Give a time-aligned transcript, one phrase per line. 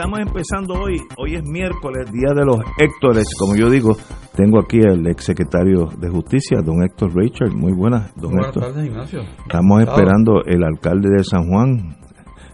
[0.00, 0.96] Estamos empezando hoy.
[1.18, 3.26] Hoy es miércoles, día de los Héctores.
[3.38, 3.94] Como yo digo,
[4.34, 7.52] tengo aquí al ex secretario de Justicia, don Héctor Richard.
[7.52, 8.62] Muy buenas, don Buenas Héctor.
[8.62, 9.20] tardes, Ignacio.
[9.20, 11.98] Estamos esperando el alcalde de San Juan,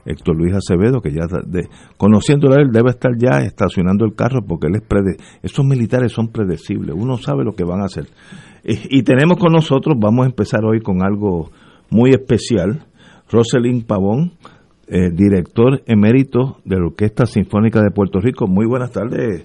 [0.05, 4.41] Héctor Luis Acevedo, que ya, de, conociéndolo a él, debe estar ya estacionando el carro
[4.45, 8.09] porque él es prede Esos militares son predecibles, uno sabe lo que van a hacer.
[8.65, 11.51] Y, y tenemos con nosotros, vamos a empezar hoy con algo
[11.91, 12.87] muy especial,
[13.31, 14.33] Roselyn Pavón,
[14.89, 18.47] eh, director emérito de la Orquesta Sinfónica de Puerto Rico.
[18.47, 19.45] Muy buenas tardes,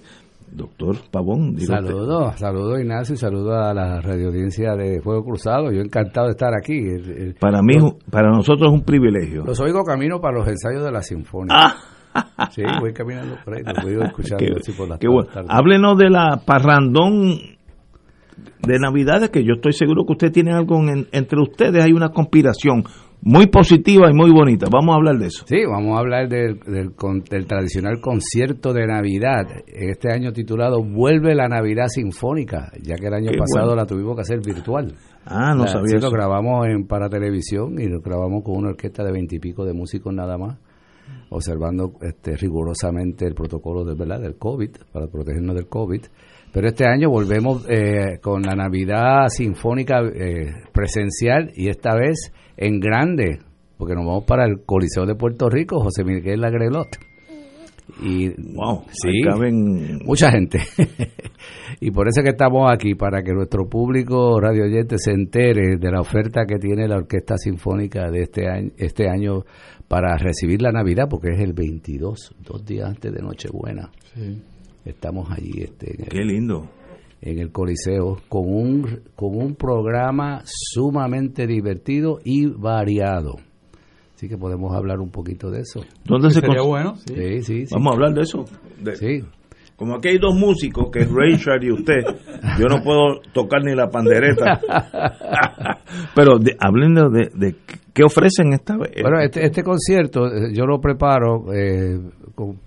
[0.52, 1.58] doctor Pavón.
[1.58, 5.72] Saludos, saludos Ignacio y saludos a la radioaudiencia de Fuego Cruzado.
[5.72, 6.74] Yo encantado de estar aquí.
[6.78, 9.44] El- el- Para mí, los, para nosotros es un privilegio.
[9.44, 11.54] los oigo camino para los ensayos de la Sinfónica.
[12.14, 12.48] Ah.
[12.50, 15.30] Sí, voy caminando por ahí, los voy escuchando Qué- así por qué bueno.
[15.48, 17.38] Háblenos de la parrandón
[18.66, 22.10] de Navidades, que yo estoy seguro que usted tiene algo en- entre ustedes, hay una
[22.10, 22.84] conspiración
[23.24, 24.66] muy positiva y muy bonita.
[24.70, 25.44] Vamos a hablar de eso.
[25.46, 26.92] Sí, vamos a hablar del, del,
[27.30, 33.14] del tradicional concierto de Navidad, este año titulado Vuelve la Navidad Sinfónica, ya que el
[33.14, 33.80] año Qué pasado bueno.
[33.82, 34.92] la tuvimos que hacer virtual.
[35.24, 36.06] Ah, no La- sabía sí, eso.
[36.06, 40.12] lo grabamos en para televisión y lo grabamos con una orquesta de veintipico de músicos
[40.12, 40.58] nada más,
[41.30, 44.20] observando este, rigurosamente el protocolo de, ¿verdad?
[44.20, 46.02] del COVID, para protegernos del COVID.
[46.52, 52.80] Pero este año volvemos eh, con la Navidad Sinfónica eh, presencial y esta vez en
[52.80, 53.38] grande,
[53.78, 56.88] porque nos vamos para el Coliseo de Puerto Rico, José Miguel Lagrelot.
[58.00, 60.60] Y Wow, sí, caben- mucha gente.
[61.80, 65.76] y por eso es que estamos aquí, para que nuestro público radio oyente se entere
[65.76, 69.42] de la oferta que tiene la Orquesta Sinfónica de este año, este año
[69.88, 73.90] para recibir la Navidad, porque es el 22, dos días antes de Nochebuena.
[74.14, 74.40] Sí.
[74.84, 76.68] Estamos allí este, Qué lindo.
[77.22, 83.36] En el Coliseo con un, con un programa sumamente divertido y variado.
[84.14, 85.80] Así que podemos hablar un poquito de eso.
[86.04, 87.14] ¿Dónde se Sería bueno, sí.
[87.14, 87.74] Sí, sí, sí.
[87.74, 88.44] Vamos a hablar de eso.
[88.80, 89.24] De- Sí.
[89.76, 92.02] Como aquí hay dos músicos, que es Richard y usted,
[92.56, 94.60] yo no puedo tocar ni la pandereta.
[96.14, 97.56] Pero de, hablen de, de- de
[97.92, 98.92] qué ofrecen esta vez.
[99.02, 101.98] Bueno, este, este concierto eh, yo lo preparo eh,
[102.34, 102.58] con,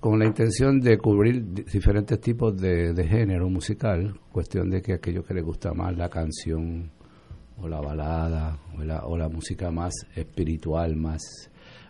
[0.00, 4.94] con la intención de cubrir di- diferentes tipos de, de género musical, cuestión de que
[4.94, 6.90] aquellos que les gusta más la canción
[7.58, 11.20] o la balada o la, o la música más espiritual, más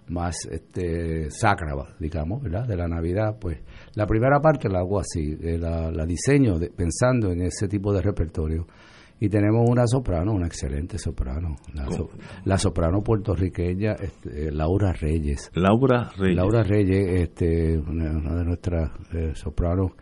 [0.09, 2.67] más este sacra, digamos, ¿verdad?
[2.67, 3.59] De la Navidad, pues
[3.95, 7.93] la primera parte la hago así, eh, la, la diseño de- pensando en ese tipo
[7.93, 8.67] de repertorio.
[9.21, 12.09] Y tenemos una soprano, una excelente soprano, la, so-
[12.45, 15.51] la soprano puertorriqueña este, Laura Reyes.
[15.55, 16.37] Laura Reyes.
[16.37, 19.93] Laura Reyes, este, una, una de nuestras eh, sopranos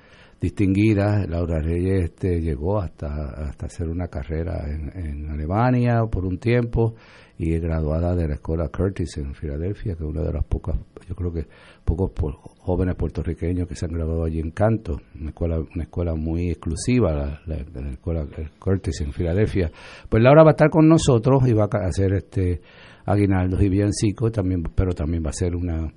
[0.40, 3.06] distinguidas, Laura Reyes este, llegó hasta,
[3.48, 6.94] hasta hacer una carrera en, Alemania por un tiempo
[7.38, 10.76] y es graduada de la escuela Curtis en Filadelfia, que es una de las pocas,
[11.08, 11.46] yo creo que
[11.84, 16.14] pocos po- jóvenes puertorriqueños que se han graduado allí en canto, una escuela, una escuela
[16.14, 18.26] muy exclusiva, la, la- la escuela
[18.58, 19.70] Curtis en Filadelfia.
[20.08, 22.60] Pues Laura va a estar con nosotros y va a hacer este
[23.06, 25.92] aguinaldos y villancicos, también, pero también va a ser una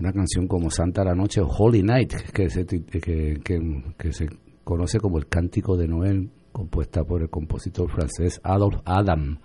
[0.00, 4.26] una canción como Santa la Noche o Holy Night, que se, que, que- que se
[4.64, 9.38] conoce como el Cántico de Noel, compuesta por el compositor francés Adolphe Adam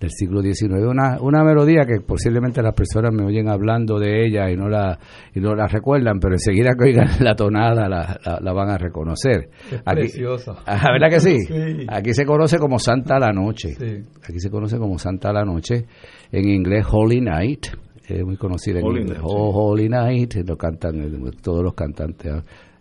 [0.00, 0.84] del siglo XIX.
[0.88, 4.96] Una, una melodía que posiblemente las personas me oyen hablando de ella y no la
[5.34, 8.78] y no la recuerdan, pero enseguida que oigan la tonada la, la- la van a
[8.78, 9.50] reconocer.
[9.70, 10.52] Es Aquí- preciosa.
[10.66, 11.38] Ajá, ¿Verdad que sí?
[11.40, 11.86] Sí.
[11.88, 13.74] Aquí se conoce como Santa la Noche.
[13.74, 14.04] Sí.
[14.22, 15.84] Aquí se conoce como Santa la Noche.
[16.30, 17.66] En inglés, Holy Night.
[18.08, 19.18] Es muy conocida en Holy inglés.
[19.18, 20.34] Night, Oh, Holy Night.
[20.46, 22.32] Lo cantan eh, todos los cantantes.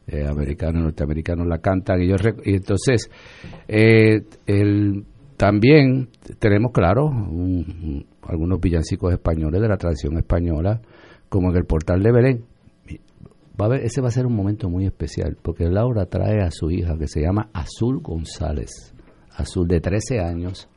[0.07, 2.01] eh, americanos y norteamericanos la cantan.
[2.01, 2.15] Y, yo,
[2.45, 3.09] y entonces,
[3.67, 5.03] eh, el,
[5.35, 6.07] también
[6.39, 7.09] tenemos, claro,
[8.23, 10.81] algunos villancicos españoles de la tradición española,
[11.29, 12.45] como en el portal de Belén.
[13.59, 16.51] Va a ver, ese va a ser un momento muy especial, porque Laura trae a
[16.51, 18.93] su hija, que se llama Azul González,
[19.35, 20.69] Azul de 13 años,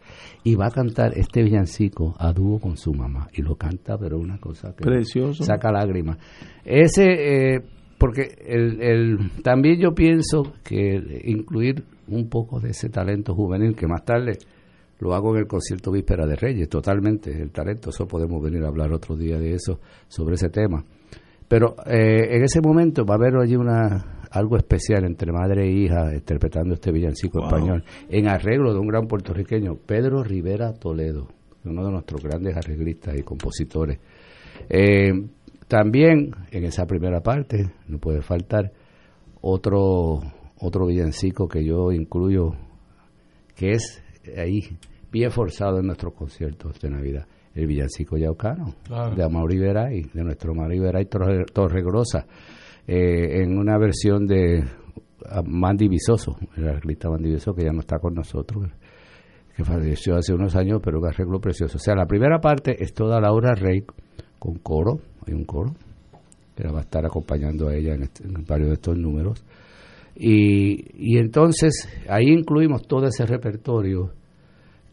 [0.42, 3.28] y va a cantar este villancico a dúo con su mamá.
[3.32, 5.44] Y lo canta, pero una cosa que Precioso.
[5.44, 6.18] saca lágrimas.
[6.64, 7.60] Ese, eh,
[7.98, 13.86] porque el, el, también yo pienso que incluir un poco de ese talento juvenil, que
[13.86, 14.38] más tarde
[14.98, 18.68] lo hago en el concierto Víspera de Reyes, totalmente, el talento, eso podemos venir a
[18.68, 20.84] hablar otro día de eso, sobre ese tema.
[21.48, 25.72] Pero eh, en ese momento va a haber allí una algo especial entre madre e
[25.72, 31.28] hija interpretando este villancico español en arreglo de un gran puertorriqueño, Pedro Rivera Toledo,
[31.64, 33.98] uno de nuestros grandes arreglistas y compositores.
[34.68, 35.12] Eh,
[35.66, 38.72] también en esa primera parte no puede faltar
[39.40, 40.20] otro
[40.58, 42.52] otro villancico que yo incluyo
[43.56, 44.02] que es
[44.36, 44.60] ahí
[45.10, 48.74] bien forzado en nuestros conciertos de Navidad el villancico yaucano
[49.16, 52.26] de Amaury Veray, de nuestro Amaury Veray Torregrosa,
[52.86, 54.64] eh, en una versión de
[55.44, 58.70] Mandy Visoso, el arreglista Mandy Visoso, que ya no está con nosotros,
[59.56, 61.76] que falleció hace unos años, pero un arreglo precioso.
[61.76, 63.84] O sea, la primera parte es toda Laura Rey
[64.38, 65.74] con coro, hay un coro,
[66.56, 69.44] que va a estar acompañando a ella en, este, en varios de estos números.
[70.16, 74.12] Y, y entonces ahí incluimos todo ese repertorio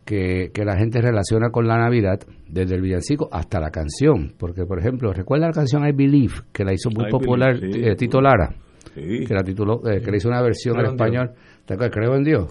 [0.08, 4.34] que, la gente relaciona con la Navidad, desde el villancico hasta la canción.
[4.40, 8.22] Porque, por ejemplo, ¿recuerda la canción I Believe, que la hizo muy popular eh, Tito
[8.22, 8.56] Lara?
[8.96, 11.32] Que la tituló, eh, que le hizo una versión en español.
[11.68, 12.48] Creo en Dios.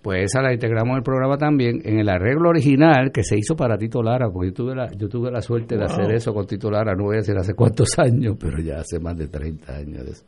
[0.00, 3.56] Pues esa la integramos en el programa también, en el arreglo original que se hizo
[3.56, 6.46] para Tito Lara, porque yo tuve la, yo tuve la suerte de hacer eso con
[6.46, 9.76] Tito Lara, no voy a decir hace cuántos años, pero ya hace más de 30
[9.76, 10.24] años de eso.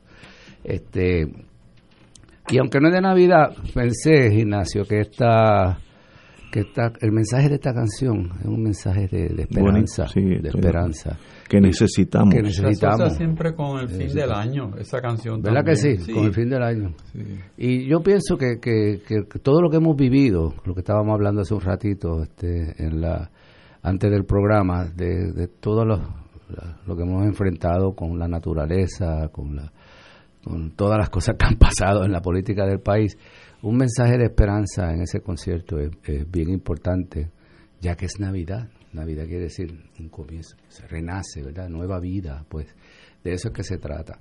[0.64, 1.22] Este,
[2.50, 5.78] y aunque no es de Navidad, pensé, Ignacio, que esta
[6.54, 11.18] que está, el mensaje de esta canción es un mensaje de, esperanza, de esperanza.
[11.48, 12.32] Que necesitamos.
[12.32, 13.16] Que necesitamos.
[13.16, 15.42] siempre con el fin del año, esa canción.
[15.42, 16.12] ¿Verdad que sí?
[16.12, 16.94] Con el fin del año.
[17.56, 19.00] Y yo pienso que, que,
[19.42, 23.32] todo lo que hemos vivido, lo que estábamos hablando hace un ratito, este, en la
[23.82, 25.96] antes del programa, de, de todo lo,
[26.86, 29.72] lo que hemos enfrentado con la naturaleza, con, la,
[30.44, 33.18] con todas las cosas que han pasado en la política del país,
[33.64, 35.90] un mensaje de esperanza en ese concierto es,
[36.30, 37.30] bien importante,
[37.80, 38.68] ya que es Navidad.
[38.92, 41.68] Navidad quiere decir un comienzo, se renace, ¿verdad?
[41.68, 42.66] Nueva vida, pues
[43.24, 44.20] de eso es que se trata.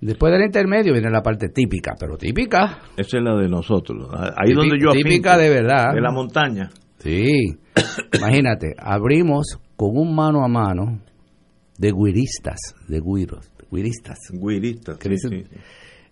[0.00, 2.78] Después del intermedio viene la parte típica, pero típica.
[2.96, 4.08] Esa es la de nosotros.
[4.12, 5.92] Ahí donde yo Típica de verdad.
[5.92, 6.70] De la montaña.
[6.98, 7.58] Sí.
[8.18, 11.00] Imagínate, abrimos con un mano a mano
[11.76, 14.18] de guiristas, de guiros, guiristas.
[14.30, 15.42] Guiristas, sí,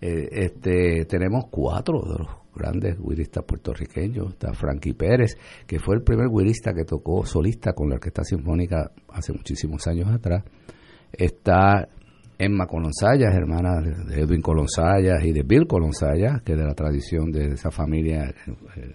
[0.02, 4.32] eh, este, tenemos cuatro de los grandes guiristas puertorriqueños.
[4.32, 8.90] Está Frankie Pérez, que fue el primer guirista que tocó solista con la Orquesta Sinfónica
[9.08, 10.42] hace muchísimos años atrás.
[11.12, 11.88] Está
[12.36, 17.52] Emma Colonsayas, hermana de Edwin Colonsayas y de Bill Colonsayas, que de la tradición de
[17.52, 18.34] esa familia
[18.76, 18.94] eh,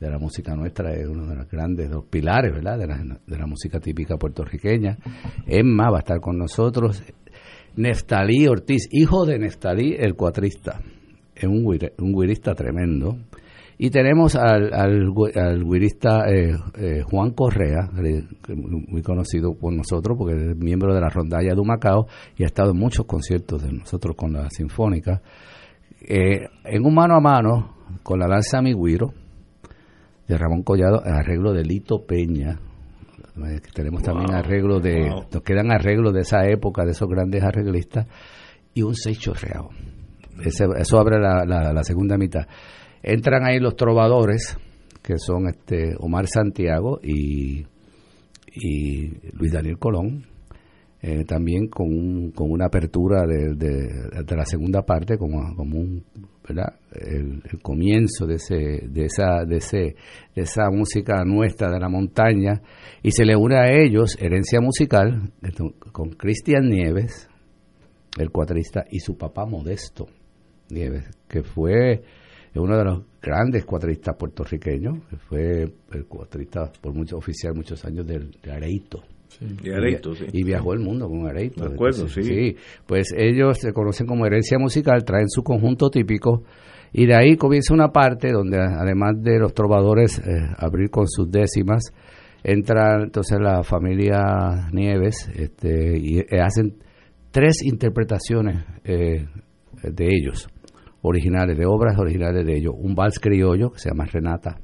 [0.00, 2.78] de la música nuestra es uno de los grandes dos pilares ¿verdad?
[2.78, 4.98] De, la, de la música típica puertorriqueña.
[5.46, 7.04] Emma va a estar con nosotros.
[7.76, 10.80] Neftalí Ortiz, hijo de Neftalí el cuatrista,
[11.34, 13.16] es un, un guirista tremendo.
[13.82, 17.88] Y tenemos al, al, guirista eh, eh, Juan Correa,
[18.54, 22.72] muy conocido por nosotros porque es miembro de la rondalla de Macao y ha estado
[22.72, 25.22] en muchos conciertos de nosotros con la Sinfónica.
[26.06, 29.14] Eh, en un mano a mano con la danza Mi Guiro
[30.28, 32.60] de Ramón Collado, el arreglo de Lito Peña,
[33.72, 38.06] tenemos también arreglos de, nos quedan arreglos de esa época, de esos grandes arreglistas,
[38.74, 39.70] y un seis chorreado.
[40.44, 42.46] eso abre la, la, segunda mitad.
[43.02, 44.56] Entran ahí los trovadores,
[45.02, 47.66] que son este Omar Santiago y,
[48.54, 50.26] y Luis Daniel Colón,
[51.02, 56.04] eh, también con, con una apertura de, de, la segunda parte, como, como un
[56.50, 59.96] el, comienzo de, ese, de, esa, de, ese,
[60.34, 62.62] de esa música nuestra de la montaña,
[63.02, 65.32] y se le une a ellos Herencia Musical
[65.92, 67.28] con Cristian Nieves,
[68.18, 70.06] el cuatrista, y su papá Modesto
[70.70, 72.02] Nieves, que fue
[72.56, 78.06] uno de los grandes cuatristas puertorriqueños, que fue el cuatrista por mucho oficial muchos años
[78.06, 79.02] del, de Areito.
[80.32, 81.64] Y, viajó el mundo con Areito.
[81.64, 82.56] De acuerdo, sí.
[82.86, 86.42] Pues ellos se conocen como herencia musical, traen su conjunto típico
[86.92, 90.22] y de ahí comienza una parte donde además de los trovadores eh,
[90.58, 91.92] abrir con sus décimas,
[92.42, 96.78] entra entonces la familia Nieves este, y eh, hacen
[97.30, 99.26] tres interpretaciones eh,
[99.82, 100.48] de ellos,
[101.02, 102.74] originales, de obras originales de ellos.
[102.76, 104.58] Un vals criollo que se llama Renata,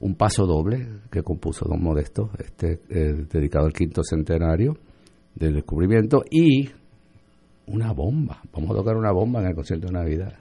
[0.00, 4.76] un paso doble que compuso Don Modesto, este, eh, dedicado al quinto centenario
[5.34, 6.68] del descubrimiento, y
[7.66, 8.40] una bomba.
[8.52, 10.32] Vamos a tocar una bomba en el concierto de Navidad.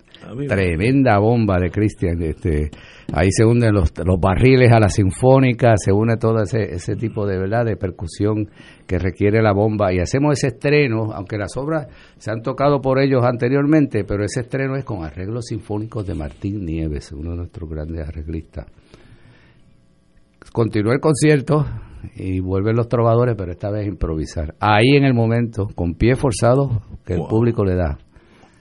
[0.48, 2.22] Tremenda bomba de Cristian.
[2.22, 2.72] Este,
[3.14, 7.28] ahí se unen los, los barriles a la sinfónica, se une todo ese, ese tipo
[7.28, 8.50] de verdad de percusión
[8.88, 9.94] que requiere la bomba.
[9.94, 11.88] Y hacemos ese estreno, aunque las obras
[12.18, 16.66] se han tocado por ellos anteriormente, pero ese estreno es con arreglos sinfónicos de Martín
[16.66, 18.66] Nieves, uno de nuestros grandes arreglistas.
[20.52, 21.66] Continúa el concierto
[22.16, 24.56] y vuelven los trovadores, pero esta vez improvisar.
[24.60, 27.98] Ahí en el momento, con pie forzado que el público le da.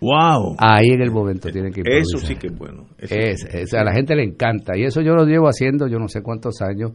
[0.00, 0.56] ¡Wow!
[0.58, 2.18] Ahí en el momento tienen que improvisar.
[2.18, 2.86] Eso sí que es bueno.
[2.98, 4.76] Es, a la gente le encanta.
[4.76, 6.92] Y eso yo lo llevo haciendo yo no sé cuántos años.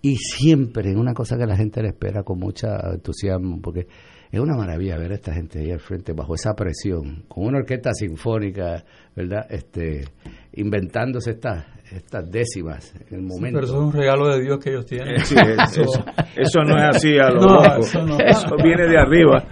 [0.00, 3.86] Y siempre es una cosa que la gente le espera con mucha entusiasmo, porque
[4.32, 7.58] es una maravilla ver a esta gente ahí al frente bajo esa presión, con una
[7.58, 8.82] orquesta sinfónica,
[9.14, 9.46] ¿verdad?
[9.48, 10.06] Este,
[10.54, 11.66] inventándose estas
[11.96, 13.58] estas décimas en el momento.
[13.58, 15.18] pero eso es un regalo de Dios que ellos tienen.
[15.24, 15.34] Sí,
[16.36, 17.80] eso, no es así a lo loco.
[17.80, 19.44] Eso, viene de arriba.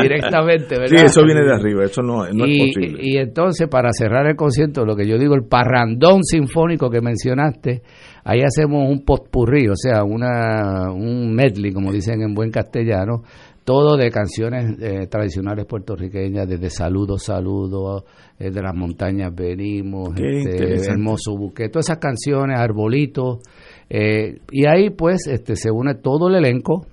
[0.00, 0.96] Directamente, ¿verdad?
[0.96, 2.98] Sí, eso viene de arriba, eso no, no y, es posible.
[3.02, 7.82] Y entonces, para cerrar el concierto, lo que yo digo, el parrandón sinfónico que mencionaste,
[8.24, 13.22] ahí hacemos un potpurrí, o sea, una, un medley, como dicen en buen castellano,
[13.64, 18.04] todo de canciones eh, tradicionales puertorriqueñas, desde Saludo, Saludo,
[18.38, 23.40] eh, de las montañas venimos, este, Hermoso Buque, todas esas canciones, Arbolito,
[23.88, 26.86] eh, y ahí pues este se une todo el elenco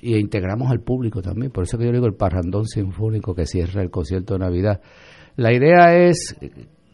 [0.00, 3.82] y integramos al público también, por eso que yo digo el parrandón sinfónico que cierra
[3.82, 4.80] el concierto de Navidad.
[5.36, 6.36] La idea es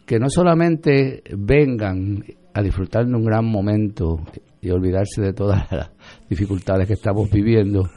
[0.07, 2.25] que no solamente vengan
[2.55, 4.19] a disfrutar de un gran momento
[4.61, 5.91] y olvidarse de todas las
[6.29, 7.89] dificultades que estamos viviendo,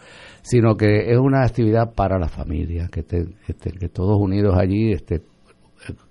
[0.42, 5.22] sino que es una actividad para la familia, que, que todos unidos allí este,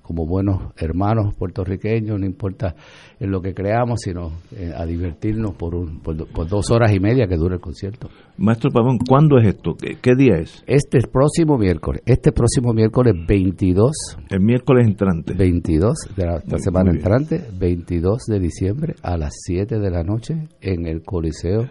[0.02, 2.74] como buenos hermanos puertorriqueños, no importa
[3.20, 6.16] en lo que creamos, sino eh, a divertirnos por, un, por,
[6.48, 8.08] dos horas y media que dura el concierto.
[8.36, 9.76] Maestro Pavón, ¿cuándo es esto?
[9.76, 10.64] ¿Qué, día es?
[10.66, 13.92] Este próximo miércoles, este próximo miércoles 22.
[14.28, 15.34] El miércoles entrante.
[15.34, 20.86] 22 de la, semana entrante, 22 de diciembre a las 7 de la noche en
[20.86, 21.68] el Coliseo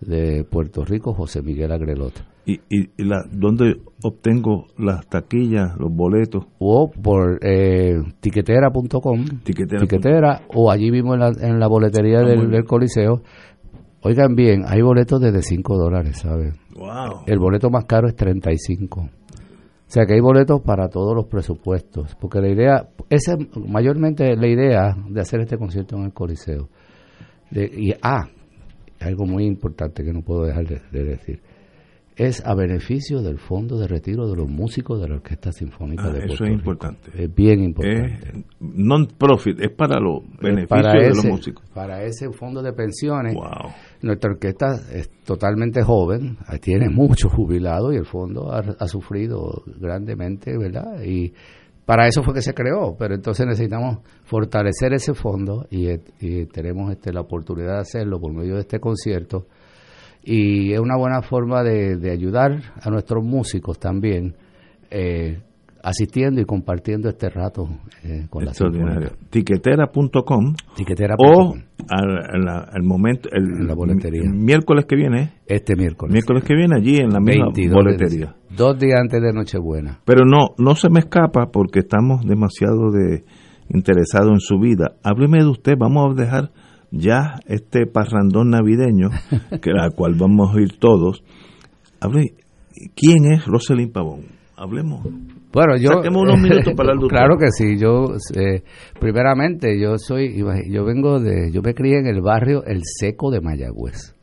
[0.00, 2.24] de Puerto Rico, José Miguel Agrelota.
[2.46, 6.46] ¿Y, y, la, dónde obtengo las taquillas, los boletos?
[6.58, 12.64] O por eh, tiquetera.com, tiquetera, o allí mismo en la, en la boletería ah, del,
[12.64, 13.20] Coliseo.
[14.02, 16.54] Oigan bien, hay boletos desde 5 dólares, ¿saben?
[16.74, 17.24] Wow.
[17.26, 19.00] El boleto más caro es 35.
[19.00, 24.36] O sea que hay boletos para todos los presupuestos, porque la idea, esa es mayormente
[24.36, 26.68] la idea de hacer este concierto en el Coliseo.
[27.50, 28.28] y ah,
[29.00, 31.40] algo muy importante que no puedo dejar de decir
[32.18, 36.10] es a beneficio del fondo de retiro de los músicos de la Orquesta Sinfónica ah,
[36.10, 37.10] de Puerto Eso es importante.
[37.14, 38.44] Es bien importante.
[38.58, 41.64] non-profit, es para los beneficios de los músicos.
[41.72, 43.36] Para ese fondo de pensiones.
[44.02, 51.00] Nuestra orquesta es totalmente joven, tiene muchos jubilados y el fondo ha, sufrido grandemente, ¿verdad?
[51.04, 51.32] Y
[51.88, 55.88] para eso fue que se creó, pero entonces necesitamos fortalecer ese fondo y,
[56.20, 59.46] y tenemos este, la oportunidad de hacerlo por medio de este concierto.
[60.22, 64.36] Y es una buena forma de, ayudar a nuestros músicos también
[64.90, 65.40] eh,
[65.82, 67.68] asistiendo y compartiendo este rato
[68.04, 68.52] eh, con la
[69.30, 71.54] tiquetera.com tiquetera o
[71.88, 74.22] al, momento el, la boletería.
[74.30, 76.12] miércoles que viene este miércoles.
[76.12, 78.34] miércoles que viene allí en la misma boletería.
[78.50, 80.00] dos días antes de Nochebuena.
[80.04, 83.24] Pero no no se me escapa porque estamos demasiado de
[83.68, 84.96] interesados en su vida.
[85.02, 86.50] Hábleme de usted vamos a dejar
[86.90, 89.10] ya este parrandón navideño,
[89.62, 91.22] que la cual vamos a ir todos,
[92.00, 92.34] hable,
[92.94, 94.38] ¿quién es Roselyn Pavón?
[94.56, 95.06] Hablemos.
[95.52, 98.62] Bueno, yo unos minutos para el Claro que sí, yo eh,
[99.00, 100.36] primeramente yo soy
[100.70, 104.14] yo vengo de yo me crié en el barrio El Seco de Mayagüez.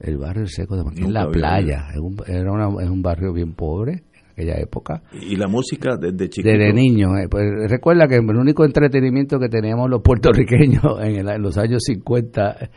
[0.00, 3.32] El barrio El Seco de Mayagüez, en la playa, es un, era es un barrio
[3.32, 4.02] bien pobre
[4.34, 5.02] aquella época.
[5.12, 6.48] ¿Y la música desde chiquito?
[6.48, 7.16] Desde niño.
[7.16, 12.70] Eh, pues recuerda que el único entretenimiento que teníamos los puertorriqueños en, los años 50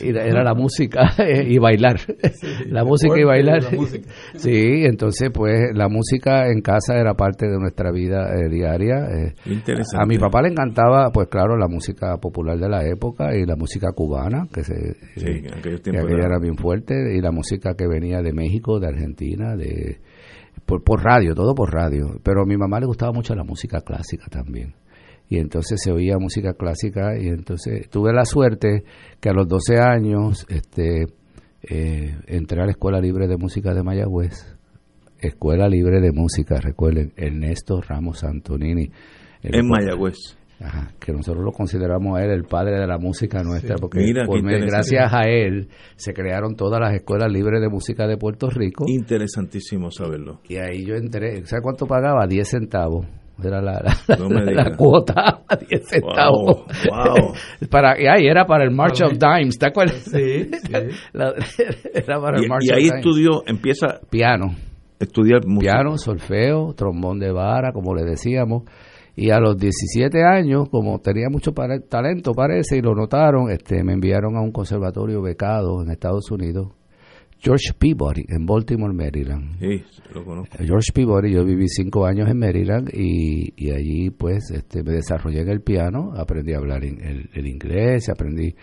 [0.00, 1.00] era, la música
[1.46, 2.00] y bailar.
[2.66, 3.62] la música y bailar.
[4.34, 9.06] sí, entonces pues la música en casa era parte de nuestra vida eh, diaria.
[9.10, 9.34] Eh.
[9.46, 10.02] Interesante.
[10.02, 13.56] A mi papá le encantaba, pues claro, la música popular de la época y la
[13.56, 18.78] música cubana, que se que era bien fuerte, y la música que venía de México,
[18.78, 19.98] de Argentina, de
[20.66, 22.18] por, por radio, todo por radio.
[22.22, 24.74] Pero a mi mamá le gustaba mucho la música clásica también.
[25.28, 28.84] Y entonces se oía música clásica y entonces tuve la suerte
[29.20, 31.06] que a los 12 años este,
[31.62, 34.56] eh, entré a la Escuela Libre de Música de Mayagüez
[35.20, 38.90] Escuela Libre de Música, recuerden, Ernesto Ramos Antonini.
[39.42, 40.36] En Mayagüez.
[40.62, 45.10] Ajá, que nosotros lo consideramos a él el padre de la música nuestra, porque gracias
[45.10, 48.84] a él se crearon todas las escuelas libres de música de Puerto Rico.
[48.86, 50.40] Interesantísimo saberlo.
[50.48, 52.26] Y ahí yo entré, ¿sabes cuánto pagaba?
[52.26, 53.06] 10 centavos.
[53.42, 56.64] Era la, la, cuota, 10 centavos.
[56.90, 57.32] Wow,
[57.70, 59.96] para, y ahí era para el March of Dimes, ¿te acuerdas?
[59.96, 60.72] Sí, sí.
[61.94, 64.00] era para el March y, y ahí estudió, empieza...
[64.10, 64.54] Piano.
[64.98, 68.64] Estudiar Piano, solfeo, trombón de vara, como le decíamos
[69.16, 73.92] y a los 17 años, como tenía mucho talento parece, y lo notaron, este, me
[73.92, 76.68] enviaron a un conservatorio becado en Estados Unidos,
[77.38, 79.58] George Peabody, en Baltimore, Maryland.
[79.58, 79.82] Sí,
[80.14, 80.56] lo conozco.
[80.58, 84.92] Eh, George Peabody, yo viví cinco años en Maryland y, y allí pues este, me
[84.92, 88.54] desarrollé en el piano, aprendí a hablar el, el inglés, aprendí...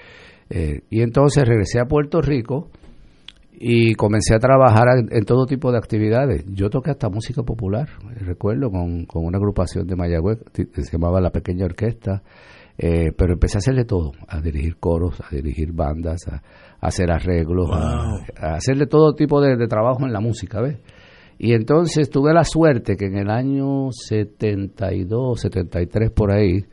[0.50, 2.70] Eh, y entonces regresé a Puerto Rico
[3.60, 6.46] y comencé a trabajar en, todo tipo de actividades.
[6.48, 11.20] Yo toqué hasta música popular, recuerdo, con, con una agrupación de Mayagüez que se llamaba
[11.20, 12.22] La Pequeña Orquesta,
[12.78, 16.44] eh, pero empecé a hacerle todo, a dirigir coros, a dirigir bandas, a,
[16.80, 20.78] hacer arreglos, a, hacerle todo tipo de, trabajo en la música, ¿ves?
[21.40, 26.64] Y entonces tuve la suerte que en el año 72, 73 por ahí,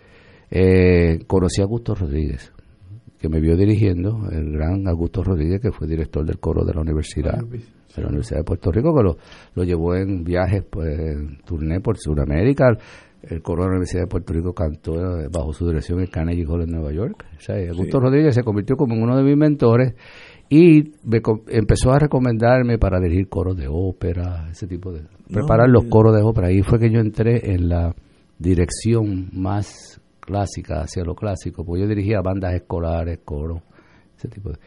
[0.51, 2.54] eh, conocí a Augusto Rodríguez
[3.25, 6.83] que me vio dirigiendo, el gran Augusto Rodríguez, que fue director del coro de la
[6.83, 9.17] universidad, de la Universidad de Puerto Rico, que lo,
[9.55, 12.77] lo llevó en viajes, pues, en turné por Sudamérica.
[13.23, 16.45] El coro de la Universidad de Puerto Rico cantó eh, bajo su dirección en Carnegie
[16.45, 17.25] Hall en Nueva York.
[17.35, 19.95] O sea, Augusto Rodríguez se convirtió como uno de mis mentores
[20.51, 25.01] y me, empezó a recomendarme para dirigir coros de ópera, ese tipo de...
[25.33, 26.49] preparar los coros de ópera.
[26.49, 27.95] Ahí fue que yo entré en la
[28.39, 29.94] dirección más
[30.25, 33.63] clásica, hacia lo clásico, porque yo dirigía bandas escolares, coros,
[34.17, 34.59] ese tipo de...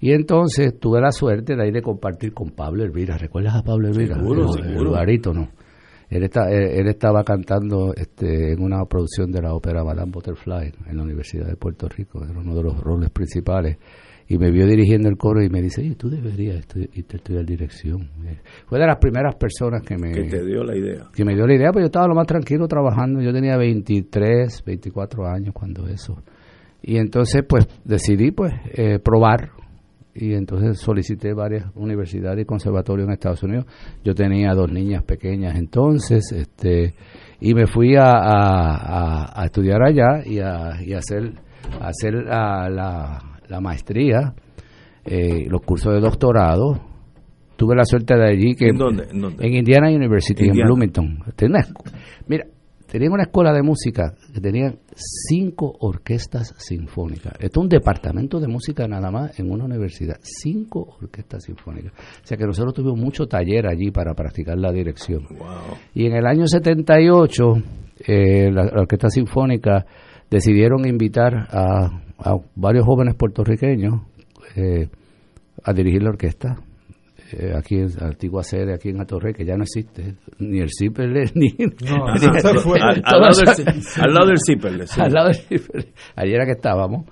[0.00, 3.18] Y entonces tuve la suerte de ahí de compartir con Pablo Elvira.
[3.18, 4.14] ¿Recuerdas a Pablo Elvira?
[4.14, 4.96] Seguro, seguro.
[4.96, 5.48] El
[6.08, 10.96] Él, está, él, estaba cantando este, en una producción de la ópera Madame Butterfly en
[10.96, 12.24] la Universidad de Puerto Rico.
[12.24, 13.76] Era uno de los roles principales
[14.30, 17.46] y me vio dirigiendo el coro y me dice, Oye, tú deberías irte a estudiar
[17.46, 18.10] dirección.
[18.26, 20.12] Eh, fue de las primeras personas que me...
[20.12, 21.06] Que te dio la idea.
[21.14, 23.22] Que me dio la idea, pues yo estaba lo más tranquilo trabajando.
[23.22, 26.22] Yo tenía 23, 24 años cuando eso.
[26.82, 29.52] Y entonces, pues, decidí, pues, eh, probar.
[30.14, 33.64] Y entonces solicité varias universidades y conservatorios en Estados Unidos.
[34.04, 36.94] Yo tenía dos niñas pequeñas entonces, este,
[37.40, 38.10] y me fui a,
[39.32, 41.32] a, estudiar allá y a, y a hacer,
[41.80, 44.34] a hacer la la maestría,
[45.04, 46.80] eh, los cursos de doctorado.
[47.56, 48.68] Tuve la suerte de allí que...
[48.68, 49.08] ¿En dónde?
[49.10, 51.18] ¿En, Indiana University, en Bloomington.
[51.34, 51.66] Tenía
[52.28, 52.46] mira,
[52.86, 57.32] tenía una escuela de música que tenía cinco orquestas sinfónicas.
[57.40, 60.18] Esto es un departamento de música nada más en una universidad.
[60.22, 61.92] Cinco orquestas sinfónicas.
[61.92, 65.26] O sea que nosotros tuvimos mucho taller allí para practicar la dirección.
[65.94, 67.54] Y en el año 78,
[68.06, 69.84] eh, la orquesta sinfónica
[70.30, 74.02] decidieron invitar a a varios jóvenes puertorriqueños
[74.56, 74.88] eh,
[75.64, 76.56] a dirigir la orquesta.
[77.32, 80.70] Eh, aquí en la antigua sede, aquí en Atorrey, que ya no existe, ni el
[80.70, 81.54] Ciperle, ni...
[81.58, 83.02] No, al,
[84.14, 84.86] lado del Ciperle.
[84.96, 87.04] Al lado del Allí era que estábamos.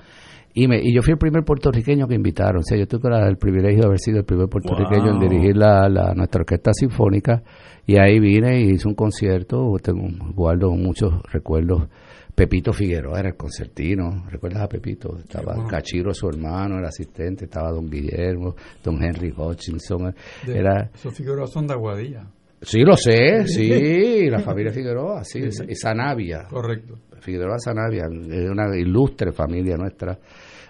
[0.54, 2.60] Y, me, y yo fui el primer puertorriqueño que invitaron.
[2.60, 5.86] O sea, yo tuve el privilegio de haber sido el primer puertorriqueño en dirigir la,
[5.90, 7.42] la, nuestra orquesta sinfónica.
[7.86, 9.70] Y ahí vine y hice un concierto.
[9.82, 11.88] Tengo, guardo muchos recuerdos
[12.36, 15.16] Pepito Figueroa era el concertino, ¿recuerdas a Pepito?
[15.16, 20.14] Estaba Cachiro, su hermano, el asistente, estaba don Guillermo, don Henry Hutchinson.
[20.46, 22.26] era, esos Figueroa son de Aguadilla.
[22.60, 26.46] Sí, lo sé, sí, la familia Figueroa, sí, y Sanavia.
[26.50, 26.98] Correcto.
[27.20, 30.18] Figueroa Sanavia, es una ilustre familia nuestra.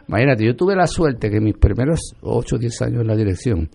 [0.07, 3.69] Imagínate, yo tuve la suerte que mis primeros 8 o 10 años en la dirección,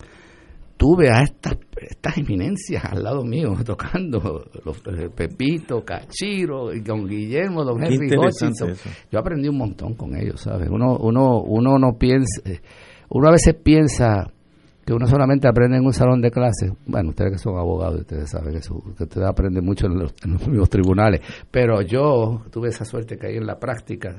[0.77, 1.58] tuve a estas,
[1.89, 8.73] estas eminencias al lado mío tocando, los, eh, Pepito, Cachiro, don Guillermo, don Henry Hutchinson.
[9.11, 10.69] Yo aprendí un montón con ellos, ¿sabes?
[10.69, 12.61] Uno, uno, uno no piensa, eh,
[13.09, 14.31] uno a veces piensa
[14.85, 16.71] que uno solamente aprende en un salón de clases.
[16.85, 20.57] Bueno, ustedes que son abogados, ustedes saben eso, que ustedes aprenden mucho en los, en
[20.57, 21.21] los tribunales.
[21.51, 24.17] Pero yo tuve esa suerte que ahí en la práctica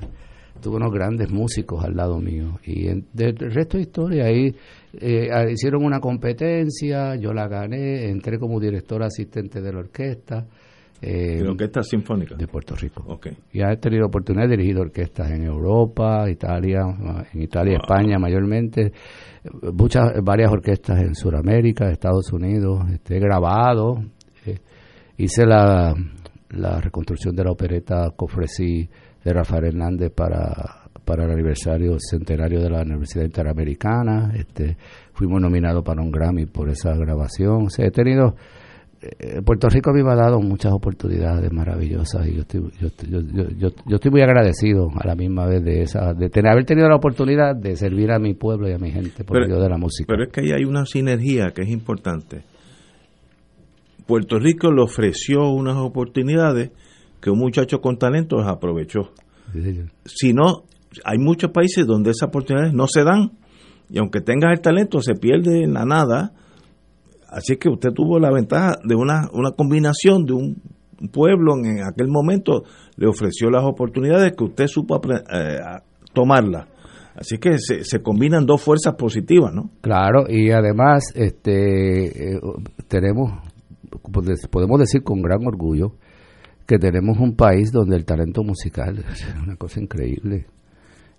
[0.62, 2.59] tuve unos grandes músicos al lado mío.
[2.64, 4.55] Y en, del resto de historia, ahí
[4.94, 10.46] eh, hicieron una competencia, yo la gané, entré como director asistente de la orquesta.
[11.03, 12.37] Eh, ¿De la Orquesta Sinfónica?
[12.37, 13.03] De Puerto Rico.
[13.07, 13.37] Okay.
[13.53, 16.83] Y he tenido oportunidad de dirigir orquestas en Europa, Italia,
[17.33, 18.92] en Italia, España mayormente,
[19.75, 23.96] muchas, varias orquestas en Sudamérica, Estados Unidos, este, he grabado,
[24.46, 24.59] eh,
[25.16, 25.92] hice la,
[26.51, 28.88] la reconstrucción de la opereta que ofrecí
[29.25, 34.33] de Rafael Hernández para, para el aniversario centenario de la Universidad Interamericana.
[34.35, 34.77] Este,
[35.13, 37.67] fuimos nominados para un Grammy por esa grabación.
[37.67, 38.35] O he tenido
[39.03, 42.89] eh, Puerto Rico a mí me ha dado muchas oportunidades maravillosas y yo estoy, yo,
[43.09, 43.21] yo,
[43.59, 46.89] yo, yo, estoy muy agradecido a la misma vez de esa de tener, haber tenido
[46.89, 49.77] la oportunidad de servir a mi pueblo y a mi gente por medio de la
[49.77, 50.07] música.
[50.07, 52.43] Pero es que ahí hay una sinergia que es importante.
[54.07, 56.71] Puerto Rico le ofreció unas oportunidades
[57.23, 59.13] que un muchacho con talento las aprovechó.
[60.05, 60.65] si no,
[61.05, 63.39] hay muchos países donde esas oportunidades no se dan
[63.89, 66.33] y aunque tengas el talento se pierde en la nada.
[67.29, 70.63] Así que usted tuvo la ventaja de una, una combinación de un
[71.13, 72.65] pueblo en aquel momento
[72.97, 75.59] le ofreció las oportunidades que usted supo eh,
[76.13, 76.69] tomarlas.
[77.15, 79.71] Así que se, se, combinan dos fuerzas positivas, ¿no?
[79.83, 82.41] Claro, y además este eh,
[82.89, 83.33] tenemos
[84.51, 85.93] podemos decir con gran orgullo
[86.66, 90.46] que tenemos un país donde el talento musical es una cosa increíble.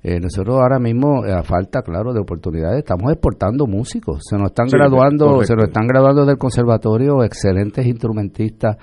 [0.01, 4.21] Eh, nosotros ahora mismo, a falta, claro, de oportunidades, estamos exportando músicos.
[4.29, 8.77] Se nos están graduando, se nos están graduando del conservatorio excelentes instrumentistas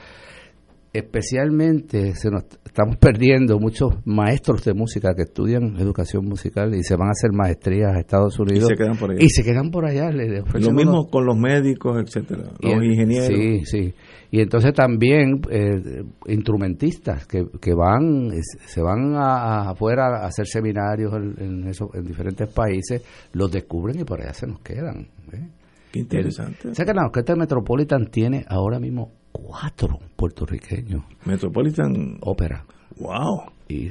[0.93, 6.97] especialmente se nos estamos perdiendo muchos maestros de música que estudian educación musical y se
[6.97, 9.21] van a hacer maestrías a Estados Unidos y se quedan por allá.
[9.23, 13.29] Y se quedan por allá Lo mismo con los médicos, etcétera, los ingenieros.
[13.29, 13.95] Sí, sí.
[14.33, 21.13] Y entonces también eh, instrumentistas que, que van se van a, afuera a hacer seminarios
[21.15, 25.09] en, eso, en diferentes países, los descubren y por allá se nos quedan.
[25.33, 25.49] ¿eh?
[25.91, 26.69] Qué interesante.
[26.69, 31.03] o sea que la orquesta Metropolitan tiene ahora mismo cuatro puertorriqueños.
[31.25, 32.65] Metropolitan Ópera.
[32.99, 33.51] Wow.
[33.69, 33.91] Y,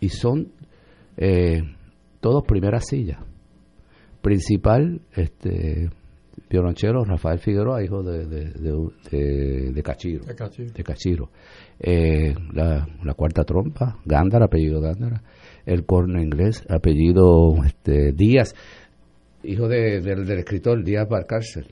[0.00, 0.48] y, son
[1.16, 1.62] eh,
[2.20, 3.20] todos primeras sillas.
[4.20, 5.90] Principal, este
[6.48, 10.24] violonchelo Rafael Figueroa, hijo de, de, de, Cachiro.
[10.24, 11.30] De Cachiro.
[11.78, 15.22] Eh, la, la, cuarta trompa, Gándara, apellido Gándara.
[15.66, 18.54] El corno inglés, apellido este, Díaz,
[19.42, 21.66] hijo de, del escritor Díaz Barcárcel.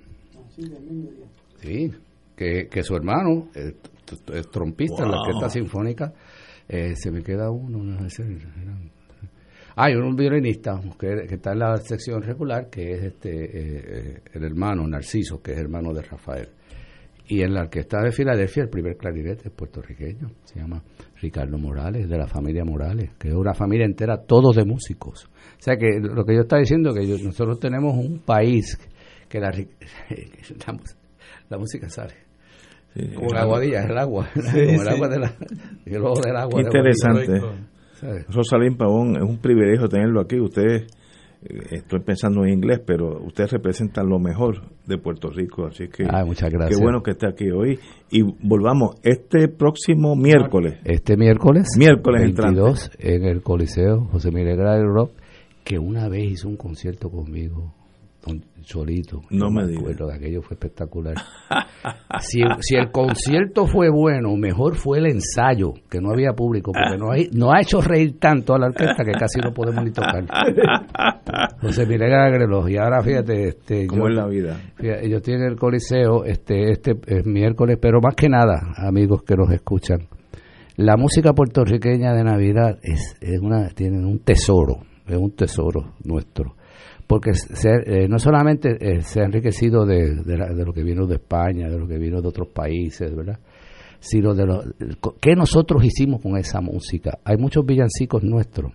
[1.61, 1.91] Sí,
[2.37, 3.75] que, que su hermano es,
[4.51, 6.13] trompista en la orquesta sinfónica.
[6.69, 7.79] Eh, se me queda uno.
[9.77, 14.87] Hay un violinista que, está en la sección regular, que es este eh, el hermano
[14.87, 16.49] Narciso, que es hermano de Rafael.
[17.29, 20.83] Y en la orquesta de Filadelfia, el primer clarinete es puertorriqueño, se llama
[21.21, 25.27] Ricardo Morales, de la familia Morales, que es una familia entera, todos de músicos.
[25.27, 28.79] O sea que lo que yo estaba diciendo, que nosotros tenemos un país
[29.29, 29.51] que la,
[31.51, 32.27] la música sale
[33.15, 35.35] como la aguadilla, el agua, el agua de la,
[35.85, 36.63] del agua.
[36.63, 37.76] interesante.
[38.29, 40.39] Rosalín Pavón, es un privilegio tenerlo aquí.
[40.39, 40.87] Usted,
[41.43, 46.05] eh, estoy pensando en inglés, pero usted representa lo mejor de Puerto Rico, así que
[46.09, 46.79] ah, muchas gracias.
[46.79, 47.79] qué bueno que esté aquí hoy.
[48.11, 50.79] Y volvamos, este próximo miércoles.
[50.85, 55.13] Este miércoles, miércoles 22, en el Coliseo José Miguel del Rock,
[55.65, 57.75] que una vez hizo un concierto conmigo
[58.67, 59.23] solito.
[59.31, 59.97] No me digas.
[59.97, 61.15] que aquello fue espectacular.
[62.21, 66.99] si, si, el concierto fue bueno, mejor fue el ensayo, que no había público, porque
[66.99, 69.93] no, hay, no ha hecho reír tanto a la orquesta que casi no podemos ni
[69.93, 70.25] tocar.
[71.61, 74.57] José Miguel Agreloj, y ahora fíjate, este, ¿cómo es la vida?
[74.77, 79.23] Fíjate, yo estoy en el Coliseo este, este es miércoles, pero más que nada, amigos
[79.23, 80.09] que nos escuchan,
[80.77, 86.57] la música puertorriqueña de Navidad es, es una, tiene un tesoro, es un tesoro nuestro
[87.07, 91.69] porque eh, no solamente eh, se ha enriquecido de, de, lo que vino de España,
[91.69, 93.39] de lo que vino de otros países, ¿verdad?
[94.01, 94.63] Sino de lo
[95.21, 97.19] que nosotros hicimos con esa música.
[97.25, 98.73] Hay muchos villancicos nuestros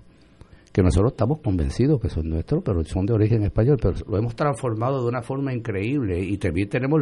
[0.71, 4.35] que nosotros estamos convencidos que son nuestros, pero son de origen español, pero lo hemos
[4.35, 7.01] transformado de una forma increíble y también tenemos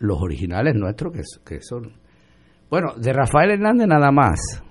[0.00, 1.92] los, originales nuestros que, que son...
[2.68, 4.64] Bueno, de Rafael Hernández nada más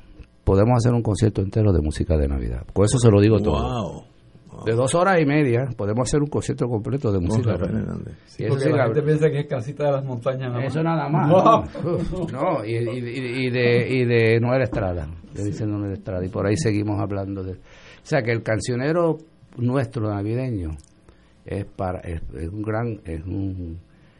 [0.43, 2.65] podemos hacer un concierto entero de música de Navidad.
[2.73, 4.16] Con eso se lo digo todo
[4.65, 7.57] de dos horas y media podemos hacer un concierto completo de música.
[8.25, 10.51] Sí, porque la gente piensa que es casita de las montañas.
[10.51, 11.29] Nada Eso nada más.
[12.31, 15.07] No, y, y, de, y de Noel Estrada.
[15.33, 16.25] Le dicen Noel Estrada.
[16.25, 17.53] Y por ahí seguimos hablando de.
[17.53, 19.17] O sea que el cancionero
[19.57, 20.71] nuestro navideño
[21.45, 23.79] es para es, un gran es un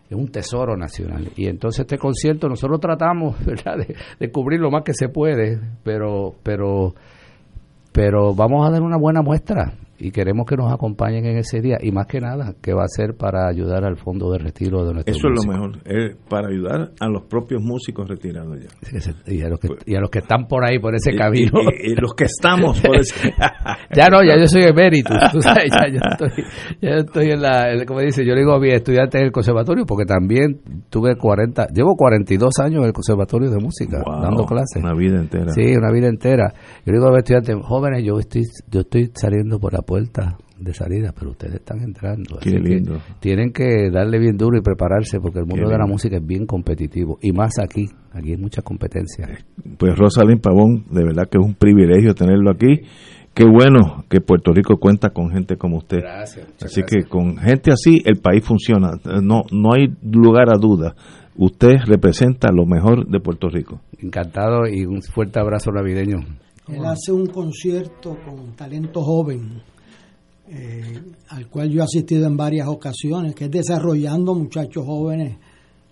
[0.09, 3.77] es un tesoro nacional y entonces este concierto nosotros tratamos ¿verdad?
[3.77, 6.95] De, de cubrir lo más que se puede pero pero
[7.91, 11.77] pero vamos a dar una buena muestra y queremos que nos acompañen en ese día.
[11.81, 14.93] Y más que nada que va a ser para ayudar al fondo de retiro de
[14.93, 19.31] nuestros eso es lo mejor es para ayudar a los propios músicos retirados ya.
[19.31, 21.51] Y a los que, y a los que están por ahí por ese camino.
[21.83, 23.33] y, los que estamos por ese
[23.95, 26.43] ya no ya yo soy emérito tú sabes ya yo estoy
[26.81, 30.05] ya estoy en la como dice yo le digo a mis estudiantes del conservatorio porque
[30.05, 34.83] también tuve 40 llevo 42 años en el conservatorio de música dando clases.
[34.83, 35.51] una vida entera.
[35.53, 36.53] Sí una vida entera.
[36.85, 40.37] Yo le digo a mis estudiantes jóvenes yo estoy yo estoy saliendo por la puerta
[40.59, 42.37] de salida, pero ustedes están entrando.
[42.41, 42.99] Qué lindo.
[43.19, 46.45] Tienen que darle bien duro y prepararse porque el mundo de la música es bien
[46.45, 49.27] competitivo y más aquí, aquí hay mucha competencia.
[49.77, 52.81] Pues Rosalind Pavón, de verdad que es un privilegio tenerlo aquí.
[53.33, 55.99] Qué bueno que Puerto Rico cuenta con gente como usted.
[55.99, 56.47] Gracias.
[56.61, 58.93] Así que con gente así el país funciona.
[59.21, 60.95] No, no hay lugar a duda.
[61.37, 63.79] Usted representa lo mejor de Puerto Rico.
[63.99, 66.17] Encantado y un fuerte abrazo navideño.
[66.67, 69.61] Él hace un concierto con talento joven,
[70.49, 75.37] eh, al cual yo he asistido en varias ocasiones, que es desarrollando muchachos jóvenes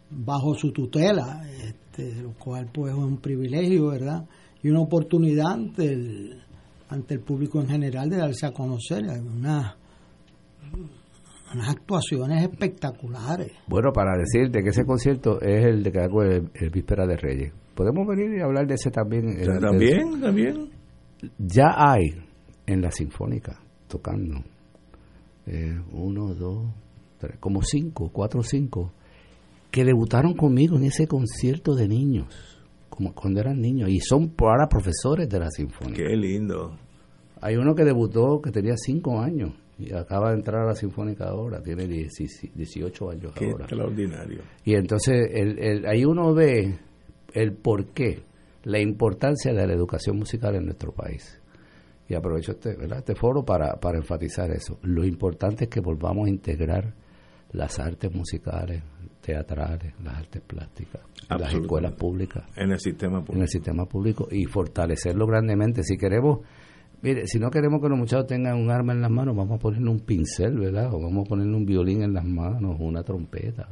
[0.10, 4.26] bajo su tutela, este, lo cual pues es un privilegio, ¿verdad?
[4.63, 6.41] Y una oportunidad ante el,
[6.89, 9.76] ante el público en general de darse a conocer una,
[11.54, 13.52] unas actuaciones espectaculares.
[13.68, 17.18] Bueno, para decirte que ese concierto es el de que hago el, el Víspera de
[17.18, 17.54] Reyes.
[17.76, 19.36] Podemos venir y hablar de ese también.
[19.60, 20.70] También, también.
[21.38, 22.06] ya hay
[22.65, 24.41] en la Sinfónica tocando
[25.48, 26.65] eh, uno, dos,
[27.17, 28.91] tres, como cinco, cuatro o cinco,
[29.71, 32.28] que debutaron conmigo en ese concierto de niños,
[32.89, 35.98] como cuando eran niños, y son ahora profesores de la Sinfónica.
[36.04, 36.78] Qué lindo.
[37.41, 41.26] Hay uno que debutó que tenía cinco años y acaba de entrar a la Sinfónica
[41.26, 42.12] ahora, tiene 10
[42.56, 43.65] 18 años Qué ahora.
[43.65, 44.39] extraordinario.
[44.63, 46.80] Y entonces el, el- ahí uno ve
[47.34, 48.24] el porqué,
[48.63, 51.39] la importancia de la educación musical en nuestro país.
[52.08, 53.00] Y aprovecho este, ¿verdad?
[53.00, 54.78] este foro para, para enfatizar eso.
[54.84, 56.94] Lo importante es que volvamos a integrar
[57.52, 58.84] las artes musicales,
[59.22, 63.48] teatrales, las artes plásticas, las escuelas públicas En el sistema en el público.
[63.48, 65.82] sistema público y fortalecerlo grandemente.
[65.84, 66.39] Si queremos,
[67.02, 69.62] mire, si no queremos que los muchachos tengan un arma en las manos, vamos a
[69.62, 70.94] ponerle un pincel, ¿verdad?
[70.94, 73.68] O vamos a ponerle un violín en las manos, una trompeta.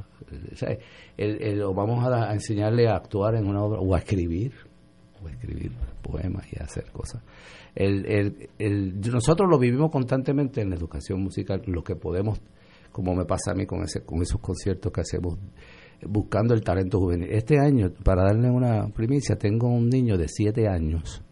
[0.51, 0.75] O, sea,
[1.17, 4.53] el- el- o vamos a, a enseñarle a actuar en una obra, o a escribir,
[5.21, 7.21] o a escribir poemas y a hacer cosas.
[7.75, 12.39] El, el, el- nosotros lo vivimos constantemente en la educación musical, lo que podemos,
[12.91, 15.37] como me pasa a mí con, ese, con esos conciertos que hacemos
[16.05, 17.29] buscando el talento juvenil.
[17.31, 21.23] Este año, para darle una primicia, tengo un niño de 7 años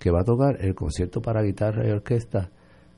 [0.00, 2.50] que va a tocar el concierto para guitarra y orquesta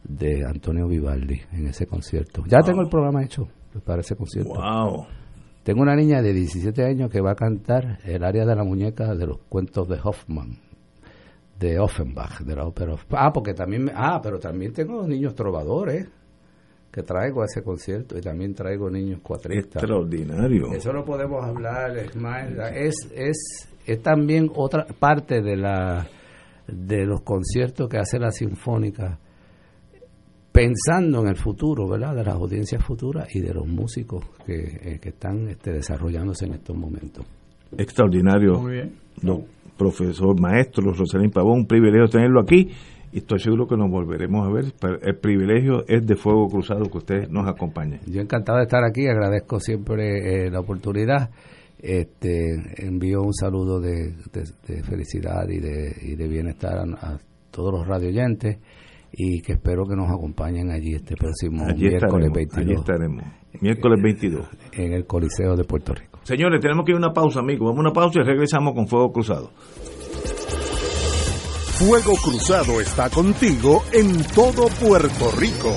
[0.03, 2.43] de Antonio Vivaldi en ese concierto.
[2.49, 3.47] Ya tengo el programa hecho
[3.85, 4.55] para ese concierto.
[4.55, 5.07] Wow.
[5.63, 9.15] Tengo una niña de 17 años que va a cantar el área de la muñeca
[9.15, 10.59] de los cuentos de Hoffman,
[11.59, 12.95] de Offenbach, de la ópera.
[13.11, 16.07] Ah, porque también, me- ah, pero también tengo niños trovadores
[16.91, 19.83] que traigo a ese concierto y también traigo niños cuatristas.
[19.83, 20.73] Extraordinario.
[20.73, 26.07] Eso lo podemos hablar, es más, es, es, es también otra parte de la
[26.67, 29.19] de los conciertos que hace la Sinfónica
[30.53, 32.15] pensando en el futuro, ¿verdad?
[32.15, 34.55] De las audiencias futuras y de los músicos que,
[34.95, 37.25] eh, que están este, desarrollándose en estos momentos.
[37.77, 38.61] Extraordinario.
[38.61, 38.97] Muy bien.
[39.21, 39.45] Don
[39.77, 42.71] profesor, maestro Rosalín Pavón, un privilegio tenerlo aquí
[43.13, 44.73] y estoy seguro que nos volveremos a ver.
[44.81, 48.01] pero El privilegio es de Fuego Cruzado que usted nos acompañe.
[48.07, 51.31] Yo encantado de estar aquí, agradezco siempre eh, la oportunidad.
[51.79, 57.19] Este, envío un saludo de, de- de felicidad y de, y de bienestar a, a
[57.51, 58.59] todos los radioyentes
[59.13, 63.25] y que espero que nos acompañen allí este próximo Allí miércoles estaremos, 22 allí estaremos.
[63.61, 64.47] Miércoles 22.
[64.73, 66.16] en el Coliseo de Puerto Rico.
[66.27, 67.69] Señores, tenemos que ir a una pausa, amigos.
[67.69, 69.51] Vamos a una pausa y regresamos con Fuego Cruzado.
[71.79, 75.73] Fuego Cruzado está contigo en todo Puerto Rico.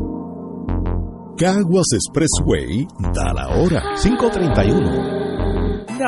[1.41, 3.81] Caguas Expressway da la hora.
[3.97, 5.20] 531.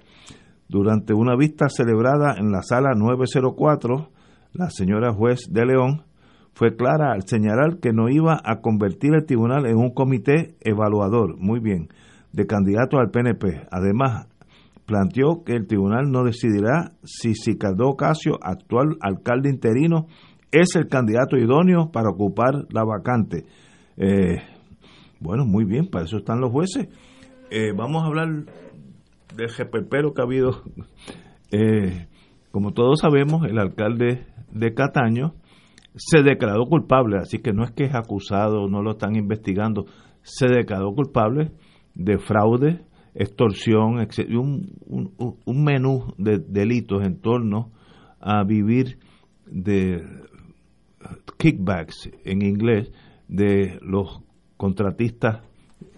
[0.69, 4.09] Durante una vista celebrada en la sala 904,
[4.53, 6.05] la señora juez de León
[6.55, 11.37] fue clara al señalar que no iba a convertir el tribunal en un comité evaluador,
[11.37, 11.89] muy bien,
[12.33, 13.67] de candidatos al PNP.
[13.71, 14.29] Además,
[14.87, 20.07] planteó que el tribunal no decidirá si Sicardo Ocasio, actual alcalde interino,
[20.51, 23.45] es el candidato idóneo para ocupar la vacante.
[23.97, 24.43] Eh,
[25.21, 26.89] bueno, muy bien, para eso están los jueces.
[27.51, 28.29] Eh, vamos a hablar
[29.37, 30.63] del jeperpero que ha habido.
[31.57, 32.09] Eh,
[32.51, 35.35] como todos sabemos, el alcalde de Cataño
[35.95, 39.85] se declaró culpable, así que no es que es acusado, no lo están investigando,
[40.23, 41.53] se declaró culpable
[41.95, 42.81] de fraude,
[43.15, 45.13] extorsión, un,
[45.45, 47.71] un, menú de delitos en torno
[48.21, 48.99] a vivir
[49.47, 50.05] de
[51.39, 52.91] kickbacks en inglés
[53.29, 54.21] de los
[54.57, 55.43] contratistas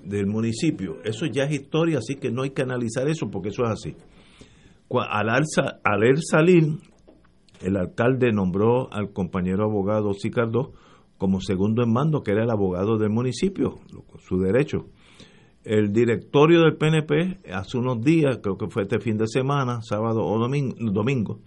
[0.05, 0.99] del municipio.
[1.05, 3.97] Eso ya es historia, así que no hay que analizar eso porque eso es así.
[4.91, 6.65] Al, alza, al él salir,
[7.63, 10.73] el alcalde nombró al compañero abogado Sicardo
[11.19, 13.77] como segundo en mando, que era el abogado del municipio,
[14.19, 14.87] su derecho.
[15.67, 20.25] El directorio del PNP hace unos días, creo que fue este fin de semana, sábado
[20.25, 21.41] o domingo,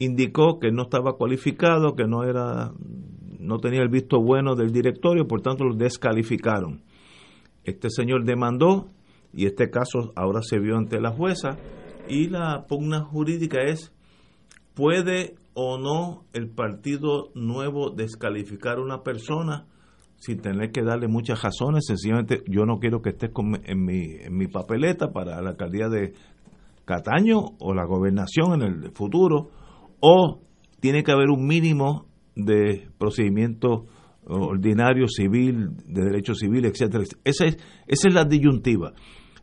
[0.00, 2.72] indicó que no estaba cualificado, que no era
[3.38, 6.82] no tenía el visto bueno del directorio, por tanto lo descalificaron.
[7.62, 8.88] Este señor demandó
[9.32, 11.56] y este caso ahora se vio ante la jueza
[12.08, 13.92] y la pugna jurídica es
[14.74, 19.68] puede o no el partido nuevo descalificar a una persona
[20.24, 23.30] sin tener que darle muchas razones, sencillamente yo no quiero que estés
[23.64, 26.14] en, mi, en mi papeleta para la alcaldía de
[26.86, 29.50] Cataño o la gobernación en el futuro,
[30.00, 30.40] o
[30.80, 33.84] tiene que haber un mínimo de procedimiento
[34.26, 37.04] ordinario, civil, de derecho civil, etcétera.
[37.24, 38.94] Esa es, esa es la disyuntiva.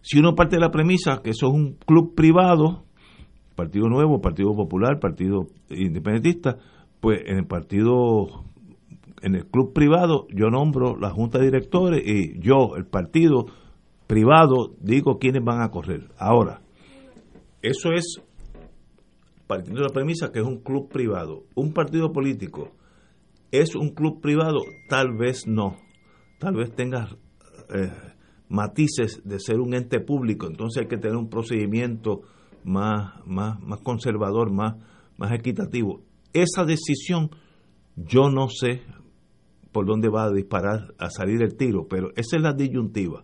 [0.01, 2.85] Si uno parte de la premisa que eso es un club privado,
[3.55, 6.57] Partido Nuevo, Partido Popular, Partido Independentista,
[6.99, 8.45] pues en el Partido
[9.21, 13.45] en el club privado yo nombro la junta de directores y yo, el partido
[14.07, 16.09] privado, digo quiénes van a correr.
[16.17, 16.61] Ahora,
[17.61, 18.21] eso es
[19.47, 21.43] partiendo de la premisa que es un club privado.
[21.55, 22.71] Un partido político
[23.51, 24.59] es un club privado,
[24.89, 25.77] tal vez no.
[26.39, 27.09] Tal vez tenga
[27.73, 27.91] eh,
[28.49, 32.21] matices de ser un ente público, entonces hay que tener un procedimiento
[32.63, 34.75] más, más, más conservador, más,
[35.17, 36.01] más equitativo.
[36.33, 37.29] Esa decisión
[37.95, 38.81] yo no sé
[39.71, 43.23] por dónde va a disparar, a salir el tiro, pero esa es la disyuntiva.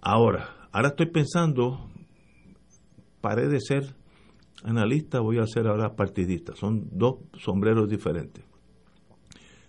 [0.00, 1.90] Ahora, ahora estoy pensando,
[3.20, 3.96] paré de ser
[4.62, 6.54] analista, voy a ser ahora partidista.
[6.54, 8.44] Son dos sombreros diferentes.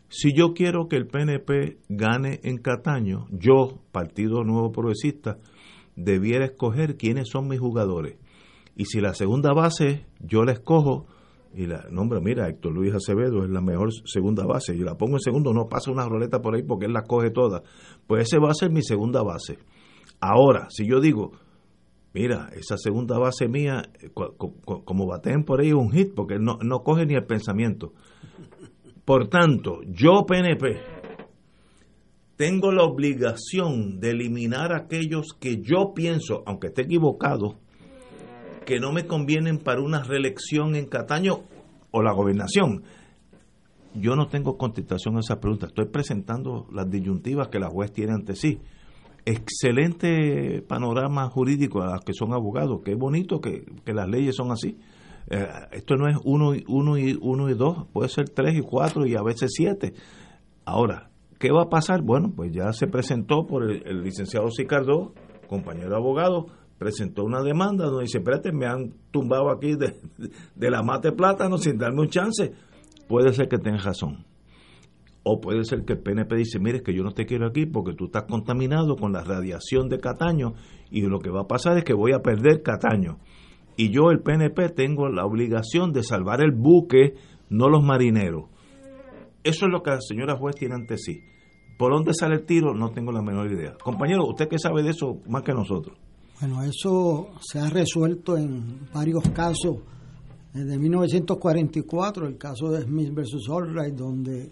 [0.08, 5.40] Si yo quiero que el PNP gane en Cataño, yo, Partido Nuevo Progresista,
[5.96, 8.18] debiera escoger quiénes son mis jugadores.
[8.76, 11.08] Y si la segunda base yo la escojo,
[11.56, 15.16] y la nombra, mira, Héctor Luis Acevedo es la mejor segunda base, y la pongo
[15.16, 17.64] en segundo, no pasa una roleta por ahí porque él la coge toda,
[18.08, 19.58] pues ese va a ser mi segunda base.
[20.20, 21.32] Ahora, si yo digo,
[22.14, 23.84] mira, esa segunda base mía,
[24.14, 27.94] como baten por ahí, un hit, porque no, no coge ni el pensamiento.
[29.06, 30.96] Por tanto, yo PNP
[32.36, 37.60] tengo la obligación de eliminar aquellos que yo pienso, aunque esté equivocado,
[38.66, 41.44] que no me convienen para una reelección en Cataño
[41.92, 42.84] o la gobernación.
[43.94, 45.68] Yo no tengo contestación a esa pregunta.
[45.68, 48.60] Estoy presentando las disyuntivas que la juez tiene ante sí.
[49.24, 52.82] Excelente panorama jurídico a los que son abogados.
[52.84, 54.78] Qué bonito que, las leyes son así.
[55.30, 59.06] Eh, esto no es uno, uno, y, uno y dos, puede ser tres y cuatro
[59.06, 59.94] y a veces siete.
[60.66, 61.10] Ahora,
[61.40, 62.02] ¿qué va a pasar?
[62.02, 65.14] Bueno, pues ya se presentó por el, el licenciado Sicardo,
[65.48, 66.48] compañero abogado,
[66.78, 69.96] presentó una demanda donde dice, espérate, me han tumbado aquí de,
[70.70, 72.54] la mate plátano sin darme un chance.
[73.08, 74.26] Puede ser que tengas razón.
[75.24, 77.94] O puede ser que el PNP dice, mire, que yo no te quiero aquí porque
[77.94, 80.54] tú estás contaminado con la radiación de Cataño
[80.92, 83.18] y lo que va a pasar es que voy a perder Cataño.
[83.78, 87.16] Y yo, el PNP, tengo la obligación de salvar el buque,
[87.50, 88.46] no los marineros.
[89.44, 91.22] Eso es lo que la señora juez tiene ante sí.
[91.78, 92.74] ¿Por dónde sale el tiro?
[92.74, 93.76] No tengo la menor idea.
[93.84, 95.98] Compañero, usted que sabe de eso más que nosotros.
[96.40, 99.78] Bueno, eso se ha resuelto en varios casos.
[100.54, 104.52] Desde 1944, el caso de Smith versus Albright, donde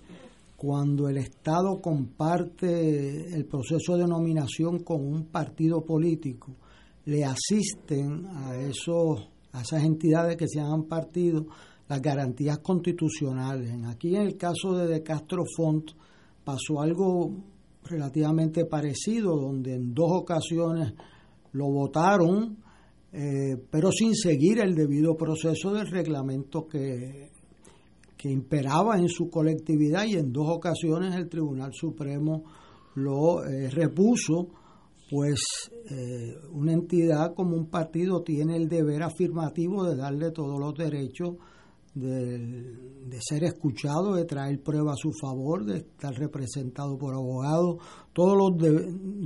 [0.56, 6.56] cuando el Estado comparte el proceso de nominación con un partido político,
[7.04, 11.48] le asisten a, esos, a esas entidades que se llaman partidos
[11.90, 13.74] las garantías constitucionales.
[13.88, 15.92] Aquí en el caso de De Castro Font
[16.46, 17.30] pasó algo
[17.84, 20.94] relativamente parecido, donde en dos ocasiones
[21.54, 22.58] lo votaron,
[23.12, 27.30] eh, pero sin seguir el debido proceso del reglamento que,
[28.18, 32.44] que imperaba en su colectividad y en dos ocasiones el Tribunal Supremo
[32.96, 34.48] lo eh, repuso,
[35.10, 35.40] pues
[35.90, 41.36] eh, una entidad como un partido tiene el deber afirmativo de darle todos los derechos
[41.96, 47.78] de, ser escuchado, de traer pruebas a su favor, de estar representado por abogados,
[48.14, 48.72] todos los,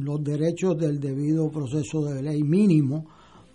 [0.03, 3.05] los derechos del debido proceso de ley mínimo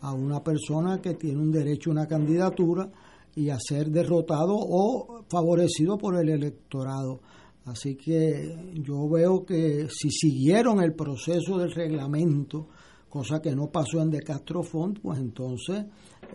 [0.01, 2.91] a una persona que tiene un derecho a una candidatura
[3.35, 7.21] y a ser derrotado o favorecido por el electorado.
[7.65, 12.67] Así que yo veo que si siguieron el proceso del reglamento,
[13.13, 15.85] cosa que no pasó en De Castro Font, pues entonces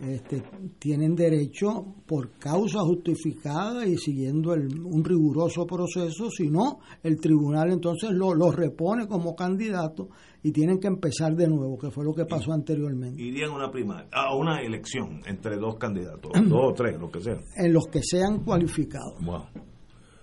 [0.00, 0.44] este,
[0.78, 8.12] tienen derecho por causa justificada y siguiendo un riguroso proceso, si no, el tribunal entonces
[8.12, 10.10] lo, repone como candidato
[10.40, 13.20] y tienen que empezar de nuevo, que fue lo que pasó anteriormente.
[13.20, 17.20] Irían a una primaria, a una elección entre dos candidatos, dos o tres, lo que
[17.20, 17.40] sea.
[17.56, 19.16] En los que sean cualificados.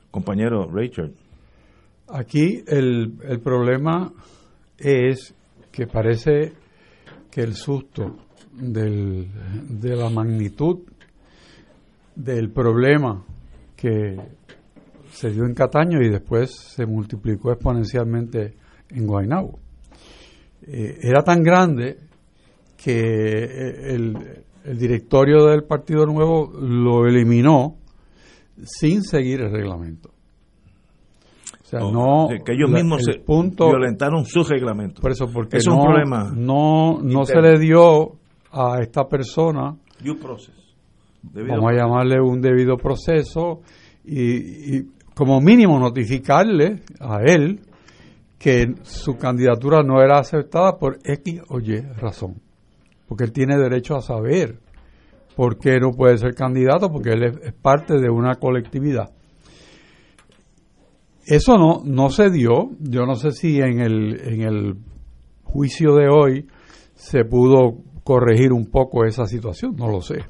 [0.09, 1.11] Compañero Richard.
[2.07, 4.13] Aquí el, el problema
[4.77, 5.34] es
[5.75, 6.53] que parece
[7.29, 8.15] que el susto
[8.53, 10.83] de la magnitud
[12.15, 13.25] del problema
[13.75, 14.15] que
[15.11, 18.53] se dio en Cataño y después se multiplicó exponencialmente
[18.89, 19.59] en Guaynabo.
[20.61, 21.97] Eh, era tan grande
[22.77, 24.17] que eh, el,
[24.63, 27.75] el, directorio del Partido Nuevo lo eliminó
[28.63, 30.14] sin seguir el reglamento.
[31.75, 35.01] O sea, no, que ellos mismos se violentaron su reglamento.
[35.01, 38.13] Por eso, porque es un problema no, no se le dio
[38.51, 39.75] a esta persona,
[41.33, 43.61] vamos a llamarle un debido proceso,
[44.03, 44.83] y,
[45.15, 47.61] como mínimo notificarle a él
[48.37, 52.41] que su candidatura no era aceptada por X o Y razón.
[53.07, 54.59] Porque él tiene derecho a saber
[55.35, 59.14] por qué no puede ser candidato, porque él es parte de una colectividad.
[61.25, 62.71] Eso no, no se dio.
[62.79, 64.75] Yo no sé si en el, en el
[65.43, 66.47] juicio de hoy
[66.93, 70.25] se pudo corregir un poco esa situación, no lo sé.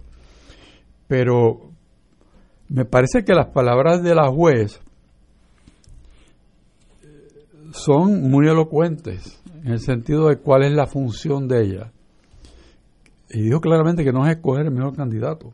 [1.08, 1.72] Pero
[2.70, 4.80] me parece que las palabras de la juez
[7.72, 11.92] son muy elocuentes en el sentido de cuál es la función de ella.
[13.30, 15.54] Y dijo claramente que no es escoger el mejor candidato,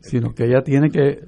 [0.00, 1.20] sino que ella tiene que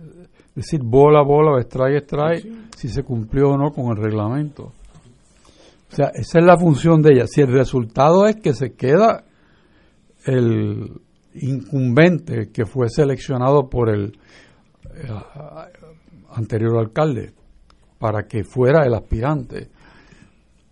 [0.58, 2.46] decir bola, bola, o strike, strike,
[2.76, 4.72] si se cumplió o no con el reglamento.
[5.90, 7.26] O sea, esa es la función de ella.
[7.26, 9.24] Si el resultado es que se queda
[10.24, 11.00] el
[11.34, 14.18] incumbente que fue seleccionado por el
[16.30, 17.32] anterior alcalde
[18.00, 19.68] para que fuera el aspirante,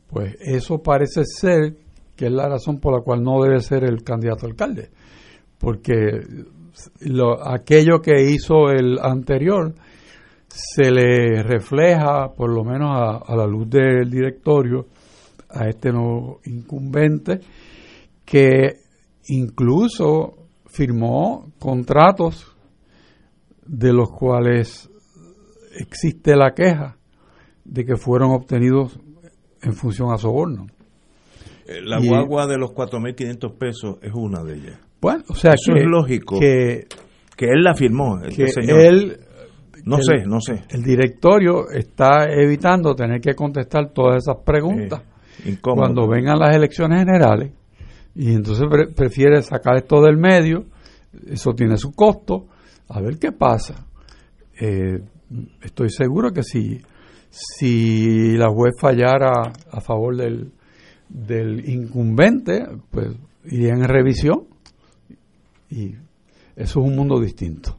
[0.09, 1.76] pues eso parece ser
[2.16, 4.91] que es la razón por la cual no debe ser el candidato alcalde,
[5.59, 6.20] porque
[7.01, 9.74] lo, aquello que hizo el anterior
[10.49, 14.87] se le refleja, por lo menos a, la luz del directorio,
[15.51, 17.41] a este nuevo incumbente,
[18.24, 18.81] que
[19.29, 22.57] incluso firmó contratos
[23.66, 24.91] de los cuales
[25.79, 26.97] existe la queja
[27.64, 28.99] de que fueron obtenidos
[29.62, 30.66] en función a soborno.
[31.66, 34.86] Eh, la guagua de los 4.500 pesos es una de ellas.
[35.01, 36.39] Bueno, o sea, eso es lógico.
[36.39, 36.87] Que,
[37.37, 39.19] que él la firmó, que Él,
[39.85, 40.65] no sé, no sé.
[40.71, 45.03] El directorio está evitando tener que contestar todas esas preguntas
[45.45, 47.53] eh, cuando vengan las elecciones generales
[48.15, 48.67] y entonces
[48.97, 50.65] prefiere sacar esto del medio,
[51.27, 52.47] eso tiene su costo,
[52.89, 53.87] a ver qué pasa.
[54.59, 54.99] Eh,
[55.63, 56.81] estoy seguro que si,
[57.29, 60.53] si la juez fallara a favor del,
[61.09, 63.09] del incumbente, pues
[63.45, 64.56] iría en revisión
[65.71, 66.01] y eso
[66.57, 67.79] es un mundo distinto.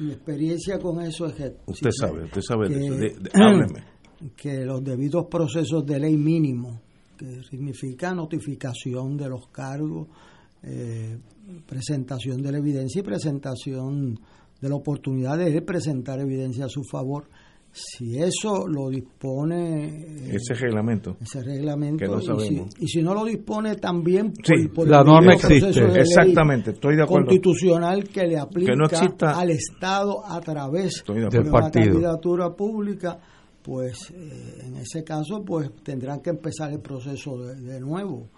[0.00, 1.56] Mi experiencia con eso es que...
[1.66, 3.16] Usted sabe, usted sabe, que,
[4.36, 6.80] que los debidos procesos de ley mínimo,
[7.16, 10.08] que significa notificación de los cargos,
[10.62, 11.18] eh,
[11.66, 14.18] presentación de la evidencia y presentación
[14.60, 17.28] de la oportunidad de presentar evidencia a su favor,
[17.76, 21.16] si eso lo dispone ese reglamento.
[21.20, 22.68] ese reglamento sabemos.
[22.78, 24.32] Y, si, no lo dispone también
[24.72, 25.82] por, la norma existe.
[25.98, 27.26] exactamente estoy de acuerdo.
[27.26, 28.74] constitucional que le aplica
[29.22, 33.18] al estado a través de, una candidatura pública
[33.60, 38.28] pues eh, en ese caso pues tendrán que empezar el proceso de, nuevo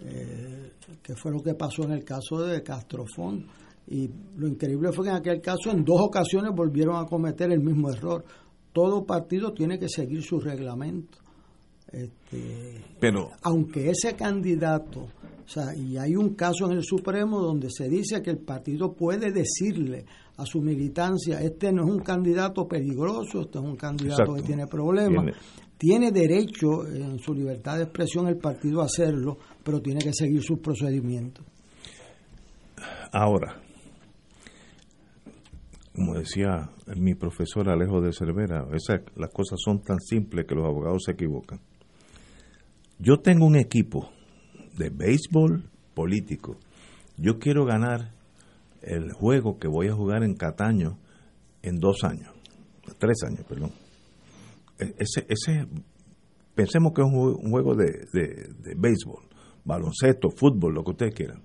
[0.00, 3.46] eh, que fue lo que pasó en el caso de Castrofón.
[3.86, 7.60] Y lo increíble fue que en aquel caso en dos ocasiones volvieron a cometer el
[7.60, 8.24] mismo error
[8.72, 11.18] todo partido tiene que seguir su reglamento.
[11.92, 17.68] Este, Pero, aunque ese candidato, o sea, y hay un caso en el Supremo donde
[17.70, 20.04] se dice que el partido puede decirle
[20.36, 24.66] a su militancia, este no es un candidato peligroso, este es un candidato que tiene
[24.68, 25.34] problemas,
[25.76, 26.12] tiene.
[26.12, 30.60] derecho en su libertad de expresión el partido a hacerlo, pero tiene que seguir sus
[30.60, 31.44] procedimientos.
[33.12, 33.60] Ahora,
[36.00, 40.64] como decía mi profesor Alejo de Cervera, esas, las cosas son tan simples que los
[40.64, 41.60] abogados se equivocan.
[42.98, 44.10] Yo tengo un equipo
[44.78, 46.56] de béisbol político.
[47.18, 48.14] Yo quiero ganar
[48.80, 50.96] el juego que voy a jugar en Cataño
[51.60, 52.32] en dos años,
[52.96, 53.72] tres años, perdón.
[54.78, 55.66] E, ese, ese
[56.54, 59.22] pensemos que es un juego, de, de béisbol,
[59.66, 61.42] baloncesto, fútbol, lo que ustedes quieran.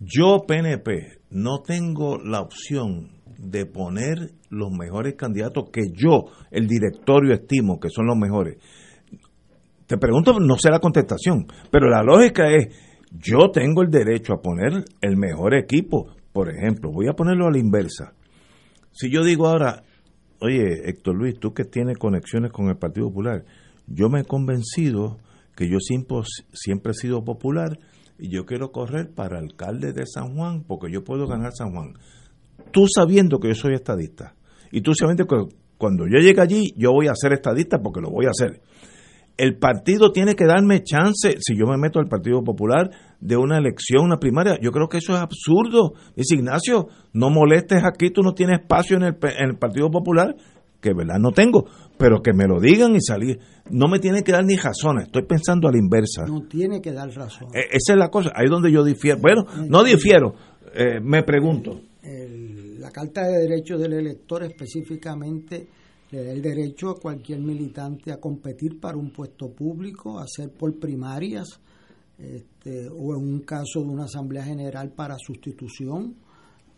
[0.00, 7.32] Yo, PNP, no tengo la opción de poner los mejores candidatos que yo, el directorio,
[7.32, 8.58] estimo que son los mejores.
[9.86, 12.68] Te pregunto, no sé la contestación, pero la lógica es,
[13.10, 16.14] yo tengo el derecho a poner el mejor equipo.
[16.32, 18.12] Por ejemplo, voy a ponerlo a la inversa.
[18.92, 19.82] Si yo digo ahora,
[20.40, 23.44] oye, Héctor Luis, tú que tienes conexiones con el Partido Popular,
[23.86, 25.18] yo me he convencido
[25.56, 26.18] que yo siempre,
[26.52, 27.78] siempre he sido popular
[28.18, 31.94] y yo quiero correr para alcalde de San Juan porque yo puedo ganar San Juan.
[32.70, 34.34] Tú sabiendo que yo soy estadista
[34.70, 35.36] y tú sabiendo que
[35.78, 38.60] cuando yo llegue allí yo voy a ser estadista porque lo voy a hacer.
[39.36, 42.90] El partido tiene que darme chance, si yo me meto al Partido Popular,
[43.20, 44.58] de una elección, una primaria.
[44.60, 45.94] Yo creo que eso es absurdo.
[46.14, 50.36] Dice Ignacio, no molestes aquí, tú no tienes espacio en el, en el Partido Popular
[50.80, 51.66] que verdad no tengo,
[51.98, 53.38] pero que me lo digan y salir.
[53.70, 56.24] No me tienen que dar ni razones, estoy pensando a la inversa.
[56.26, 57.48] No tiene que dar razón.
[57.54, 59.20] E, esa es la cosa, ahí es donde yo difiero.
[59.20, 60.34] Bueno, no difiero,
[60.74, 61.80] eh, me pregunto.
[62.80, 65.68] La Carta de Derechos del Elector específicamente
[66.10, 70.50] le da el derecho a cualquier militante a competir para un puesto público, a ser
[70.50, 71.60] por primarias,
[72.18, 76.16] este, o en un caso de una Asamblea General para sustitución.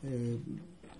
[0.02, 0.38] Eh,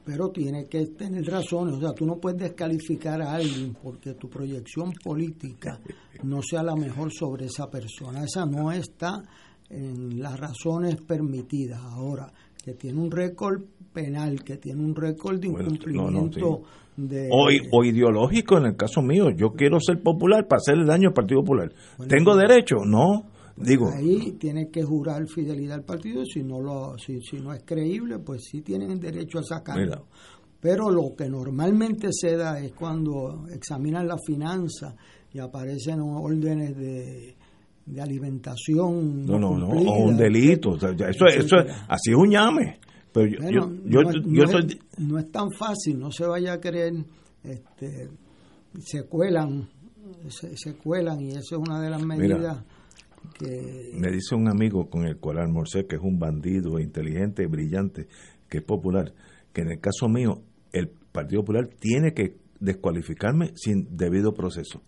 [0.04, 1.74] pero tiene que tener razones.
[1.74, 5.78] O sea, tú no puedes descalificar a alguien porque tu proyección política
[6.24, 8.24] no sea la mejor sobre esa persona.
[8.24, 9.22] Esa no está
[9.68, 11.80] en las razones permitidas.
[11.80, 12.32] Ahora,
[12.64, 13.62] que tiene un récord
[13.92, 16.62] penal, que tiene un récord de incumplimiento
[16.96, 17.28] de...
[17.30, 19.30] O, ideológico en el caso mío.
[19.30, 21.72] Yo quiero ser popular para hacerle daño al Partido Popular.
[22.08, 22.84] ¿Tengo derecho?
[22.84, 23.26] No.
[23.54, 27.62] Digo, ahí tiene que jurar fidelidad al partido si no lo si, si no es
[27.64, 30.06] creíble pues sí tienen derecho a sacarlo
[30.58, 34.96] pero lo que normalmente se da es cuando examinan la finanza
[35.34, 37.36] y aparecen órdenes de,
[37.84, 41.56] de alimentación no no no, o un delito eso eso
[41.88, 42.78] así es un llame
[43.12, 46.94] pero yo, yo, no, es, no, es, tan fácil no se vaya a creer
[47.42, 48.08] este
[48.80, 49.68] se cuelan
[50.28, 52.64] se, cuelan y eso es una de las medidas
[53.94, 58.08] me dice un amigo con el cual almorcé, que es un bandido inteligente, brillante,
[58.48, 59.12] que es popular,
[59.52, 60.42] que en el caso mío,
[60.72, 64.82] el Partido Popular tiene que descualificarme sin debido proceso.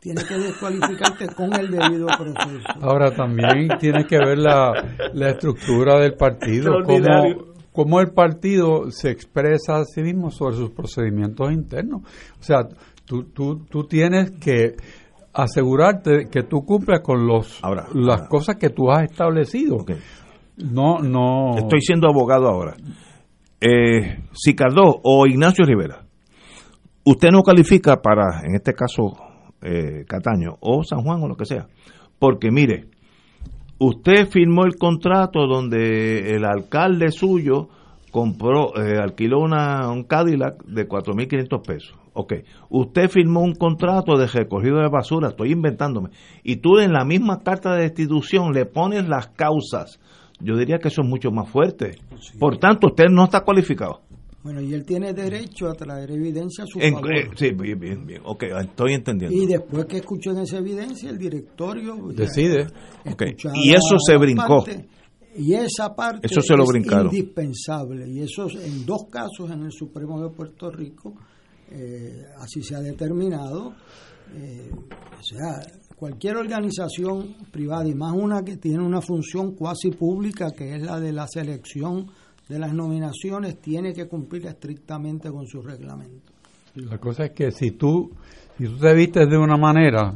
[0.00, 2.68] Tiene que descualificarte con el debido proceso.
[2.80, 4.72] Ahora también tiene que ver la,
[5.12, 10.70] la estructura del partido, cómo, cómo el partido se expresa a sí mismo sobre sus
[10.70, 12.02] procedimientos internos.
[12.38, 12.68] O sea,
[13.04, 14.76] tú, tú, tú tienes que
[15.32, 17.60] asegurarte que tú cumplas con los
[17.94, 19.84] las cosas que tú has establecido.
[20.56, 21.56] No, no.
[21.58, 22.76] Estoy siendo abogado ahora.
[23.60, 26.06] Eh, Cicardó o Ignacio Rivera,
[27.04, 29.16] usted no califica para, en este caso,
[29.62, 31.66] eh, Cataño o San Juan o lo que sea,
[32.18, 32.86] porque mire,
[33.78, 37.68] usted firmó el contrato donde el alcalde suyo
[38.10, 42.32] compró, eh, alquiló una, un Cadillac de 4.500 pesos Ok,
[42.70, 46.08] usted firmó un contrato de recogido de basura, estoy inventándome,
[46.42, 50.00] y tú en la misma carta de destitución le pones las causas.
[50.40, 51.98] Yo diría que eso es mucho más fuerte.
[52.38, 54.00] Por tanto, usted no está cualificado.
[54.46, 57.12] Bueno, y él tiene derecho a traer evidencia a su favor.
[57.12, 58.22] Eh, sí, bien, bien, bien.
[58.24, 59.36] Ok, estoy entendiendo.
[59.36, 62.68] Y después que escuchen esa evidencia, el directorio decide.
[63.04, 63.34] Okay.
[63.54, 64.64] Y eso se brincó.
[65.36, 68.08] y esa parte eso se lo es indispensable.
[68.08, 71.14] Y eso en dos casos en el Supremo de Puerto Rico
[71.72, 73.74] eh, así se ha determinado.
[74.32, 75.60] Eh, o sea,
[75.96, 81.00] cualquier organización privada y más una que tiene una función cuasi pública que es la
[81.00, 82.06] de la selección
[82.48, 86.32] de las nominaciones tiene que cumplir estrictamente con su reglamento.
[86.74, 88.10] La cosa es que si tú
[88.58, 90.14] si tú te vistes de una manera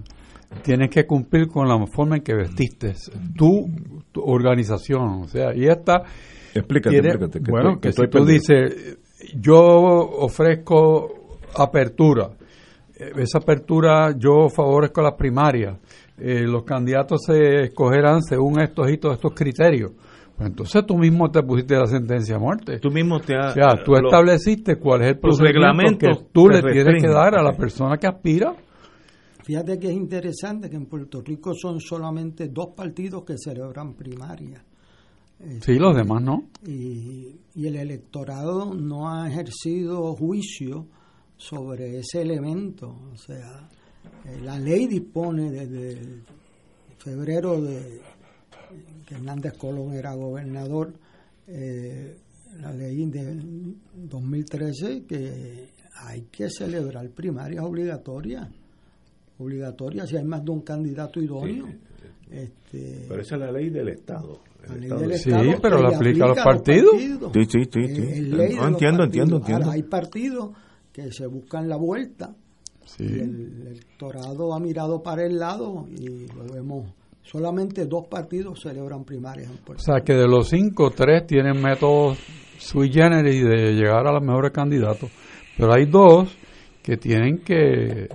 [0.62, 2.94] tienes que cumplir con la forma en que vestiste
[3.36, 3.68] tu,
[4.16, 6.02] organización, o sea, y esta
[6.54, 8.98] explícate, bueno, que si tú dices
[9.34, 12.30] yo ofrezco apertura.
[12.94, 15.78] Eh, esa apertura yo favorezco las primarias.
[16.18, 19.92] Eh, los candidatos se escogerán según estos y todos estos criterios.
[20.40, 22.78] Pues entonces tú mismo te pusiste la sentencia a muerte.
[22.78, 26.62] Tú mismo te has, O sea, tú estableciste cuál es el procedimiento que tú le
[26.62, 28.56] tienes que dar a la persona que aspira.
[29.44, 34.62] Fíjate que es interesante que en Puerto Rico son solamente dos partidos que celebran primarias.
[35.60, 36.44] Sí, los demás no.
[36.66, 40.86] Y, y el electorado no ha ejercido juicio
[41.36, 42.88] sobre ese elemento.
[43.12, 43.68] O sea,
[44.24, 46.22] eh, la ley dispone desde
[46.96, 48.00] febrero de
[49.10, 50.92] que Hernández Colón era gobernador,
[51.48, 52.16] eh,
[52.60, 53.40] la ley de
[53.94, 58.48] 2013 que hay que celebrar primarias obligatorias,
[59.38, 61.66] obligatorias si hay más de un candidato idóneo.
[62.30, 64.38] Este, pero esa es la ley del Estado.
[65.16, 65.30] sí,
[65.60, 66.92] pero la aplica a los partidos.
[67.00, 67.80] Sí, sí, sí.
[68.62, 69.70] entiendo, entiendo, entiendo.
[69.70, 70.50] hay partidos
[70.92, 72.32] que se buscan la vuelta.
[73.00, 76.99] el electorado ha mirado para el lado y lo vemos.
[77.30, 81.62] Solamente dos partidos celebran primarias en Puerto O sea, que de los cinco, tres tienen
[81.62, 82.18] métodos
[82.58, 85.08] sui generis de llegar a los mejores candidatos.
[85.56, 86.36] Pero hay dos
[86.82, 88.08] que tienen que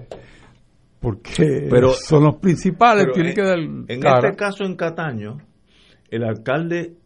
[1.00, 5.38] porque pero, son los principales, tienen que dar En este caso en Cataño,
[6.10, 6.98] el alcalde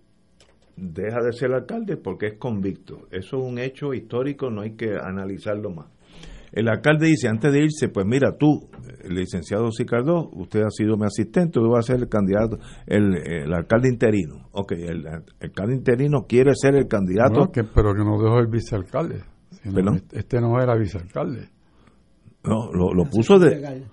[0.77, 3.07] deja de ser alcalde porque es convicto.
[3.11, 5.91] Eso es un hecho histórico, no hay que analizarlo más.
[6.51, 8.69] El alcalde dice, antes de irse, pues mira, tú,
[9.03, 13.53] el licenciado Sicardo, usted ha sido mi asistente, tú vas a ser el candidato, el,
[13.53, 14.49] alcalde interino.
[14.51, 15.05] Ok, el,
[15.41, 17.51] alcalde interino quiere ser el candidato.
[17.51, 19.23] que, pero que no dejó el vicealcalde.
[20.11, 21.49] este no era vicealcalde.
[22.43, 23.85] No, lo, puso de...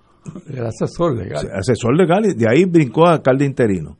[0.49, 1.47] Era asesor legal.
[1.53, 3.97] Asesor legal y de ahí brincó a alcalde interino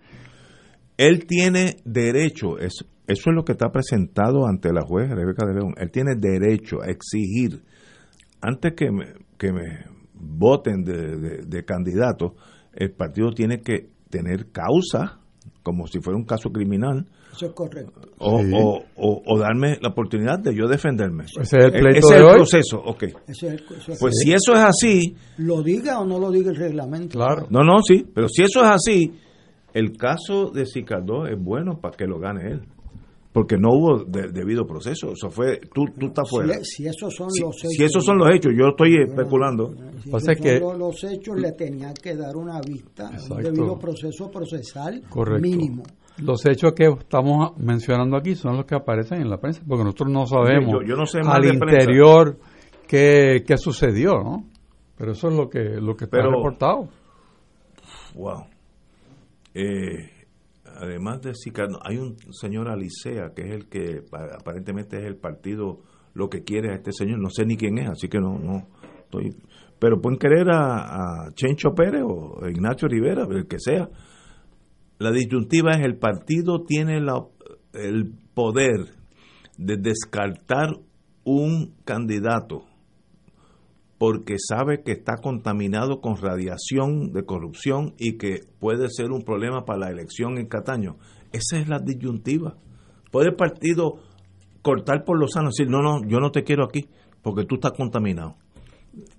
[0.98, 5.74] él tiene derecho, eso es lo que está presentado ante la jueza Rebeca de León,
[5.78, 7.62] él tiene derecho a exigir,
[8.42, 9.06] antes que me,
[9.38, 12.36] que me voten de, de, candidato,
[12.74, 15.20] el partido tiene que tener causa
[15.64, 18.00] como si fuera un caso criminal, Eso es correcto.
[18.20, 18.52] o, Sí.
[18.56, 21.26] o, o- o darme la oportunidad de yo defenderme.
[21.26, 22.36] Ese es el E- pleito ese de es el hoy.
[22.36, 23.04] proceso, ok.
[23.28, 26.52] Eso es, eso es Pues si eso es así, Lo diga o no lo diga
[26.52, 27.18] el reglamento.
[27.18, 27.48] Claro.
[27.50, 29.14] no, no, sí, pero si eso es así,
[29.74, 32.62] el caso de Cicardó es bueno para que lo gane él,
[33.38, 36.56] porque no hubo de- debido proceso, eso fue, tú, tú estás fuera.
[36.64, 37.72] Si, si esos son Si, los hechos.
[37.78, 39.76] si esos son los hechos, yo estoy especulando.
[40.04, 43.36] Si Pasa esos que- son los, hechos, le tenía que dar una vista, Exacto.
[43.36, 45.42] un debido proceso procesal Correcto.
[45.48, 45.84] mínimo.
[46.18, 50.10] Los hechos que estamos mencionando aquí son los que aparecen en la prensa, porque nosotros
[50.10, 52.40] no sabemos Yo- yo no sé más al interior
[52.88, 54.46] qué, qué sucedió, ¿no?
[54.98, 56.88] Pero eso es lo que, lo que está Pero- reportado.
[58.16, 58.46] Wow.
[59.54, 60.10] Eh,
[60.78, 65.16] además de Cicardó, hay un señor Alicea, que es el que pa- aparentemente es el
[65.18, 65.80] partido
[66.14, 67.20] lo que quiere a este señor.
[67.20, 68.68] No sé ni quién es, así que no, no
[69.04, 69.36] estoy.
[69.80, 73.90] Pero pueden querer a, a Chencho Pérez o a Ignacio Rivera, el que sea.
[75.00, 77.24] La disyuntiva es el partido tiene la,
[77.74, 78.96] el poder
[79.58, 80.70] de descartar
[81.24, 82.66] un candidato
[83.98, 89.66] porque sabe que está contaminado con radiación de corrupción y que puede ser un problema
[89.66, 90.98] para la elección en Cataño.
[91.32, 92.58] Esa es la disyuntiva.
[93.12, 93.96] Puede el partido
[94.62, 96.88] cortar por los sanos y decir, no, no, yo no te quiero aquí
[97.24, 98.36] porque tú estás contaminado.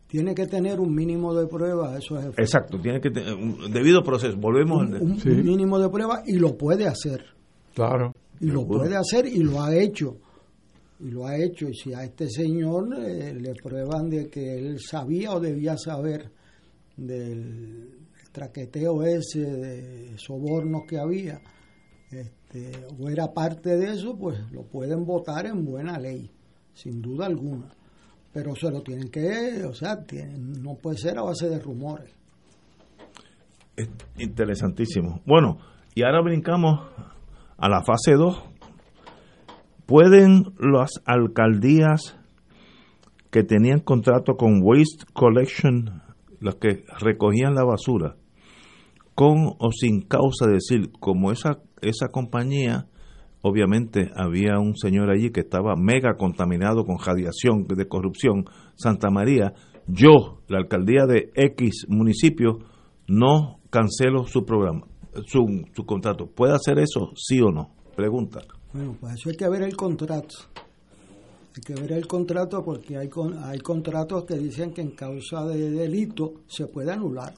[0.07, 4.03] Tiene que tener un mínimo de pruebas, eso es Exacto, tiene que tener un debido
[4.03, 4.37] proceso.
[4.39, 5.29] Volvemos un, al- un- Sí.
[5.29, 7.25] un mínimo de pruebas y lo puede hacer.
[7.75, 8.13] Claro.
[8.41, 10.17] Y lo puede hacer y lo ha hecho.
[11.01, 11.69] Y lo ha hecho.
[11.69, 16.31] Y si a este señor eh, le prueban de que él sabía o debía saber
[16.97, 17.91] del
[18.33, 21.41] traqueteo ese de sobornos que había,
[22.11, 26.31] este, o era parte de eso, pues lo pueden votar en buena ley,
[26.75, 27.69] sin duda alguna.
[28.33, 32.13] Pero se lo tienen que, o sea, tienen- no puede ser a base de rumores.
[33.77, 33.89] Es
[34.19, 35.21] interesantísimo.
[35.25, 35.59] Bueno,
[35.95, 36.81] y ahora brincamos
[37.57, 38.43] a la fase 2.
[39.89, 42.15] ¿Pueden las alcaldías
[43.31, 46.03] que tenían contrato con Waste Collection,
[46.41, 48.17] las que recogían la basura,
[49.15, 52.85] con o sin causa, decir, como esa, esa compañía,
[53.41, 59.55] obviamente había un señor allí que estaba mega contaminado con radiación de corrupción, Santa María,
[59.87, 62.59] yo, la alcaldía de X municipio,
[63.07, 64.83] no cancelo su programa,
[65.25, 66.27] su, su contrato.
[66.27, 67.71] ¿Puede hacer eso, sí o no?
[67.97, 68.41] Pregunta.
[68.79, 70.37] Bueno, pues eso hay que ver el contrato.
[71.57, 75.45] Hay que ver el contrato porque hay, con- hay contratos que dicen que en causa
[75.47, 77.35] de delito se puede anular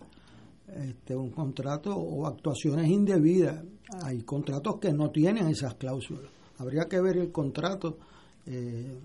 [0.69, 3.65] este, un contrato o actuaciones indebidas.
[4.03, 6.31] Hay contratos que no tienen esas cláusulas.
[6.59, 7.97] Habría que ver el contrato
[8.45, 8.99] eh,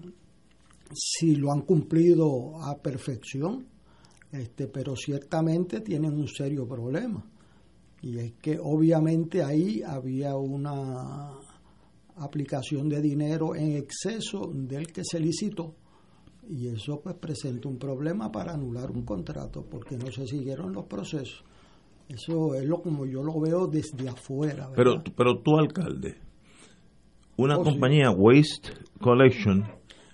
[0.93, 3.65] si lo han cumplido a perfección,
[4.33, 7.23] este, pero ciertamente tienen un serio problema.
[8.01, 11.31] Y es que obviamente ahí había una
[12.17, 15.75] aplicación de dinero en exceso del que se licitó
[16.49, 20.85] y eso pues presenta un problema para anular un contrato porque no se siguieron los
[20.85, 21.43] procesos.
[22.07, 24.67] Eso es lo como yo lo veo desde afuera.
[24.69, 24.75] ¿verdad?
[24.75, 26.15] Pero, pero tú, alcalde,
[27.37, 27.71] una Oh, sí.
[27.71, 28.69] compañía Waste
[29.01, 29.65] Collection,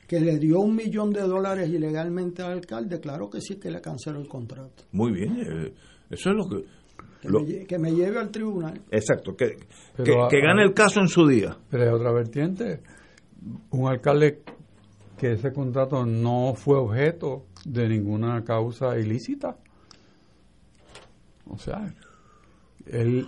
[0.08, 3.82] que le dio un millón de dólares ilegalmente al alcalde, claro que sí que le
[3.82, 4.84] canceló el contrato.
[4.94, 5.74] muy bien, eh,
[6.10, 6.66] eso es lo que...
[7.22, 8.82] Que, lo- me, lle- que me lleve al tribunal.
[8.92, 9.58] exacto, que,
[10.04, 11.58] que, a- que gane el caso en su día.
[11.70, 12.82] Pero hay otra vertiente.
[13.72, 14.42] Un alcalde
[15.18, 19.56] que ese contrato no fue objeto de ninguna causa ilícita.
[21.48, 21.94] O sea,
[22.88, 23.28] él,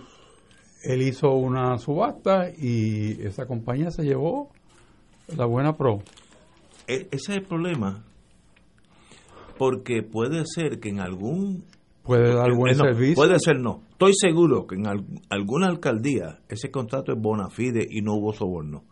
[0.82, 4.50] él hizo una subasta y esa compañía se llevó
[5.36, 6.02] la buena pro.
[6.88, 8.02] E- ese es el problema.
[9.58, 11.64] Porque puede ser que en algún...
[12.04, 13.14] Puede dar buen eh, no, servicio.
[13.14, 13.82] Puede ser no.
[13.90, 18.32] Estoy seguro que en al- alguna alcaldía ese contrato es bona fide y no hubo
[18.32, 18.84] soborno.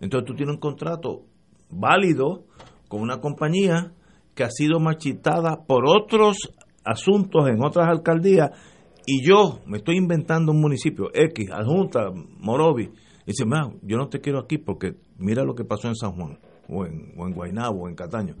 [0.00, 1.22] Entonces tú tienes un contrato
[1.70, 2.44] válido
[2.88, 3.92] con una compañía
[4.34, 6.36] que ha sido marchitada por otros
[6.84, 8.50] asuntos en otras alcaldías
[9.06, 12.10] y yo me estoy inventando un municipio X, adjunta,
[12.40, 15.94] Morovi, y dice, "Ma, yo no te quiero aquí porque mira lo que pasó en
[15.94, 16.38] San Juan,
[16.68, 18.34] o en, o en Guaynabo, o en Cataño.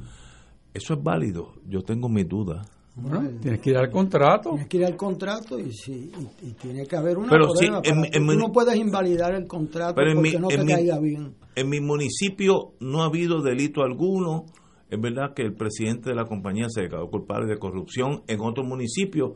[0.74, 2.68] Eso es válido, yo tengo mis dudas.
[2.96, 4.50] Bueno, tienes que ir al contrato.
[4.50, 6.10] Tienes que ir al contrato y, sí,
[6.42, 7.82] y, y tiene que haber una Pero sí, prueba.
[7.84, 10.48] en para- mi- en tú mi- no puedes invalidar el contrato Pero porque mi- no
[10.48, 11.34] te mi- caiga bien.
[11.54, 14.44] En mi municipio no ha habido delito alguno.
[14.88, 18.64] Es verdad que el presidente de la compañía se declaró culpable de corrupción en otro
[18.64, 19.34] municipio.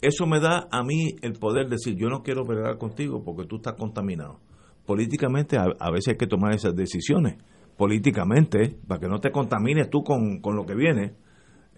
[0.00, 3.56] Eso me da a mí el poder decir, yo no quiero bregar contigo porque tú
[3.56, 4.38] estás contaminado.
[4.86, 7.36] Políticamente a, a veces hay que tomar esas decisiones.
[7.76, 11.14] Políticamente, para que no te contamines tú con, con lo que viene.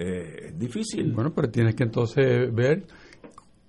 [0.02, 1.12] Eh, es difícil.
[1.12, 2.86] Bueno, pero tienes que entonces ver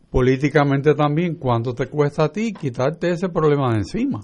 [0.10, 4.22] políticamente también cuánto te cuesta a ti quitarte ese problema de encima.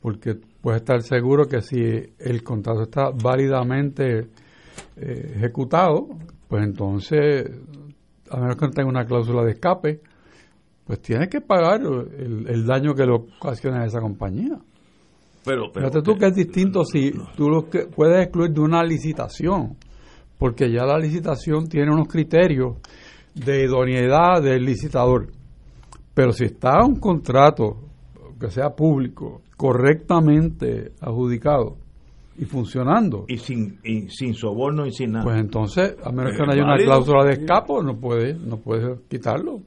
[0.00, 4.30] Porque puedes estar seguro que si el contrato está válidamente
[4.96, 6.08] eh, ejecutado,
[6.48, 7.48] pues entonces,
[8.28, 10.00] a menos que no tenga una cláusula de escape,
[10.84, 14.58] pues tienes que pagar el, daño que le ocasiona a esa compañía.
[15.44, 19.76] Pero, Fíjate tú que es distinto si tú lo que puedes excluir de una licitación,
[20.42, 22.78] porque ya la licitación tiene unos criterios
[23.32, 25.28] de idoneidad del licitador.
[26.14, 27.76] Pero si está un contrato
[28.40, 31.76] que sea público, correctamente adjudicado
[32.36, 33.24] y funcionando.
[33.28, 35.26] Y sin, y sin soborno y sin nada.
[35.26, 38.96] Pues entonces, a menos que no haya una cláusula de escapo, no puede, no puede
[39.08, 39.60] quitarlo.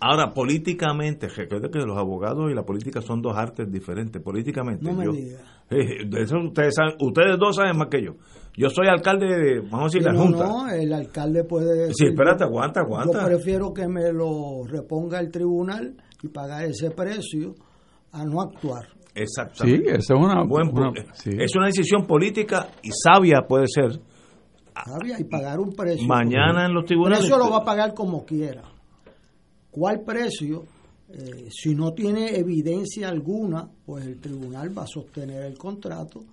[0.00, 4.22] Ahora, políticamente, recuerde que los abogados y la política son dos artes diferentes.
[4.22, 5.12] Políticamente, no me yo,
[5.70, 8.12] eh, eso ustedes, ustedes dos saben más que yo.
[8.56, 10.44] Yo soy alcalde de, vamos a decir, la Junta.
[10.46, 13.20] No, el alcalde puede decir, Sí, espérate, aguanta, aguanta.
[13.20, 17.54] Yo prefiero que me lo reponga el tribunal y pagar ese precio
[18.12, 18.86] a no actuar.
[19.14, 19.84] Exactamente.
[19.84, 20.92] Sí, esa es una, buena
[21.24, 24.00] Es una decisión política y sabia puede ser.
[24.84, 26.06] Sabia y pagar un precio.
[26.06, 27.18] Mañana en los tribunales.
[27.18, 28.62] El precio lo va a pagar como quiera
[29.70, 30.64] cuál precio,
[31.10, 36.24] eh, si no tiene evidencia alguna, pues el tribunal va a sostener el contrato,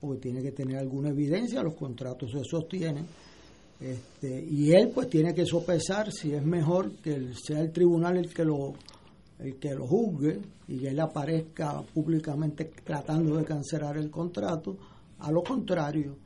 [0.00, 3.06] porque tiene que tener alguna evidencia, los contratos se sostienen,
[3.80, 8.32] este, y él pues tiene que sopesar si es mejor que sea el tribunal el
[8.32, 8.74] que lo
[9.38, 14.76] el que lo juzgue y él aparezca públicamente tratando de cancelar el contrato,
[15.18, 16.16] a lo contrario,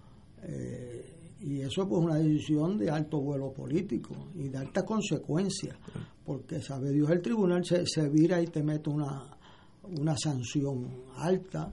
[0.43, 5.77] eh, y eso es pues una decisión de alto vuelo político y de alta consecuencia,
[6.25, 9.37] porque sabe Dios el tribunal se, se vira y te mete una,
[9.83, 11.73] una sanción alta,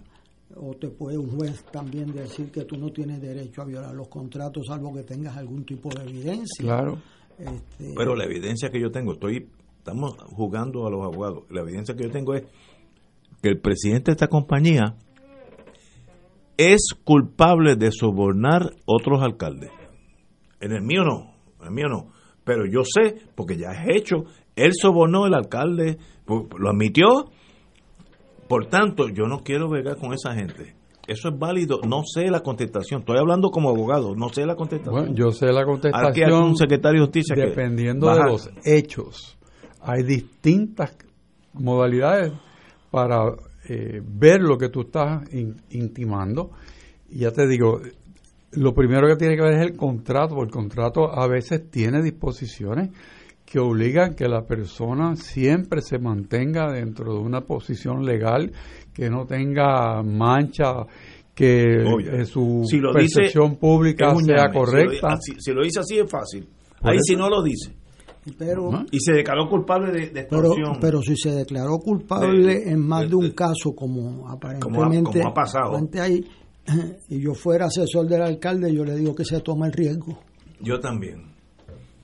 [0.56, 4.10] o te puede un juez también decir que tú no tienes derecho a violar los
[4.10, 6.64] contratos salvo que tengas algún tipo de evidencia.
[6.64, 6.98] Claro.
[7.38, 9.48] Este, Pero la evidencia que yo tengo, estoy
[9.78, 11.44] estamos jugando a los abogados.
[11.50, 12.44] La evidencia que yo tengo es
[13.42, 14.96] que el presidente de esta compañía
[16.58, 19.72] es culpable de sobornar otros alcaldes.
[20.60, 22.12] En el mío no, en el mío no.
[22.44, 24.26] Pero yo sé, porque ya es hecho,
[24.66, 25.98] él sobornó el alcalde,
[26.28, 27.32] lo admitió.
[28.48, 30.76] Por tanto, yo no quiero ver con esa gente.
[31.08, 31.80] Eso es válido.
[31.88, 33.02] No sé la contestación.
[33.02, 34.16] Estoy hablando como abogado.
[34.16, 34.96] No sé la contestación.
[34.96, 36.44] Bueno, yo sé la contestación.
[36.44, 39.38] un secretario de justicia dependiendo de los hechos.
[39.82, 40.96] Hay distintas
[41.54, 42.34] modalidades
[42.92, 43.34] para
[43.68, 45.24] eh, ver lo que tú estás
[45.70, 46.52] intimando.
[47.10, 47.82] Y ya te digo,
[48.52, 52.02] lo primero que tiene que ver es el contrato, porque el contrato a veces tiene
[52.02, 52.92] disposiciones
[53.52, 58.50] que obligan que la persona siempre se mantenga dentro de una posición legal,
[58.94, 60.86] que no tenga mancha,
[61.36, 65.18] que eh, su percepción pública sea correcta.
[65.38, 66.48] Si lo, dice así es fácil.
[66.82, 67.76] Ahí si no lo dice.
[68.38, 70.78] Pero, y se declaró culpable de, extorsión.
[70.80, 75.90] Pero, si se declaró culpable en más de, un caso, como aparentemente como ha, pasado.
[77.10, 80.20] y yo fuera asesor del alcalde, yo le digo que se tome el riesgo.
[80.62, 81.31] Yo también.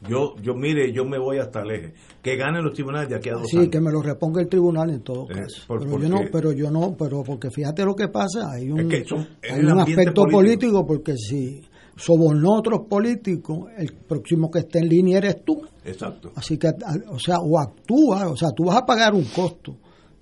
[0.08, 1.93] Yo, yo mire, yo me voy hasta el eje.
[2.22, 4.89] Que gane los tribunales de aquí a dos sí, que me lo reponga el tribunal
[4.89, 5.64] en todo eh, caso.
[5.68, 9.66] pero yo no, pero yo no, pero porque fíjate lo que pasa, hay un, hay
[9.66, 10.86] un aspecto político.
[10.86, 11.62] porque si
[11.95, 15.62] sobornó otros políticos, el próximo que esté en línea eres tú.
[15.84, 16.32] Exacto.
[16.36, 16.70] Así que,
[17.10, 19.76] o sea, o actúa, o sea, tú vas a pagar un costo.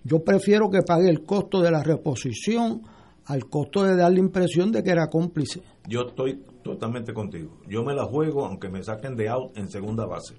[0.03, 2.81] Yo prefiero que pague el costo de la reposición
[3.25, 5.61] al costo de dar la impresión de que era cómplice.
[5.88, 7.51] Yo estoy totalmente contigo.
[7.68, 10.36] Yo me la juego aunque me saquen de out en segunda base.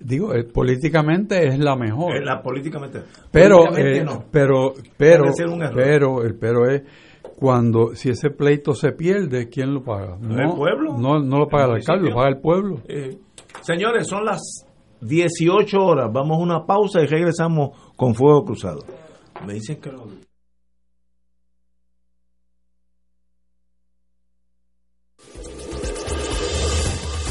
[0.00, 2.16] Digo, eh, políticamente es la mejor.
[2.16, 3.02] Es la políticamente.
[3.30, 5.24] Pero, eh, pero, pero,
[5.72, 6.82] pero, el pero es
[7.36, 10.16] cuando si ese pleito se pierde, ¿quién lo paga?
[10.20, 10.98] No, ¿El pueblo?
[10.98, 12.80] No, no lo paga el, alcalde, lo paga el pueblo.
[12.88, 13.16] Eh,
[13.60, 14.66] señores, son las
[15.00, 16.10] 18 horas.
[16.12, 18.80] Vamos a una pausa y regresamos con Fuego Cruzado.
[19.46, 20.27] Me dicen que no.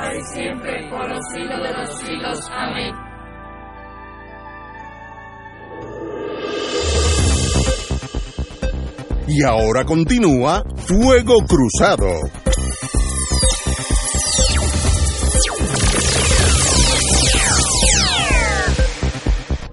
[9.33, 12.05] Y ahora continúa Fuego Cruzado.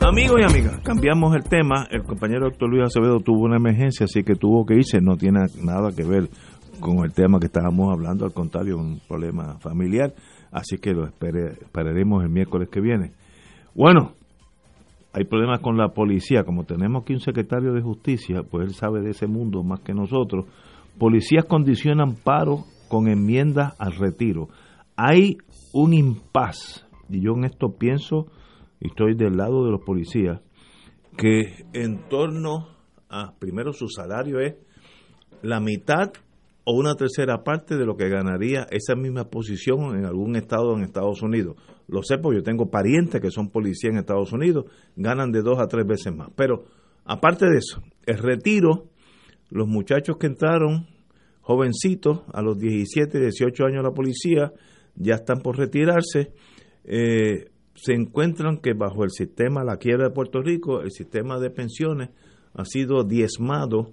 [0.00, 1.88] Amigos y amigas, cambiamos el tema.
[1.90, 5.00] El compañero doctor Luis Acevedo tuvo una emergencia, así que tuvo que irse.
[5.00, 6.28] No tiene nada que ver
[6.78, 10.14] con el tema que estábamos hablando, al contrario, un problema familiar.
[10.52, 13.10] Así que lo esperaremos el miércoles que viene.
[13.74, 14.12] Bueno,
[15.18, 16.44] hay problemas con la policía.
[16.44, 19.92] Como tenemos aquí un secretario de justicia, pues él sabe de ese mundo más que
[19.92, 20.46] nosotros.
[20.96, 24.48] Policías condicionan paro con enmiendas al retiro.
[24.96, 25.38] Hay
[25.72, 28.26] un impas, y yo en esto pienso,
[28.80, 30.40] y estoy del lado de los policías,
[31.16, 32.68] que en torno
[33.08, 34.54] a, primero su salario es
[35.42, 36.12] la mitad
[36.62, 40.84] o una tercera parte de lo que ganaría esa misma posición en algún estado en
[40.84, 41.56] Estados Unidos.
[41.88, 45.58] Lo sé porque yo tengo parientes que son policías en Estados Unidos, ganan de dos
[45.58, 46.28] a tres veces más.
[46.36, 46.66] Pero
[47.04, 48.88] aparte de eso, el retiro,
[49.50, 50.86] los muchachos que entraron
[51.40, 54.52] jovencitos a los 17, 18 años la policía,
[54.96, 56.32] ya están por retirarse,
[56.84, 61.50] eh, se encuentran que bajo el sistema, la quiebra de Puerto Rico, el sistema de
[61.50, 62.10] pensiones
[62.54, 63.92] ha sido diezmado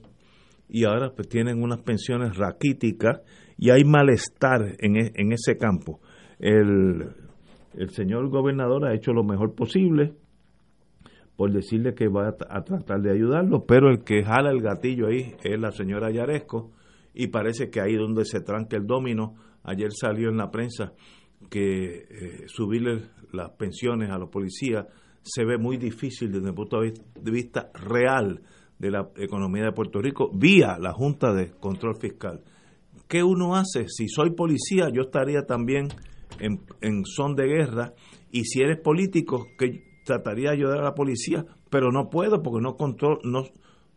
[0.67, 3.21] y ahora pues tienen unas pensiones raquíticas
[3.57, 6.01] y hay malestar en, e- en ese campo.
[6.39, 7.24] El,
[7.77, 10.13] el señor gobernador ha hecho lo mejor posible
[11.35, 15.35] por decirle que va a, tratar de ayudarlo, pero el que jala el gatillo ahí
[15.43, 16.71] es la señora Yaresco
[17.13, 20.93] y parece que ahí donde se tranca el domino, ayer salió en la prensa
[21.49, 24.87] que eh, subirle las pensiones a los policías
[25.21, 28.41] se ve muy difícil desde el punto de vista real
[28.77, 32.41] de la economía de Puerto Rico vía la Junta de Control Fiscal.
[33.07, 33.87] ¿Qué uno hace?
[33.87, 35.87] Si soy policía, yo estaría también
[36.39, 37.93] en, son de guerra
[38.31, 42.61] y si eres político, que trataría de ayudar a la policía, pero no puedo porque
[42.61, 43.43] no control, no,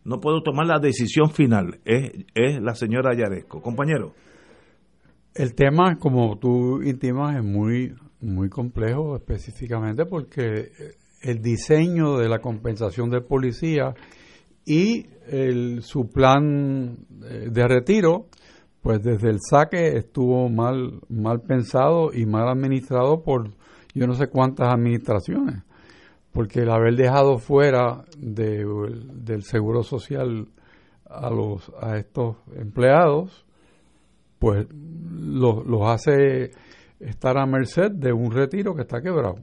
[0.03, 1.79] no puedo tomar la decisión final.
[1.85, 3.61] Es, es la señora Yaresco.
[3.61, 4.13] Compañero.
[5.35, 10.71] el tema, como tú intimas, es muy, muy complejo específicamente porque
[11.21, 13.93] el diseño de la compensación del policía
[14.65, 18.27] y el, su plan eh, de retiro,
[18.81, 23.51] pues desde el saque estuvo mal, mal pensado y mal administrado por
[23.93, 25.63] yo no sé cuántas administraciones,
[26.31, 30.47] porque el haber dejado fuera del seguro social
[31.05, 33.45] a los a estos empleados,
[34.37, 36.51] pues los, los hace
[36.99, 39.37] estar a merced de un retiro que está quebrado.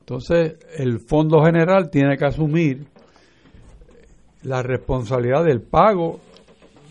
[0.00, 2.86] Entonces, el Fondo General tiene que asumir
[4.42, 6.20] la responsabilidad del pago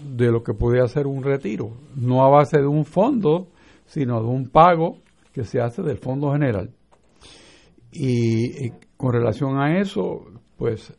[0.03, 3.47] de lo que podría ser un retiro, no a base de un fondo,
[3.85, 4.97] sino de un pago
[5.33, 6.69] que se hace del Fondo General.
[7.91, 10.25] Y, con relación a eso,
[10.57, 10.93] pues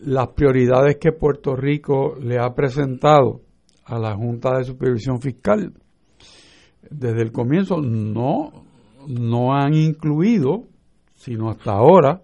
[0.00, 3.40] las prioridades que Puerto Rico le ha presentado
[3.84, 5.72] a la Junta de Supervisión Fiscal
[6.90, 8.64] desde el comienzo no,
[9.06, 10.64] no han incluido,
[11.14, 12.22] sino hasta ahora,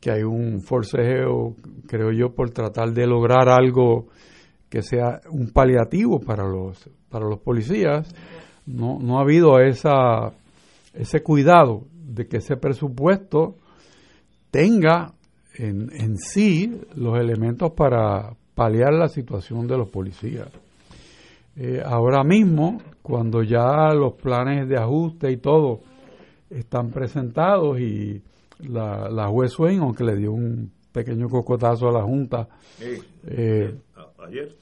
[0.00, 1.56] que hay un forcejeo,
[1.86, 4.06] creo yo, por tratar de lograr algo
[4.72, 8.10] que sea un paliativo para los, para los policías.
[8.64, 10.32] No, no ha habido esa,
[10.94, 13.56] ese cuidado de que ese presupuesto
[14.50, 15.12] tenga
[15.58, 20.48] en, en sí los elementos para paliar la situación de los policías.
[21.54, 25.80] Eh, ahora mismo, cuando ya los planes de ajuste y todo
[26.48, 28.22] están presentados y
[28.60, 32.48] la, la juez Swain, aunque le dio un pequeño cocotazo a la Junta,
[33.26, 33.74] eh,
[34.24, 34.56] ayer.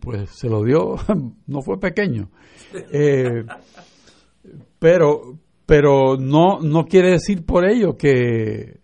[0.00, 0.96] pues se lo dio,
[1.46, 2.30] no fue pequeño,
[2.92, 3.44] eh,
[4.78, 8.80] pero, pero no, no quiere decir por ello que,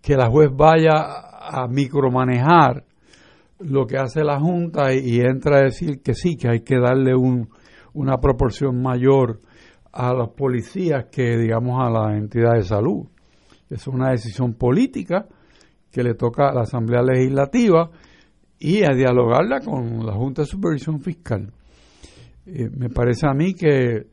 [0.00, 0.92] que la juez vaya
[1.40, 2.84] a micromanejar
[3.58, 7.14] lo que hace la Junta y, entra a decir que sí, que hay que darle
[7.14, 7.48] un,
[7.94, 9.40] una proporción mayor
[9.92, 13.06] a los policías que, digamos, a la entidad de salud.
[13.68, 15.26] Es una decisión política
[15.90, 17.90] que le toca a la Asamblea Legislativa
[18.64, 21.52] y a dialogarla con la Junta de Supervisión Fiscal.
[22.46, 24.06] Eh, me parece a mí que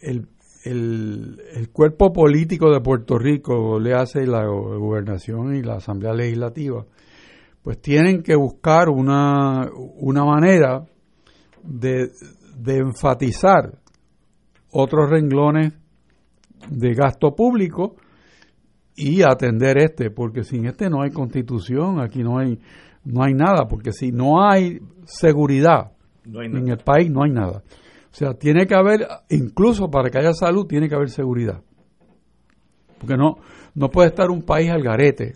[0.00, 0.28] el,
[0.64, 6.86] el, cuerpo político de Puerto Rico le hace la gobernación y la Asamblea Legislativa,
[7.64, 10.84] pues tienen que buscar una, una manera
[11.64, 12.12] de,
[12.56, 13.76] de enfatizar
[14.70, 15.72] otros renglones
[16.70, 17.96] de gasto público
[18.94, 22.60] y atender este, porque sin este no hay constitución, aquí no hay,
[23.04, 25.92] no hay nada, porque si no hay seguridad
[26.24, 27.62] en el país, no hay nada.
[28.10, 31.60] O sea, tiene que haber, incluso para que haya salud, tiene que haber seguridad.
[32.98, 33.38] Porque no,
[33.74, 35.34] no puede estar un país al garete.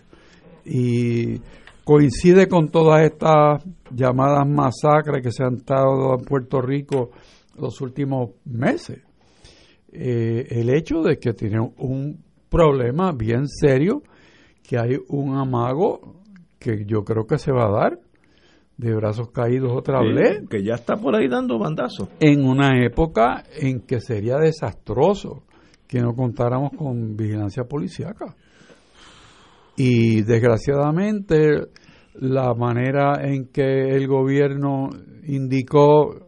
[0.65, 1.41] Y
[1.83, 7.11] coincide con todas estas llamadas masacres que se han dado en Puerto Rico
[7.57, 9.01] los últimos meses.
[9.91, 14.03] Eh, el hecho de que tiene un problema bien serio,
[14.63, 16.18] que hay un amago
[16.59, 17.99] que yo creo que se va a dar
[18.77, 20.47] de brazos caídos otra vez.
[20.49, 22.09] Que ya está por ahí dando bandazos.
[22.19, 25.43] En una época en que sería desastroso
[25.87, 28.35] que no contáramos con vigilancia policíaca.
[29.75, 31.69] Y desgraciadamente
[32.13, 34.89] la manera en que el gobierno
[35.23, 36.27] indicó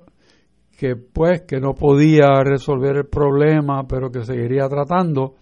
[0.78, 5.36] que pues que no podía resolver el problema, pero que seguiría tratando,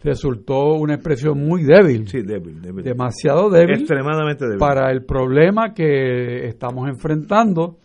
[0.00, 2.08] resultó una expresión muy débil.
[2.08, 3.80] Sí, débil, Demasiado débil.
[3.80, 4.58] Extremadamente débil.
[4.58, 7.78] Para el problema que estamos enfrentando.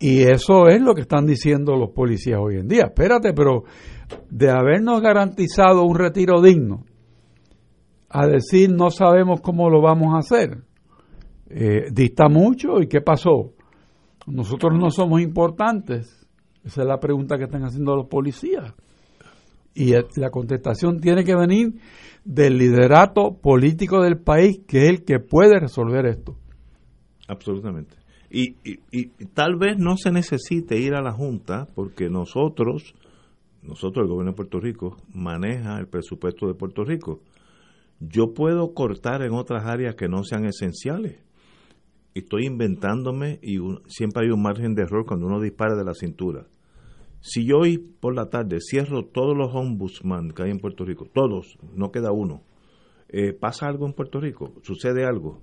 [0.00, 2.84] Y eso es lo que están diciendo los policías hoy en día.
[2.84, 3.64] Espérate, pero
[4.30, 6.84] de habernos garantizado un retiro digno,
[8.08, 10.62] a decir no sabemos cómo lo vamos a hacer,
[11.50, 13.52] eh, dista mucho y qué pasó.
[14.26, 16.26] Nosotros no somos importantes.
[16.64, 18.74] Esa es la pregunta que están haciendo los policías.
[19.78, 21.74] Y la contestación tiene que venir
[22.24, 26.36] del liderato político del país, que es el que puede resolver esto.
[27.28, 27.94] Absolutamente.
[28.28, 28.54] Y,
[29.34, 32.92] tal vez no se necesite ir a la Junta, porque nosotros,
[33.62, 37.20] nosotros, el gobierno de Puerto Rico, maneja el presupuesto de Puerto Rico.
[38.00, 41.20] Yo puedo cortar en otras áreas que no sean esenciales.
[42.14, 46.48] Estoy inventándome y siempre hay un margen de error cuando uno dispara de la cintura
[47.20, 51.06] si yo hoy por la tarde cierro todos los ombudsman que hay en Puerto Rico,
[51.12, 52.42] todos, no queda uno,
[53.08, 54.54] eh, ¿pasa algo en Puerto Rico?
[54.62, 55.40] ¿Sucede algo?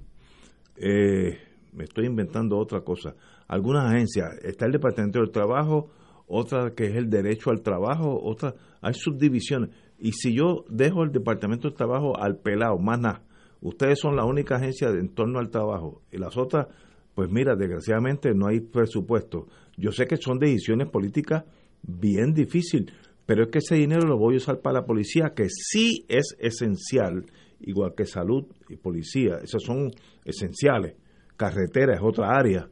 [0.77, 1.37] Eh,
[1.73, 3.15] me estoy inventando otra cosa.
[3.47, 5.89] Algunas agencias, está el Departamento del Trabajo,
[6.27, 9.69] otra que es el derecho al trabajo, otra, hay subdivisiones.
[9.99, 13.23] Y si yo dejo el Departamento del Trabajo al pelado, más nada,
[13.61, 16.67] ustedes son la única agencia en torno al trabajo y las otras
[17.13, 19.47] Pues mira, desgraciadamente no hay presupuesto.
[19.77, 21.45] Yo sé que son decisiones políticas
[21.87, 22.93] bien difíciles,
[23.25, 26.35] pero es que ese dinero lo voy a usar para la policía, que sí es
[26.39, 27.25] esencial,
[27.59, 29.91] igual que salud y policía, esos son
[30.23, 30.95] esenciales.
[31.37, 32.69] Carretera es otra área.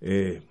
[0.00, 0.42] Eh,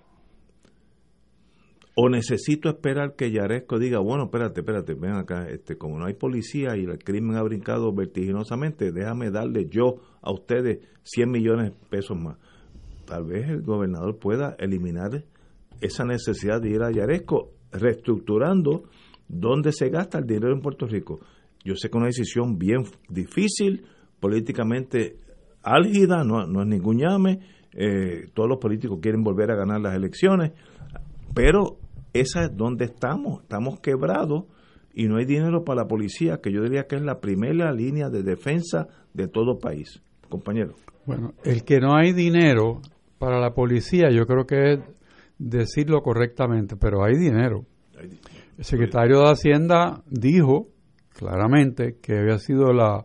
[1.94, 6.14] o necesito esperar que Yaresco diga, bueno, espérate, espérate, ven acá, este, como no hay
[6.14, 11.76] policía y el crimen ha brincado vertiginosamente, déjame darle yo a ustedes 100 millones de
[11.90, 12.38] pesos más.
[13.04, 15.24] Tal vez el gobernador pueda eliminar
[15.82, 18.84] esa necesidad de ir a Yaresco, reestructurando
[19.28, 21.20] dónde se gasta el dinero en Puerto Rico.
[21.64, 23.84] Yo sé que es una decisión bien difícil,
[24.20, 25.16] políticamente
[25.62, 27.40] álgida, no, no es ningún llame,
[27.72, 30.52] eh, todos los políticos quieren volver a ganar las elecciones,
[31.34, 31.78] pero
[32.12, 34.44] esa es donde estamos, estamos quebrados
[34.92, 38.10] y no hay dinero para la policía, que yo diría que es la primera línea
[38.10, 40.02] de defensa de todo país.
[40.28, 40.74] Compañero.
[41.06, 42.80] Bueno, el que no hay dinero
[43.18, 44.80] para la policía, yo creo que es
[45.42, 47.64] decirlo correctamente, pero hay dinero.
[48.58, 50.68] El secretario de Hacienda dijo
[51.14, 53.04] claramente que había sido la,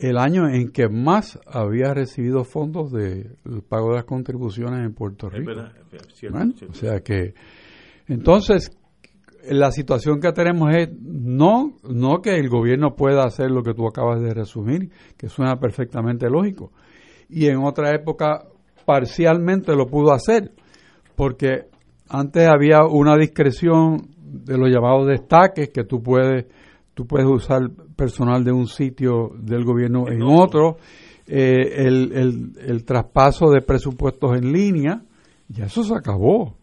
[0.00, 3.36] el año en que más había recibido fondos del
[3.68, 5.52] pago de las contribuciones en Puerto Rico.
[6.68, 7.34] O sea que,
[8.06, 8.70] entonces,
[9.50, 13.86] la situación que tenemos es no, no que el gobierno pueda hacer lo que tú
[13.86, 16.72] acabas de resumir, que suena perfectamente lógico.
[17.28, 18.44] Y en otra época
[18.84, 20.52] parcialmente lo pudo hacer,
[21.18, 21.66] porque
[22.08, 26.46] antes había una discreción de los llamados destaques que tú puedes
[26.94, 30.76] tú puedes usar personal de un sitio del gobierno en otro,
[31.26, 35.02] eh, el, el, traspaso de presupuestos en línea,
[35.48, 36.56] ya eso se acabó.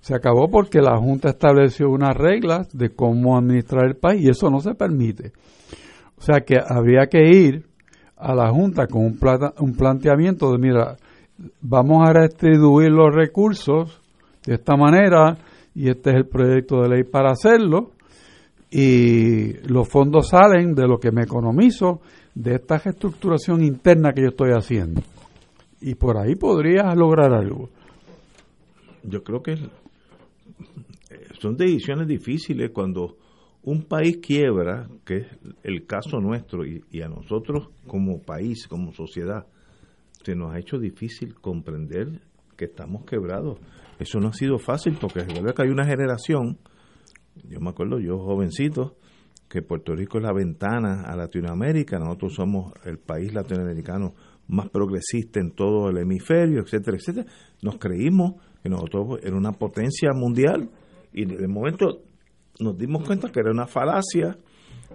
[0.00, 4.48] Se acabó porque la Junta estableció unas reglas de cómo administrar el país y eso
[4.50, 5.32] no se permite.
[6.16, 7.66] O sea que habría que ir
[8.16, 9.18] a la Junta con un,
[9.58, 10.96] un planteamiento de, mira,
[11.60, 14.00] vamos a restituir los recursos
[14.46, 15.38] de esta manera
[15.74, 17.92] y este es el proyecto de ley para hacerlo
[18.70, 22.00] y los fondos salen de lo que me economizo
[22.34, 25.02] de esta reestructuración interna que yo estoy haciendo.
[25.80, 27.68] Y por ahí podrías lograr algo.
[29.02, 29.56] Yo creo que
[31.40, 33.16] son decisiones difíciles cuando
[33.62, 35.26] un país quiebra, que es
[35.62, 39.46] el caso nuestro, y, a nosotros como país, como sociedad,
[40.24, 42.20] se nos ha hecho difícil comprender
[42.56, 43.58] que estamos quebrados.
[43.98, 46.58] Eso no ha sido fácil porque es que hay una generación
[47.48, 48.96] yo me acuerdo, yo jovencito,
[49.48, 54.14] que Puerto Rico es la ventana a Latinoamérica, nosotros somos el país latinoamericano
[54.48, 57.26] más progresista en todo el hemisferio, etcétera, etcétera.
[57.62, 60.70] Nos creímos que nosotros era una potencia mundial
[61.12, 62.02] y de momento
[62.60, 64.36] nos dimos cuenta que era una falacia,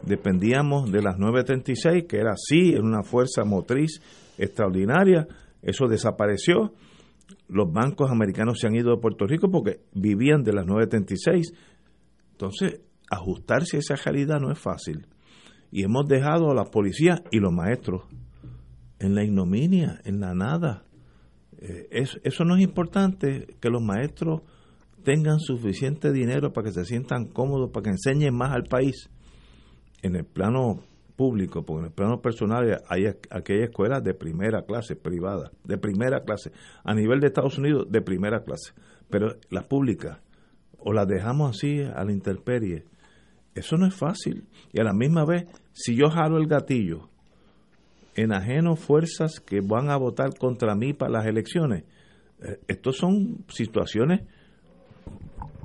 [0.05, 4.01] dependíamos de las 936, que era así, era una fuerza motriz
[4.37, 5.27] extraordinaria,
[5.61, 6.73] eso desapareció.
[7.47, 11.53] Los bancos americanos se han ido de Puerto Rico porque vivían de las 936
[12.35, 15.07] entonces, ajustarse a esa realidad no es fácil.
[15.71, 18.03] Y hemos dejado a la policía y los maestros
[18.99, 20.83] en la ignominia, en la nada.
[21.57, 24.41] Eh, eso, no es importante, que los maestros
[25.03, 29.09] tengan suficiente dinero para que se sientan cómodos, para que enseñen más al país.
[30.01, 30.83] En el plano
[31.15, 36.23] público, porque en el plano personal hay aquellas escuelas de primera clase, privada, de primera
[36.23, 36.51] clase,
[36.83, 38.73] a nivel de Estados Unidos, de primera clase.
[39.09, 40.19] Pero las públicas
[40.77, 42.85] o la dejamos así a la intemperie.
[43.55, 44.45] Eso no es fácil.
[44.71, 47.09] Y a la misma vez, si yo jalo el gatillo,
[48.15, 51.85] enajeno fuerzas que van a votar contra mí para las elecciones,
[52.41, 54.21] eh, estos son situaciones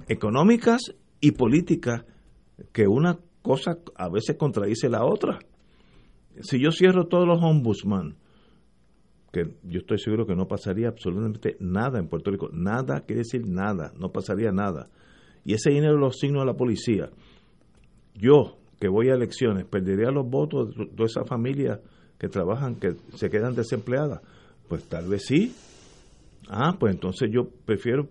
[0.09, 2.05] económicas y políticas
[2.73, 5.39] que una cosa a veces contradice la otra.
[6.41, 8.17] Si yo cierro todos los ombudsman,
[9.33, 13.47] que yo estoy seguro que no pasaría absolutamente nada en Puerto Rico, nada quiere decir
[13.47, 14.89] nada, no pasaría nada
[15.45, 17.11] y ese dinero lo asigno a la policía,
[18.15, 21.81] yo que voy a elecciones, perdería los votos de toda esa familia
[22.19, 24.21] que trabajan, que se quedan desempleadas.
[24.69, 25.55] Pues tal vez sí.
[26.49, 28.09] Ah, pues entonces yo prefiero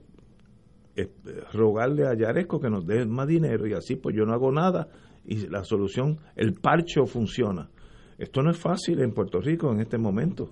[0.95, 1.09] eh,
[1.53, 4.89] rogarle a Yaresco que nos dé más dinero y así pues yo no hago nada
[5.29, 7.69] y la solución, el parcho funciona.
[8.17, 10.51] Esto no es fácil en Puerto Rico en este momento.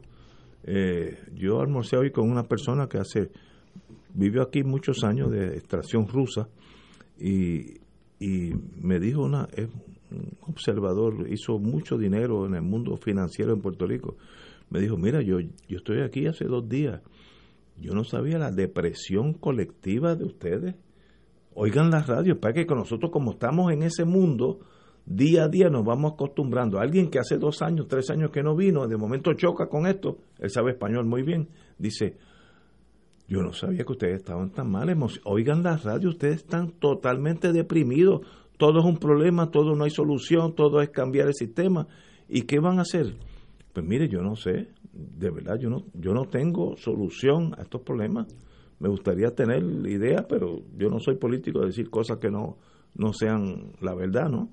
[0.64, 3.32] Eh, yo almorcé hoy con una persona que hace
[4.14, 6.48] vivió aquí muchos años de extracción rusa
[7.20, 7.80] y,
[8.20, 9.68] y me dijo una es
[10.12, 14.16] un observador hizo mucho dinero en el mundo financiero en Puerto Rico
[14.70, 17.02] me dijo mira yo yo estoy aquí hace dos días
[17.78, 20.76] yo no sabía la depresión colectiva de ustedes
[21.60, 24.60] oigan las radios para que con nosotros como estamos en ese mundo
[25.06, 28.56] día a día nos vamos acostumbrando alguien que hace dos años tres años que no
[28.56, 32.18] vino de momento choca con esto él sabe español muy bien dice
[33.28, 34.88] Yo no sabía que ustedes estaban tan mal.
[35.26, 38.22] Oigan la radio, ustedes están totalmente deprimidos.
[38.58, 41.88] Todo es un problema, todo no hay solución, todo es cambiar el sistema.
[42.30, 43.16] ¿Y qué van a hacer?
[43.74, 47.82] Pues mire, yo no sé, de verdad, yo no, yo no tengo solución a estos
[47.82, 48.28] problemas.
[48.80, 52.58] Me gustaría tener idea, pero yo no soy político de decir cosas que no,
[52.95, 54.49] no sean la verdad, ¿no?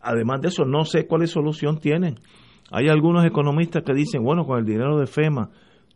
[0.00, 2.16] Además de eso, no sé cuál solución tienen.
[2.70, 5.50] Hay algunos economistas que dicen, bueno, con el dinero de FEMA,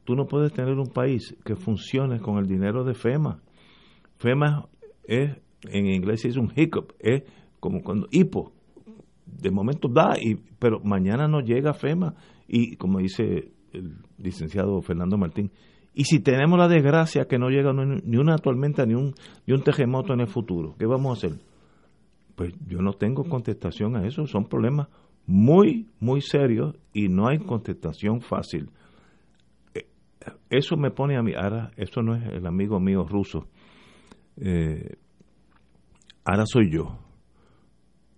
[0.05, 3.41] tú no puedes tener un país que funcione con el dinero de FEMA.
[4.19, 4.69] FEMA
[5.05, 5.37] es,
[5.69, 7.23] en inglés es un hiccup, es
[7.61, 8.53] como cuando hipo,
[9.27, 12.15] de momento da, y, pero mañana no llega FEMA.
[12.47, 15.51] Y como dice el licenciado Fernando Martín,
[15.99, 19.15] y si tenemos la desgracia que no llega ni una tormenta ni un,
[19.49, 21.41] ni un terremoto en el futuro, ¿qué vamos a hacer?
[22.37, 24.87] Pues yo no tengo contestación a eso, son problemas
[25.27, 28.71] muy, muy serios y no hay contestación fácil.
[29.75, 29.89] Eh,
[30.51, 33.49] eso me pone a mí, ahora, eso no es el amigo mío ruso,
[34.37, 34.99] eh,
[36.25, 36.97] ahora soy yo.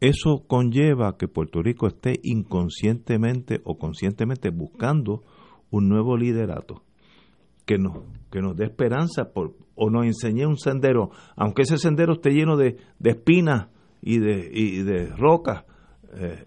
[0.01, 5.23] Eso conlleva que Puerto Rico esté inconscientemente o conscientemente buscando
[5.70, 6.82] un nuevo liderato
[7.65, 7.99] que nos,
[8.31, 12.57] que nos dé esperanza por, o nos enseñe un sendero, aunque ese sendero esté lleno
[12.57, 13.69] de, de espinas
[14.03, 15.65] y de, y de rocas.
[16.15, 16.45] Eh,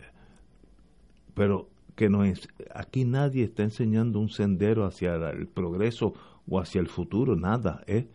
[1.34, 6.14] pero que no es, aquí nadie está enseñando un sendero hacia el progreso
[6.48, 7.84] o hacia el futuro, nada.
[7.88, 8.06] Es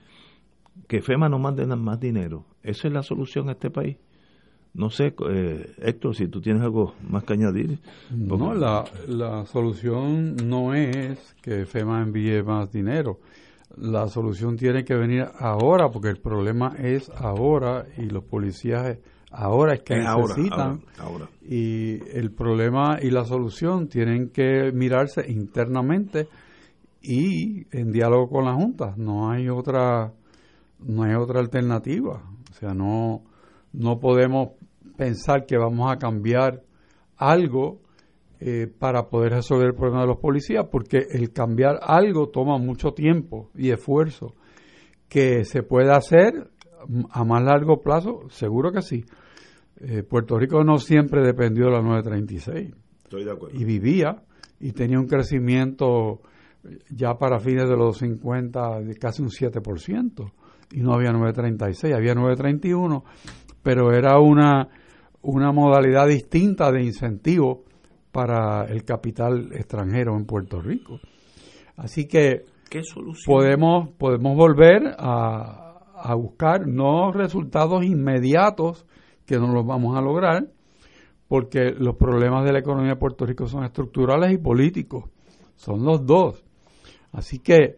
[0.87, 2.47] que FEMA no mande más dinero.
[2.63, 3.99] Esa es la solución a este país.
[4.75, 7.79] No sé, eh, Héctor, si tú tienes algo más que añadir.
[8.11, 13.19] No, la, la solución no es que FEMA envíe más dinero.
[13.77, 18.99] La solución tiene que venir ahora, porque el problema es ahora y los policías
[19.31, 20.83] ahora es que necesitan.
[21.43, 26.29] Y el problema y la solución tienen que mirarse internamente
[27.03, 28.95] y en diálogo con la Junta.
[28.97, 30.13] No hay otra,
[30.81, 32.23] no hay otra alternativa.
[32.51, 33.23] O sea, no,
[33.73, 34.51] no podemos
[34.99, 36.63] pensar que vamos a cambiar
[37.17, 37.81] algo
[38.41, 42.91] eh, para poder resolver el problema de los policías, porque el cambiar algo toma mucho
[42.93, 44.35] tiempo y esfuerzo.
[45.09, 46.51] Que se puede hacer
[47.11, 49.05] a más largo plazo, seguro que sí.
[49.81, 52.75] Eh, Puerto Rico no siempre dependió de la 936.
[53.05, 53.59] Estoy de acuerdo.
[53.59, 54.23] Y vivía
[54.61, 56.21] y tenía un crecimiento
[56.91, 60.33] ya para fines de los 50 de casi un 7%.
[60.73, 63.05] Y no había 936, había 931,
[63.63, 64.69] pero era una,
[65.31, 67.65] una modalidad distinta de incentivo
[68.11, 71.01] para el capital extranjero en Puerto Rico.
[71.77, 72.45] Así que
[73.27, 78.87] podemos podemos volver a, a buscar no resultados inmediatos
[79.27, 80.49] que no los vamos a lograr
[81.29, 85.05] porque los problemas de la economía de Puerto Rico son estructurales y políticos.
[85.57, 86.43] Son los dos.
[87.13, 87.77] Así que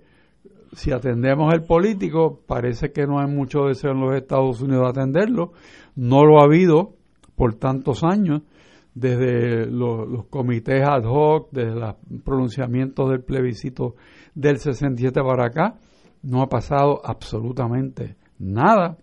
[0.72, 5.00] si atendemos el político, parece que no hay mucho deseo en los Estados Unidos de
[5.00, 5.52] atenderlo.
[5.96, 6.99] No lo ha habido
[7.40, 8.42] por tantos años,
[8.94, 13.94] desde los, comités ad hoc, desde los pronunciamientos del plebiscito
[14.34, 15.78] del 67 para acá.
[16.22, 18.98] No ha pasado absolutamente nada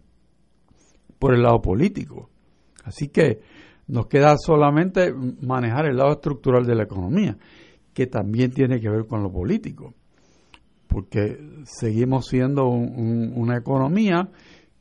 [1.18, 2.30] por el lado político.
[2.84, 3.40] Así que
[3.88, 5.12] nos queda solamente
[5.42, 7.36] manejar el lado estructural de la economía,
[7.92, 9.96] que también tiene que ver con lo político,
[10.86, 14.30] porque seguimos siendo una economía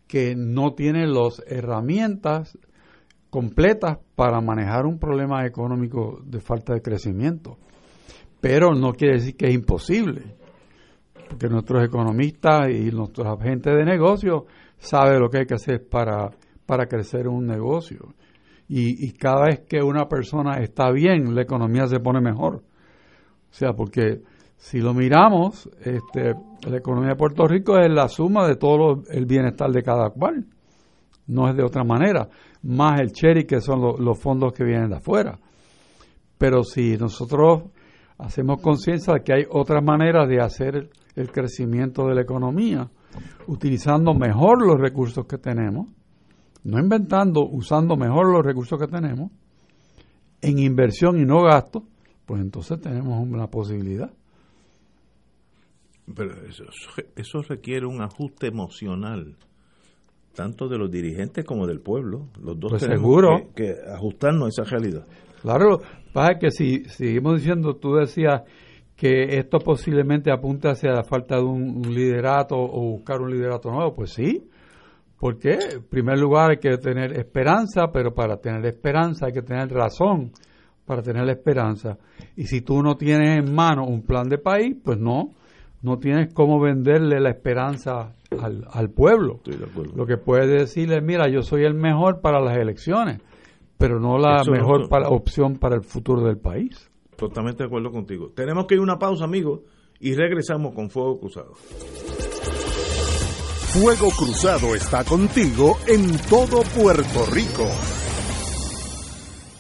[0.06, 2.58] que no tiene las herramientas
[3.36, 7.58] completas para manejar un problema económico de falta de crecimiento.
[8.40, 10.36] Pero no quiere decir que es imposible,
[11.28, 14.46] porque nuestros economistas y nuestros agentes de negocio
[14.78, 16.30] saben lo que hay que hacer para
[16.64, 18.14] para crecer un negocio.
[18.68, 22.56] Y, cada vez que una persona está bien, la economía se pone mejor.
[22.56, 24.22] O sea, porque
[24.56, 26.34] si lo miramos, este,
[26.66, 30.46] la economía de Puerto Rico es la suma de todo el bienestar de cada cual.
[31.28, 32.28] No es de otra manera.
[32.62, 35.38] Más el cherry, que son los fondos que vienen de afuera.
[36.38, 37.64] Pero si nosotros
[38.18, 42.90] hacemos conciencia de que hay otras maneras de hacer el crecimiento de la economía,
[43.46, 45.88] utilizando mejor los recursos que tenemos,
[46.64, 49.30] no inventando, usando mejor los recursos que tenemos,
[50.42, 51.84] en inversión y no gasto,
[52.26, 54.12] pues entonces tenemos una posibilidad.
[56.14, 56.34] Pero
[57.16, 59.36] eso, requiere un ajuste emocional,
[60.36, 62.28] tanto de los dirigentes como del pueblo.
[62.40, 63.48] Los dos pues tenemos seguro.
[63.54, 65.04] Que, ajustarnos a esa realidad.
[65.42, 65.80] Claro,
[66.12, 68.42] pasa que si seguimos diciendo, tú decías
[68.94, 73.94] que esto posiblemente apunta hacia la falta de un liderato o buscar un liderato nuevo,
[73.94, 74.48] pues sí,
[75.18, 79.68] porque, en primer lugar, hay que tener esperanza, pero para tener esperanza hay que tener
[79.70, 80.32] razón
[80.84, 81.98] para tener la esperanza.
[82.36, 85.32] Y si tú no tienes en mano un plan de país, pues no,
[85.86, 89.38] no tienes cómo venderle la esperanza al, al pueblo.
[89.94, 93.20] Lo que puedes decirle, mira, yo soy el mejor para las elecciones,
[93.78, 96.90] pero no la mejor para, opción para el futuro del país.
[97.14, 98.32] Totalmente de acuerdo contigo.
[98.34, 99.60] Tenemos que ir a una pausa, amigos,
[100.00, 101.52] y regresamos con Fuego Cruzado.
[103.72, 107.64] Fuego Cruzado está contigo en todo Puerto Rico.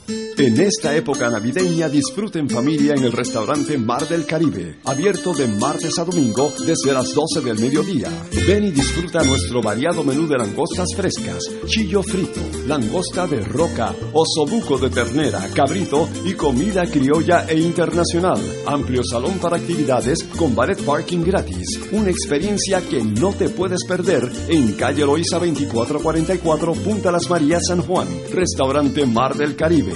[0.08, 5.98] En esta época navideña disfruten familia en el restaurante Mar del Caribe, abierto de martes
[5.98, 8.10] a domingo desde las 12 del mediodía.
[8.46, 14.78] Ven y disfruta nuestro variado menú de langostas frescas, chillo frito, langosta de roca, osobuco
[14.78, 18.38] de ternera, cabrito y comida criolla e internacional.
[18.66, 21.80] Amplio salón para actividades con ballet parking gratis.
[21.92, 27.82] Una experiencia que no te puedes perder en calle Loiza 2444 Punta Las Marías San
[27.82, 28.06] Juan.
[28.32, 29.95] Restaurante Mar del Caribe.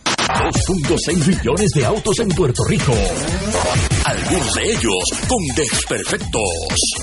[0.49, 2.93] 2.6 millones de autos en Puerto Rico.
[4.05, 6.41] Algunos de ellos con desperfectos.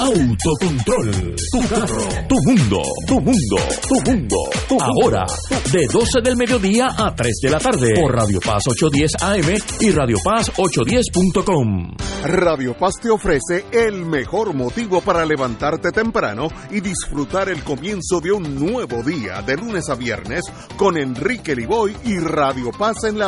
[0.00, 1.36] Autocontrol.
[1.52, 2.08] Tu carro.
[2.28, 2.82] Tu mundo.
[3.06, 3.56] Tu mundo.
[3.88, 4.36] Tu mundo.
[4.80, 5.24] Ahora,
[5.70, 7.94] de 12 del mediodía a 3 de la tarde.
[7.94, 11.92] Por Radio Paz 810 AM y Radio Paz 810.com.
[12.24, 18.32] Radio Paz te ofrece el mejor motivo para levantarte temprano y disfrutar el comienzo de
[18.32, 20.42] un nuevo día de lunes a viernes
[20.76, 23.27] con Enrique Liboy y Radio Paz en la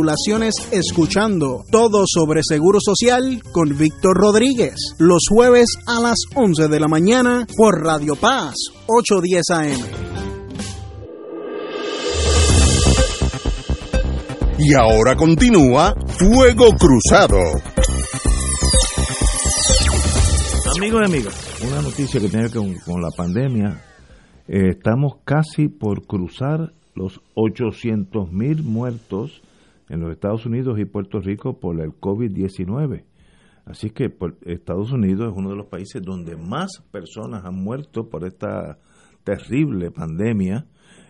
[0.72, 6.88] escuchando todo sobre Seguro Social con Víctor Rodríguez los jueves a las 11 de la
[6.88, 8.56] mañana por Radio Paz
[8.88, 9.80] 810 AM.
[14.58, 17.40] Y ahora continúa Fuego Cruzado.
[20.78, 23.82] Amigos y amigas, una noticia que tiene que ver con, la pandemia.
[24.48, 29.42] Eh, estamos casi por cruzar los 800 mil muertos
[29.90, 33.04] en los Estados Unidos y Puerto Rico por el COVID-19.
[33.66, 38.26] Así que Estados Unidos es uno de los países donde más personas han muerto por
[38.26, 38.80] esta
[39.24, 40.66] terrible pandemia.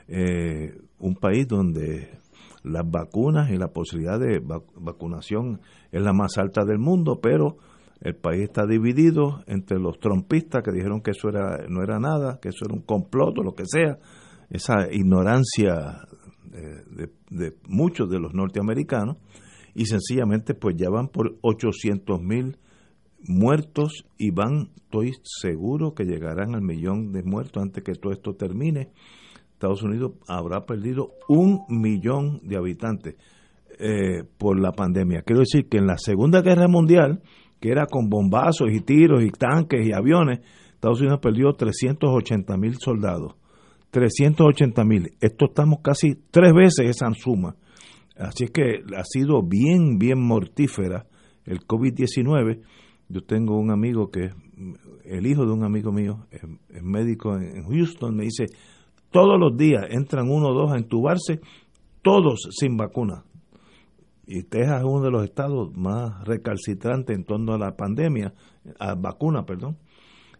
[0.07, 2.19] Eh, un país donde
[2.63, 5.61] las vacunas y la posibilidad de vacunación
[5.91, 7.57] es la más alta del mundo, pero
[8.01, 12.39] el país está dividido entre los trompistas que dijeron que eso era, no era nada,
[12.41, 13.99] que eso era un complot o lo que sea,
[14.49, 16.07] esa ignorancia
[16.51, 19.17] de, de, muchos de los norteamericanos
[19.73, 22.57] y sencillamente pues ya van por 800 mil
[23.27, 28.33] muertos y van, estoy seguro que llegarán al millón de muertos antes que todo esto
[28.33, 28.91] termine.
[29.53, 33.15] Estados Unidos habrá perdido un millón de habitantes
[33.77, 35.21] eh, por la pandemia.
[35.21, 37.21] Quiero decir que en la Segunda Guerra Mundial,
[37.59, 40.39] que era con bombazos y tiros y tanques y aviones,
[40.73, 43.35] Estados Unidos perdió 380 mil soldados.
[43.91, 45.11] 380 mil.
[45.19, 47.55] Esto estamos casi tres veces esa suma.
[48.17, 51.05] Así es que ha sido bien, bien mortífera
[51.45, 52.61] el COVID-19.
[53.07, 54.29] Yo tengo un amigo que,
[55.05, 56.41] el hijo de un amigo mío, es,
[56.83, 58.45] médico en Houston, me dice,
[59.11, 61.39] todos los días entran uno o dos a entubarse,
[62.01, 63.23] todos sin vacuna.
[64.27, 68.33] y Texas es uno de los estados más recalcitrantes en torno a la pandemia,
[68.79, 69.77] a vacuna, perdón.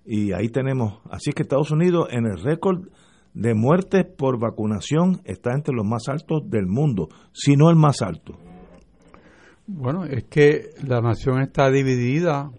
[0.06, 2.90] Y ahí tenemos, así que Estados Unidos en el récord
[3.34, 8.02] de muertes por vacunación está entre los más altos del mundo, si no el más
[8.02, 8.38] alto.
[9.68, 12.52] Bueno, es que la nación está dividida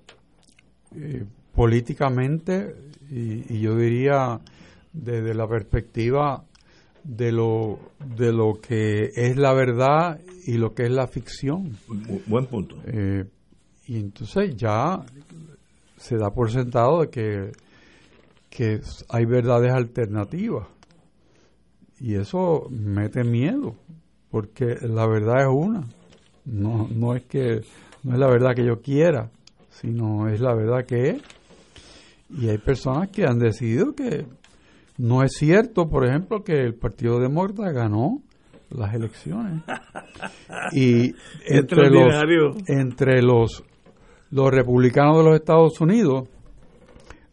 [0.94, 1.24] eh,
[1.54, 2.74] políticamente
[3.10, 4.40] y, y, yo diría
[4.92, 6.44] desde la perspectiva
[7.02, 7.78] de lo
[8.16, 11.76] de lo que es la verdad y lo que es la ficción.
[12.26, 12.76] Buen punto.
[12.86, 13.24] Eh,
[13.86, 15.04] y entonces ya
[15.96, 17.52] se da por sentado de que,
[18.50, 20.66] que hay verdades alternativas.
[21.98, 23.76] Y eso mete miedo,
[24.30, 25.84] porque la verdad es una.
[26.44, 27.60] No, no es que
[28.02, 29.30] no es la verdad que yo quiera,
[29.70, 31.22] sino es la verdad que es.
[32.30, 34.26] Y hay personas que han decidido que
[34.98, 38.22] no es cierto, por ejemplo, que el Partido Demócrata ganó
[38.70, 39.62] las elecciones.
[40.72, 41.14] Y
[41.46, 42.12] entre los,
[42.68, 43.64] entre los,
[44.30, 46.28] los republicanos de los Estados Unidos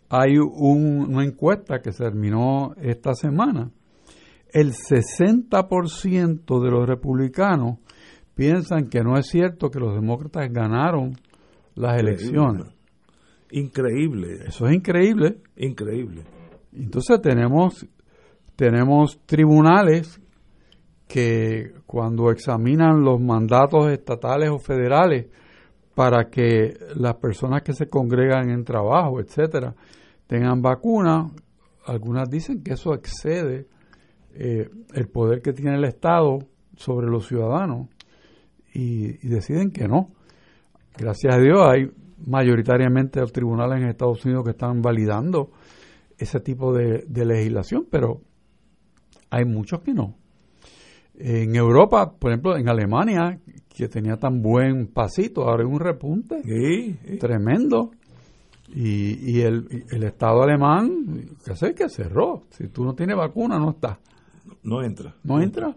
[0.10, 3.72] hay una encuesta que se terminó esta semana.
[4.52, 7.80] El 60% de los republicanos
[8.34, 11.18] piensan que no es cierto que los demócratas ganaron
[11.76, 12.68] las elecciones.
[13.52, 14.46] Increíble.
[14.48, 15.42] Eso es increíble.
[15.58, 16.24] Increíble.
[16.74, 17.86] Entonces tenemos
[18.58, 20.20] tenemos tribunales
[21.08, 25.28] que cuando examinan los mandatos estatales o federales
[25.94, 29.76] para que las personas que se congregan en trabajo, etcétera,
[30.28, 31.32] tengan vacuna,
[31.86, 33.68] algunas dicen que eso excede
[34.34, 36.40] eh, el poder que tiene el Estado
[36.76, 37.88] sobre los ciudadanos
[38.74, 40.12] y, deciden que no.
[40.98, 41.90] Gracias a Dios hay
[42.26, 45.52] mayoritariamente los tribunales en Estados Unidos que están validando
[46.18, 48.22] ese tipo de legislación, pero
[49.30, 50.16] hay muchos que no.
[51.20, 53.40] En Europa, por ejemplo, en Alemania,
[53.70, 56.42] que tenía tan buen pasito, ahora hay un repunte
[57.20, 57.92] tremendo.
[58.70, 61.74] Y, el, el, Estado alemán, ¿qué sé?
[61.74, 62.44] Que cerró.
[62.50, 63.98] Si tú no tienes vacuna, no estás.
[64.64, 65.16] No entra.
[65.24, 65.76] No entra.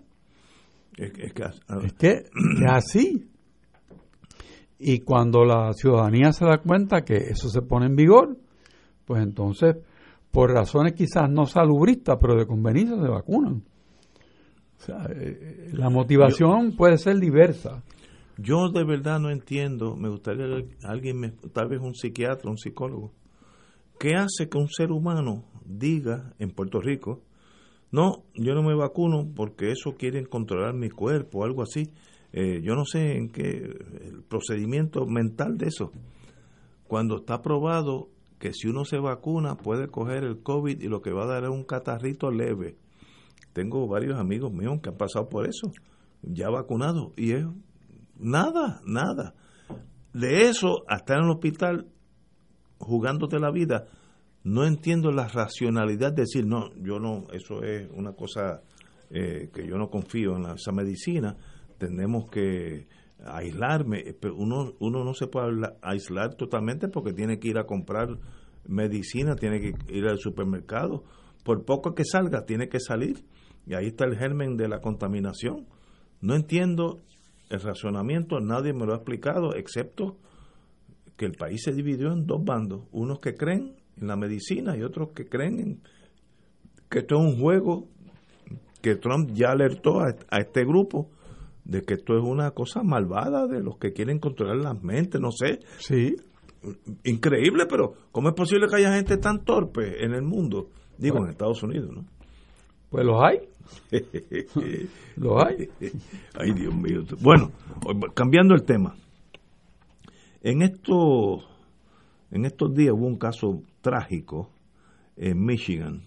[0.96, 2.30] Es, que, es que es
[2.68, 3.30] así.
[4.78, 8.36] Y cuando la ciudadanía se da cuenta que eso se pone en vigor,
[9.04, 9.76] pues entonces,
[10.30, 13.62] por razones quizás no salubristas, pero de conveniencia, se vacunan.
[14.78, 17.82] O sea, eh, la motivación puede ser diversa.
[18.42, 20.46] Yo de verdad no entiendo, me gustaría
[20.84, 23.12] alguien, me, tal vez un psiquiatra, un psicólogo,
[23.98, 27.22] ¿qué hace que un ser humano diga en Puerto Rico,
[27.90, 31.90] no, yo no me vacuno porque eso quieren controlar mi cuerpo algo así?
[32.32, 35.90] Eh, yo no sé en qué, el procedimiento mental de eso.
[36.86, 38.08] Cuando está probado
[38.38, 41.44] que si uno se vacuna puede coger el COVID y lo que va a dar
[41.44, 42.76] es un catarrito leve
[43.52, 45.72] tengo varios amigos míos que han pasado por eso,
[46.22, 47.46] ya vacunados, y es
[48.20, 49.34] nada, nada.
[50.12, 51.86] De eso, hasta en el hospital,
[52.78, 53.86] jugándote la vida,
[54.42, 58.62] no entiendo la racionalidad de decir, no, yo no, eso es una cosa
[59.10, 61.36] eh, que yo no confío en esa medicina,
[61.78, 62.86] tenemos que
[63.24, 68.08] aislarme, pero uno, uno no se puede aislar totalmente porque tiene que ir a comprar
[68.66, 71.04] medicina, tiene que ir al supermercado,
[71.44, 73.24] por poco que salga, tiene que salir
[73.66, 75.66] y ahí está el germen de la contaminación.
[76.20, 77.02] No entiendo
[77.50, 80.16] el razonamiento, nadie me lo ha explicado, excepto
[81.16, 84.82] que el país se dividió en dos bandos, unos que creen en la medicina y
[84.82, 85.82] otros que creen en
[86.88, 87.88] que esto es un juego,
[88.80, 91.10] que Trump ya alertó a, este grupo
[91.64, 95.30] de que esto es una cosa malvada de los que quieren controlar las mentes, no
[95.30, 95.60] sé.
[95.78, 96.16] Sí.
[97.04, 100.70] Increíble, pero ¿cómo es posible que haya gente tan torpe en el mundo?
[100.98, 102.04] Digo, en Estados Unidos, ¿no?
[102.90, 103.38] Pues los hay.
[105.16, 105.68] los hay.
[106.38, 107.04] Ay, Dios mío.
[107.20, 107.52] Bueno,
[108.14, 108.94] cambiando el tema.
[110.42, 111.44] En estos,
[112.30, 114.50] en estos días hubo un caso trágico
[115.16, 116.02] en Michigan,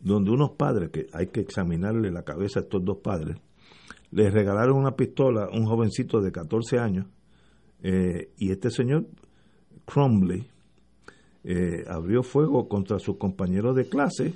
[0.00, 3.36] donde unos padres, que hay que examinarle la cabeza a estos dos padres,
[4.10, 7.06] les regalaron una pistola a un jovencito de 14 años,
[7.82, 9.06] eh, y este señor,
[9.84, 10.46] Cromley,
[11.42, 14.32] eh, abrió fuego contra sus compañeros de clase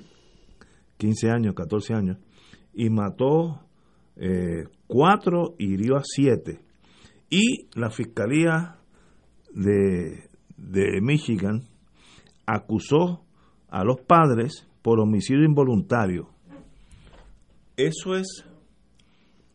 [0.99, 2.19] 15 años, 14 años,
[2.79, 3.61] y mató
[4.15, 6.61] eh, cuatro y hirió a siete.
[7.29, 8.77] Y la Fiscalía
[9.53, 11.63] de, de Michigan
[12.47, 13.25] acusó
[13.69, 16.29] a los padres por homicidio involuntario.
[17.77, 18.45] Eso es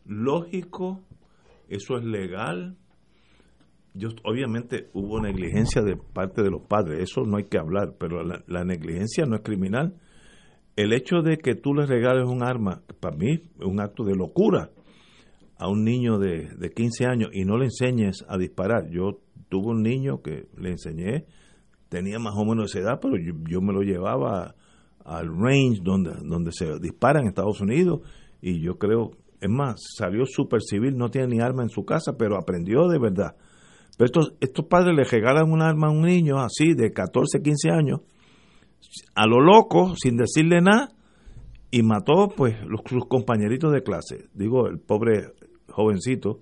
[0.04, 1.00] lógico,
[1.70, 2.76] eso es legal.
[4.22, 8.64] Obviamente hubo negligencia de parte de los padres, eso no hay que hablar, pero la
[8.64, 9.98] negligencia no es criminal
[10.76, 14.14] el hecho de que tú le regales un arma, para mí es un acto de
[14.14, 14.70] locura.
[15.56, 18.90] a un niño de, de 15 años y no le enseñes a disparar.
[18.90, 21.26] Yo tuve un niño que le enseñé,
[21.88, 24.56] tenía más o menos esa edad, pero yo, me lo llevaba
[25.04, 28.00] al range donde, donde se dispara en Estados Unidos
[28.42, 32.16] y yo creo, es más, salió súper civil, no tiene ni arma en su casa,
[32.18, 33.36] pero aprendió de verdad.
[33.96, 37.70] Pero estos, estos padres le regalan un arma a un niño así de 14, 15
[37.70, 38.00] años,
[39.14, 40.90] a lo loco, sin decirle nada,
[41.70, 44.28] y mató pues los, sus compañeritos de clase.
[44.34, 45.32] Digo, el pobre
[45.68, 46.40] jovencito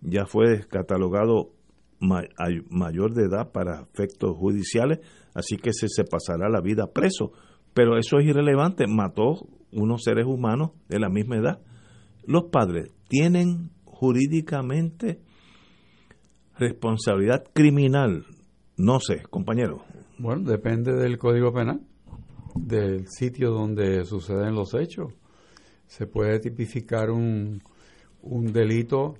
[0.00, 1.52] ya fue catalogado
[2.00, 5.00] mayor de edad para efectos judiciales,
[5.34, 7.32] así que se, se pasará la vida preso.
[7.74, 11.60] Pero eso es irrelevante, mató unos seres humanos de la misma edad.
[12.26, 15.20] Los padres tienen jurídicamente
[16.58, 18.26] responsabilidad criminal.
[18.76, 19.84] No sé, compañero.
[20.18, 21.80] Bueno, depende del Código Penal,
[22.56, 25.12] del sitio donde suceden los hechos.
[25.86, 27.62] Se puede tipificar un,
[28.22, 29.14] un delito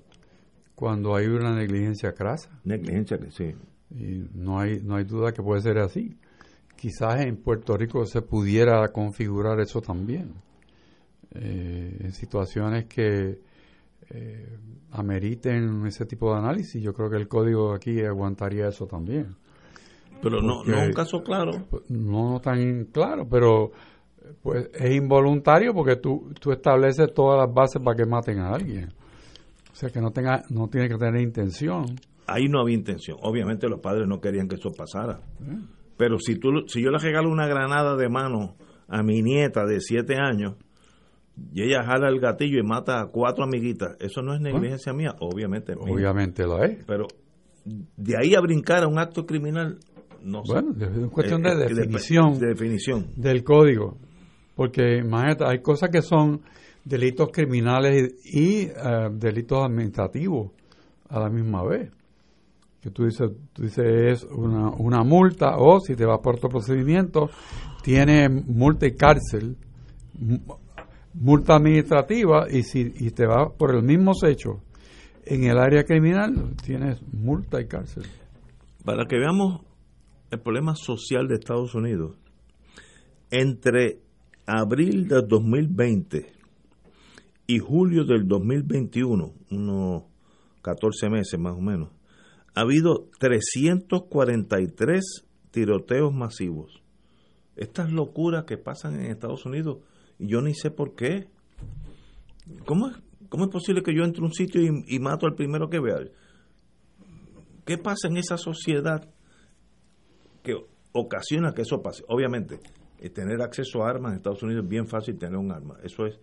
[0.75, 2.49] cuando hay una negligencia crasa.
[2.65, 3.55] Negligencia, sí.
[3.91, 6.17] Y no hay, no hay duda que puede ser así.
[6.75, 10.33] Quizás en Puerto Rico se pudiera configurar eso también.
[11.31, 13.39] Eh, en situaciones que
[14.09, 14.57] eh,
[14.91, 19.37] ameriten ese tipo de análisis, yo creo que el código aquí aguantaría eso también.
[20.21, 21.51] Pero no, no es un caso claro.
[21.87, 23.71] No tan claro, pero
[24.41, 28.89] pues es involuntario porque tú, tú estableces todas las bases para que maten a alguien.
[29.71, 31.95] O sea que no tenga, no tiene que tener intención.
[32.27, 33.17] Ahí no había intención.
[33.21, 35.21] Obviamente los padres no querían que eso pasara.
[35.41, 35.57] ¿Eh?
[35.97, 38.55] Pero si tú, si yo le regalo una granada de mano
[38.87, 40.55] a mi nieta de siete años
[41.53, 45.15] y ella jala el gatillo y mata a cuatro amiguitas, eso no es negligencia mía,
[45.19, 45.73] obviamente.
[45.73, 46.83] Obviamente lo es.
[46.85, 47.07] Pero
[47.65, 49.79] de ahí a brincar a un acto criminal,
[50.23, 53.97] no bueno, es cuestión de, eh, definición, de definición del código.
[54.55, 56.41] Porque imagínate, hay cosas que son
[56.83, 60.51] delitos criminales y, eh, delitos administrativos
[61.09, 61.91] a la misma vez.
[62.81, 66.49] Que tú dices, tú dices es una, una multa o si te vas por otro
[66.49, 67.29] procedimiento,
[67.83, 69.57] tiene multa y cárcel,
[71.13, 74.61] multa administrativa y si y te vas por el mismo hecho
[75.25, 78.03] en el área criminal, tienes multa y cárcel.
[78.83, 79.61] Para que veamos
[80.31, 82.15] el problema social de Estados Unidos,
[83.31, 83.99] entre
[84.45, 86.33] abril de 2020
[87.47, 90.03] y julio del 2021, unos
[90.61, 91.89] 14 meses más o menos,
[92.53, 96.81] ha habido 343 tiroteos masivos.
[97.55, 99.79] Estas locuras que pasan en Estados Unidos,
[100.17, 101.27] y yo ni sé por qué.
[102.65, 102.97] ¿Cómo es,
[103.29, 105.79] cómo es posible que yo entre a un sitio y, y mato al primero que
[105.79, 105.99] vea?
[107.65, 109.07] ¿Qué pasa en esa sociedad
[110.41, 110.55] que
[110.93, 112.03] ocasiona que eso pase?
[112.07, 112.59] Obviamente,
[112.99, 115.77] eh, tener acceso a armas en Estados Unidos es bien fácil tener un arma.
[115.83, 116.19] Eso es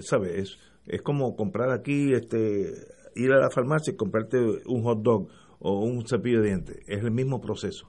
[0.00, 0.40] ¿sabe?
[0.40, 2.72] Es, es como comprar aquí, este,
[3.14, 5.28] ir a la farmacia y comprarte un hot dog
[5.58, 6.76] o un cepillo de dientes.
[6.86, 7.88] Es el mismo proceso.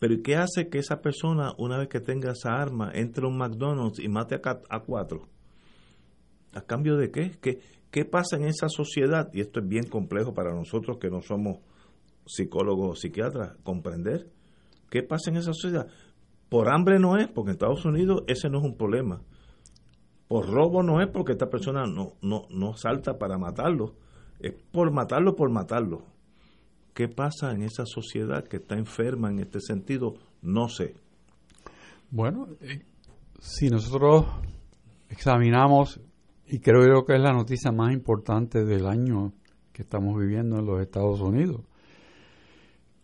[0.00, 3.36] Pero ¿qué hace que esa persona, una vez que tenga esa arma, entre a un
[3.36, 5.28] McDonald's y mate a, a cuatro?
[6.54, 7.32] ¿A cambio de qué?
[7.40, 7.60] qué?
[7.90, 9.28] ¿Qué pasa en esa sociedad?
[9.32, 11.58] Y esto es bien complejo para nosotros que no somos
[12.26, 14.28] psicólogos o comprender.
[14.90, 15.88] ¿Qué pasa en esa sociedad?
[16.48, 19.22] Por hambre no es, porque en Estados Unidos ese no es un problema.
[20.26, 23.94] Por robo no es porque esta persona no, no, no salta para matarlo,
[24.38, 26.02] es por matarlo, por matarlo.
[26.94, 30.14] ¿Qué pasa en esa sociedad que está enferma en este sentido?
[30.42, 30.94] No sé.
[32.10, 32.82] Bueno, eh,
[33.38, 34.26] si nosotros
[35.08, 36.00] examinamos,
[36.46, 39.32] y creo yo que es la noticia más importante del año
[39.72, 41.62] que estamos viviendo en los Estados Unidos,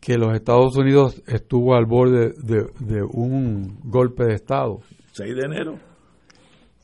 [0.07, 4.79] que los Estados Unidos estuvo al borde de, de un golpe de Estado.
[5.11, 5.79] 6 de enero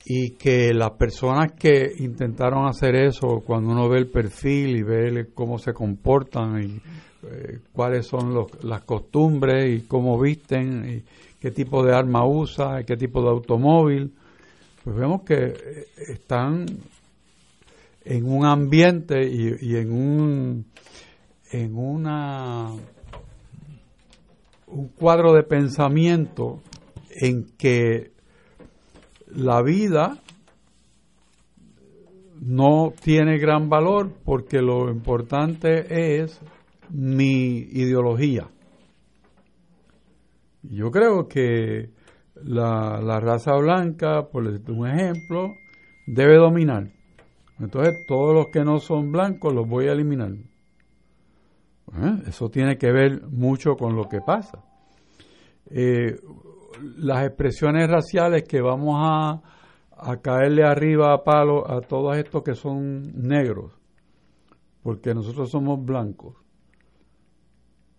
[0.05, 5.29] y que las personas que intentaron hacer eso, cuando uno ve el perfil y ve
[5.33, 6.81] cómo se comportan y
[7.29, 8.35] eh, cuáles son
[8.65, 11.05] las costumbres y cómo visten y
[11.39, 14.13] qué tipo de arma usa y qué tipo de automóvil,
[14.83, 16.67] pues vemos que eh, están
[18.05, 20.67] en un ambiente y, y en un
[21.53, 22.73] en una
[24.73, 26.61] un cuadro de pensamiento
[27.11, 28.13] en que
[29.27, 30.19] la vida
[32.41, 36.41] no tiene gran valor porque lo importante es
[36.91, 38.49] mi ideología.
[40.63, 41.91] Yo creo que
[42.45, 45.55] la, raza blanca, por un ejemplo,
[46.07, 46.89] debe dominar.
[47.61, 50.33] Entonces todos los que no son blancos los voy a eliminar.
[51.95, 52.23] ¿Eh?
[52.27, 54.65] Eso tiene que ver mucho con lo que pasa.
[55.67, 56.19] Eh,
[56.97, 59.43] las expresiones raciales que vamos a,
[59.91, 63.73] a caerle arriba a palo a todos estos que son negros,
[64.83, 66.37] porque nosotros somos blancos.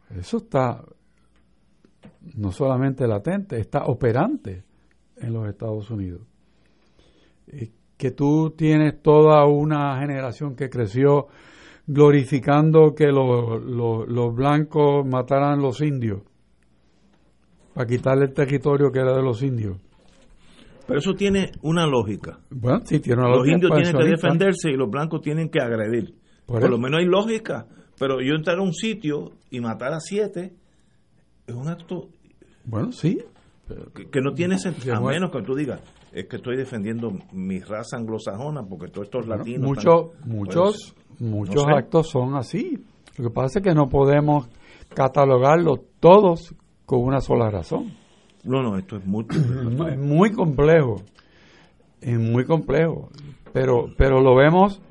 [0.09, 0.83] Eso está
[2.35, 4.63] no solamente latente, está operante
[5.17, 6.21] en los Estados Unidos.
[7.97, 11.27] que tú tienes toda una generación que creció
[11.85, 16.21] glorificando que los, los, blancos mataran los indios
[17.73, 19.77] para quitarle el territorio que era de los indios.
[20.87, 22.39] Pero eso tiene una lógica.
[22.49, 26.13] Bueno, sí, tiene una los indios tienen que defenderse y los blancos tienen que agredir.
[26.45, 27.67] Por, lo menos hay lógica.
[27.97, 30.53] Pero yo entrar a un sitio y matar a siete
[31.47, 32.09] es un acto.
[32.65, 33.19] Bueno, sí.
[34.11, 34.95] Que, no tiene sentido.
[34.95, 35.79] A menos que tú digas,
[36.13, 39.67] es que estoy defendiendo mi raza anglosajona porque todos estos latinos.
[39.67, 42.85] muchos muchos, muchos actos son así.
[43.17, 44.47] Lo que pasa es que no podemos
[44.93, 47.93] catalogarlos todos con una sola razón.
[48.43, 49.25] No, no, esto es muy
[49.91, 50.97] es muy complejo.
[51.99, 53.09] Es muy complejo.
[53.51, 54.81] Pero, pero lo vemos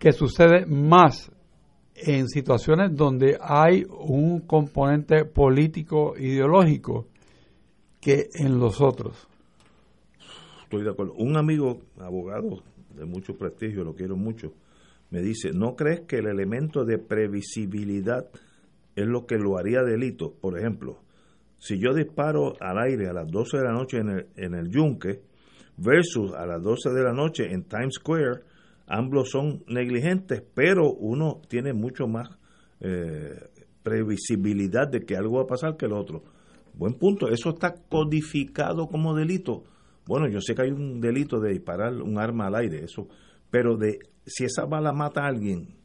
[0.00, 1.30] que sucede más
[1.94, 7.06] en situaciones donde hay un componente político ideológico
[8.00, 9.29] que en los otros.
[10.70, 11.14] Estoy de acuerdo.
[11.14, 12.62] Un amigo, abogado
[12.94, 14.54] de mucho prestigio, lo quiero mucho,
[15.10, 18.30] me dice, ¿no crees que el elemento de previsibilidad
[18.94, 20.32] es lo que lo haría delito?
[20.32, 21.00] Por ejemplo,
[21.58, 24.70] si yo disparo al aire a las 12 de la noche en el, en el
[24.70, 25.22] yunque
[25.76, 28.42] versus a las 12 de la noche en Times Square,
[28.86, 32.28] ambos son negligentes, pero uno tiene mucho más
[32.78, 33.40] eh,
[33.82, 36.22] previsibilidad de que algo va a pasar que el otro.
[36.74, 39.64] Buen punto, eso está codificado como delito.
[40.10, 43.06] Bueno, yo sé que hay un delito de disparar un arma al aire, eso,
[43.48, 45.76] pero de si esa bala mata a alguien,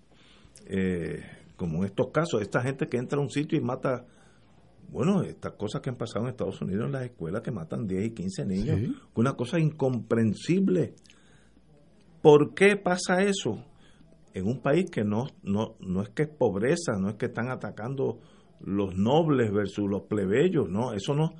[0.65, 1.19] eh,
[1.56, 4.03] como en estos casos, esta gente que entra a un sitio y mata,
[4.89, 8.03] bueno, estas cosas que han pasado en Estados Unidos en las escuelas que matan 10
[8.03, 8.80] y 15 niños,
[9.14, 10.95] una cosa incomprensible.
[12.23, 13.64] ¿Por qué pasa eso?
[14.34, 17.52] En un país que no, no, no es que es pobreza, no es que están
[17.52, 18.22] atacando
[18.60, 21.35] los nobles versus los plebeyos, no, eso no,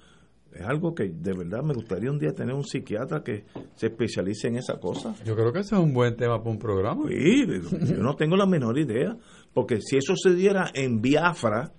[0.56, 3.44] es algo que de verdad me gustaría un día tener un psiquiatra que
[3.76, 5.14] se especialice en esa cosa.
[5.26, 7.08] Yo creo que ese es un buen tema para un programa.
[7.10, 9.18] Sí, yo no tengo la menor idea,
[9.54, 11.74] porque si eso se diera en Biafra,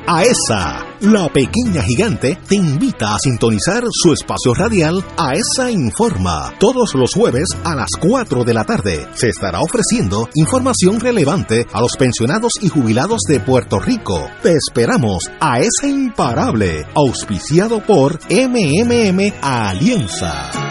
[0.08, 6.54] AESA, la pequeña gigante, te invita a sintonizar su espacio radial AESA Informa.
[6.58, 11.82] Todos los jueves a las 4 de la tarde se estará ofreciendo información relevante a
[11.82, 14.30] los pensionados y jubilados de Puerto Rico.
[14.42, 20.70] Te esperamos a esa imparable, auspiciado por MMM Alianza.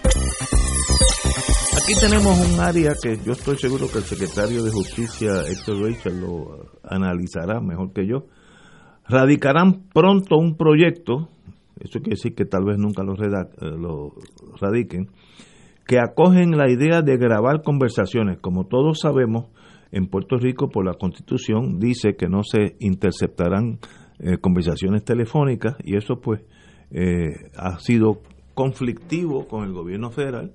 [1.91, 6.21] Aquí tenemos un área que yo estoy seguro que el secretario de Justicia, Héctor Rachel,
[6.21, 8.27] lo analizará mejor que yo.
[9.09, 11.27] Radicarán pronto un proyecto,
[11.81, 14.13] eso quiere decir que tal vez nunca lo, eh, lo
[14.61, 15.09] radiquen,
[15.85, 18.37] que acogen la idea de grabar conversaciones.
[18.39, 19.47] Como todos sabemos,
[19.91, 23.79] en Puerto Rico, por la Constitución, dice que no se interceptarán
[24.19, 26.39] eh, conversaciones telefónicas y eso pues
[26.91, 28.21] eh, ha sido
[28.53, 30.53] conflictivo con el gobierno federal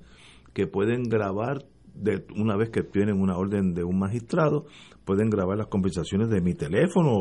[0.57, 4.65] que pueden grabar de una vez que tienen una orden de un magistrado,
[5.05, 7.11] pueden grabar las conversaciones de mi teléfono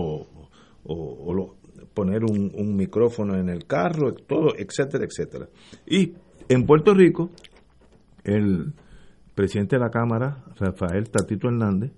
[0.84, 1.56] o,
[1.92, 5.50] poner un, micrófono en el carro, todo, etcétera, etcétera.
[5.86, 6.14] Y
[6.48, 7.28] en Puerto Rico,
[8.24, 8.72] el
[9.34, 11.92] presidente de la Cámara, Rafael Tatito Hernández,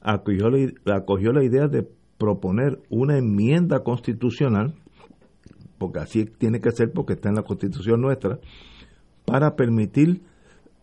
[0.00, 1.86] acogió la, acogió la idea de
[2.16, 4.72] proponer una enmienda constitucional,
[5.76, 8.38] porque así tiene que ser porque está en la constitución nuestra,
[9.26, 10.22] para permitir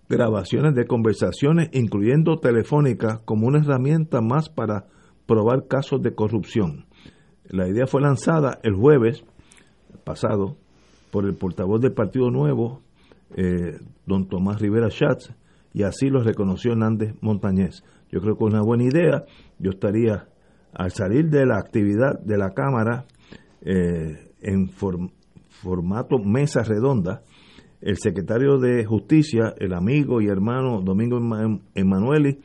[0.10, 4.86] grabaciones de conversaciones, incluyendo telefónicas, como una herramienta más para
[5.26, 6.86] probar casos de corrupción.
[7.50, 9.24] La idea fue lanzada el jueves
[10.04, 10.58] pasado
[11.12, 12.82] por el portavoz del Partido Nuevo,
[13.36, 15.34] eh, don Tomás Rivera Schatz,
[15.74, 17.84] y así lo reconoció Hernández Montañez.
[18.12, 19.26] Yo creo que es una buena idea.
[19.60, 20.28] Yo estaría,
[20.74, 23.06] al salir de la actividad de la Cámara,
[23.62, 27.22] eh, en formato mesa redonda,
[27.82, 31.20] el secretario de Justicia, el amigo y hermano Domingo
[31.76, 32.40] Emanueli,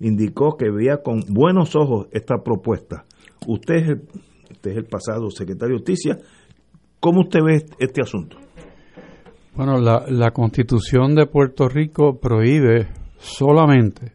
[0.00, 3.04] indicó que veía con buenos ojos esta propuesta.
[3.46, 4.02] Usted es el,
[4.64, 6.18] es el pasado secretario de Justicia.
[6.98, 8.36] ¿Cómo usted ve este asunto?
[9.54, 12.88] Bueno, la, la constitución de Puerto Rico prohíbe
[13.18, 14.12] solamente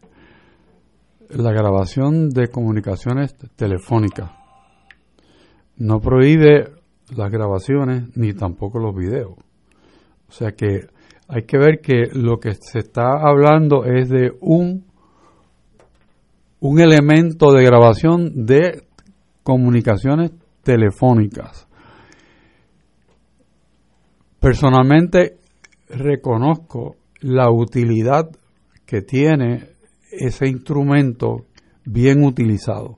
[1.30, 4.30] la grabación de comunicaciones telefónicas.
[5.76, 6.70] No prohíbe
[7.14, 9.34] las grabaciones ni tampoco los videos.
[10.28, 10.86] O sea que
[11.28, 14.84] hay que ver que lo que se está hablando es de un,
[16.60, 18.84] un elemento de grabación de
[19.42, 20.32] comunicaciones
[20.62, 21.66] telefónicas.
[24.40, 25.38] Personalmente
[25.88, 28.30] reconozco la utilidad
[28.84, 29.70] que tiene
[30.12, 31.46] ese instrumento
[31.84, 32.96] bien utilizado.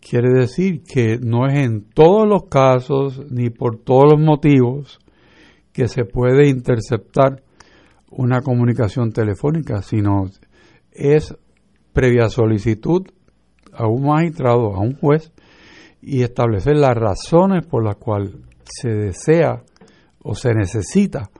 [0.00, 4.99] Quiere decir que no es en todos los casos ni por todos los motivos
[5.80, 7.42] que se puede interceptar
[8.10, 10.26] una comunicación telefónica, sino
[10.92, 11.34] es
[11.94, 13.06] previa solicitud
[13.72, 15.32] a un magistrado, a un juez,
[16.02, 19.62] y establecer las razones por las cuales se desea
[20.22, 21.30] o se necesita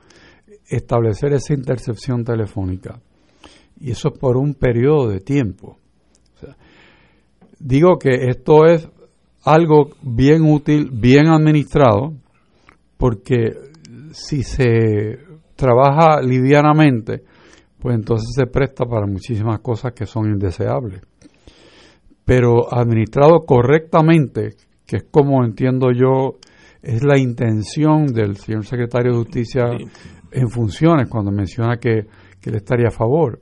[0.66, 2.98] establecer esa intercepción telefónica.
[3.78, 5.76] Y eso es por un periodo de tiempo.
[7.58, 8.88] digo que esto es
[9.44, 12.14] algo bien útil, bien administrado,
[12.96, 13.69] porque
[14.10, 15.18] si se
[15.56, 17.22] trabaja livianamente,
[17.78, 21.02] pues entonces se presta para muchísimas cosas que son indeseables.
[22.24, 24.54] Pero administrado correctamente,
[24.86, 26.38] que es como entiendo yo,
[26.82, 29.64] es la intención del señor secretario de Justicia
[30.30, 32.06] en funciones cuando menciona que,
[32.40, 33.40] que él estaría a favor.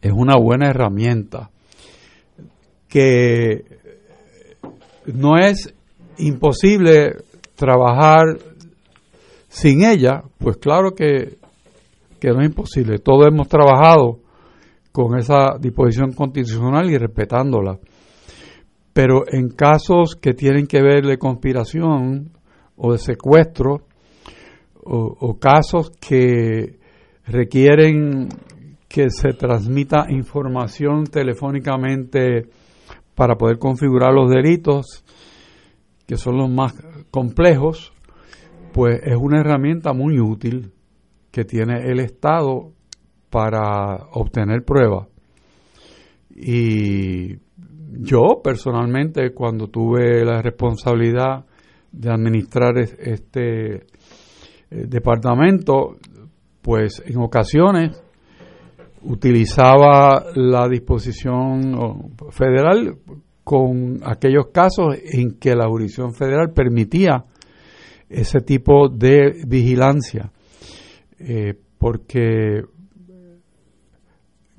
[0.00, 1.50] Es una buena herramienta
[2.88, 3.64] que
[5.06, 5.74] no es
[6.18, 7.16] imposible
[7.54, 8.38] trabajar
[9.58, 11.38] sin ella, pues claro que,
[12.20, 13.00] que no es imposible.
[13.00, 14.20] Todos hemos trabajado
[14.92, 17.76] con esa disposición constitucional y respetándola.
[18.92, 22.30] Pero en casos que tienen que ver de conspiración
[22.76, 23.82] o de secuestro,
[24.90, 26.78] o, casos que
[27.26, 28.28] requieren
[28.88, 32.48] que se transmita información telefónicamente
[33.16, 35.04] para poder configurar los delitos,
[36.06, 36.74] que son los más
[37.10, 37.92] complejos,
[38.72, 40.72] pues es una herramienta muy útil
[41.30, 42.72] que tiene el Estado
[43.30, 45.08] para obtener pruebas.
[46.30, 47.36] Y
[48.00, 51.44] yo personalmente, cuando tuve la responsabilidad
[51.90, 53.82] de administrar este eh,
[54.70, 55.96] departamento,
[56.62, 58.02] pues en ocasiones
[59.02, 62.98] utilizaba la disposición federal
[63.42, 67.24] con aquellos casos en que la jurisdicción federal permitía
[68.08, 70.32] ese tipo de vigilancia,
[71.18, 72.62] eh, porque,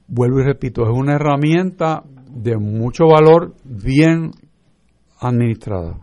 [0.08, 4.32] vuelvo y repito, es una herramienta de mucho valor bien
[5.20, 6.00] administrada.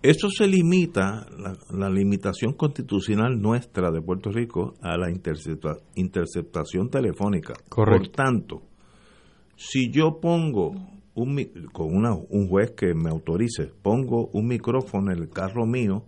[0.00, 1.26] Eso se limita,
[1.70, 7.54] la, limitación constitucional nuestra de Puerto Rico a la interceptación telefónica.
[7.68, 8.04] Correcto.
[8.04, 8.62] Por tanto,
[9.56, 10.72] si yo pongo
[11.14, 16.04] un, con una, un juez que me autorice, pongo un micrófono en el carro mío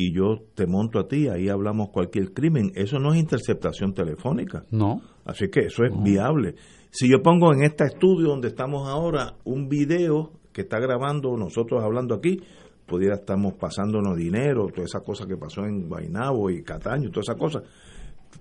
[0.00, 4.64] y yo te monto a ti, ahí hablamos cualquier crimen, eso no es interceptación telefónica.
[4.70, 5.02] No.
[5.26, 6.54] Así que eso es viable.
[6.90, 11.84] Si yo pongo en este estudio donde estamos ahora un video que está grabando nosotros
[11.84, 12.40] hablando aquí,
[12.86, 17.34] pudiera estamos pasándonos dinero, toda esa cosa que pasó en Guaynabo y Cataño, toda esa
[17.34, 17.62] cosa,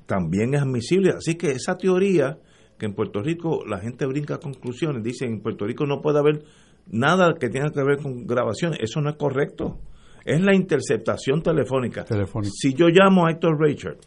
[0.05, 1.11] también es admisible.
[1.11, 2.39] Así que esa teoría
[2.77, 6.19] que en Puerto Rico la gente brinca a conclusiones, dice en Puerto Rico no puede
[6.19, 6.45] haber
[6.87, 9.77] nada que tenga que ver con grabaciones, eso no es correcto.
[10.25, 12.05] Es la interceptación telefónica.
[12.51, 13.97] Si yo llamo a Héctor Richard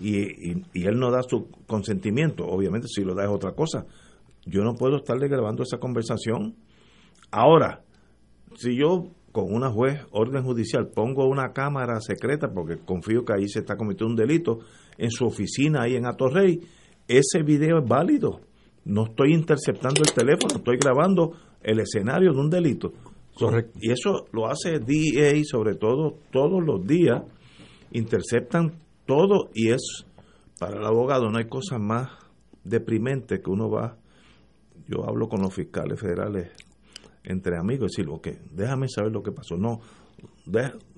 [0.00, 3.84] y, y, él no da su consentimiento, obviamente si lo da es otra cosa,
[4.46, 6.54] yo no puedo estarle grabando esa conversación.
[7.30, 7.82] Ahora,
[8.56, 13.48] si yo con una juez, orden judicial, pongo una cámara secreta, porque confío que ahí
[13.48, 14.60] se está cometiendo un delito,
[14.96, 16.60] en su oficina ahí en Atorrey,
[17.06, 18.40] ese video es válido.
[18.84, 21.32] No estoy interceptando el teléfono, estoy grabando
[21.62, 22.92] el escenario de un delito.
[23.80, 27.22] Y eso lo hace DEA, sobre todo, todos los días,
[27.92, 30.04] interceptan todo y es,
[30.58, 32.08] para el abogado, no hay cosa más
[32.64, 33.96] deprimente que uno va,
[34.86, 36.50] yo hablo con los fiscales federales
[37.24, 39.56] entre amigos, decir, ok, déjame saber lo que pasó.
[39.56, 39.80] No,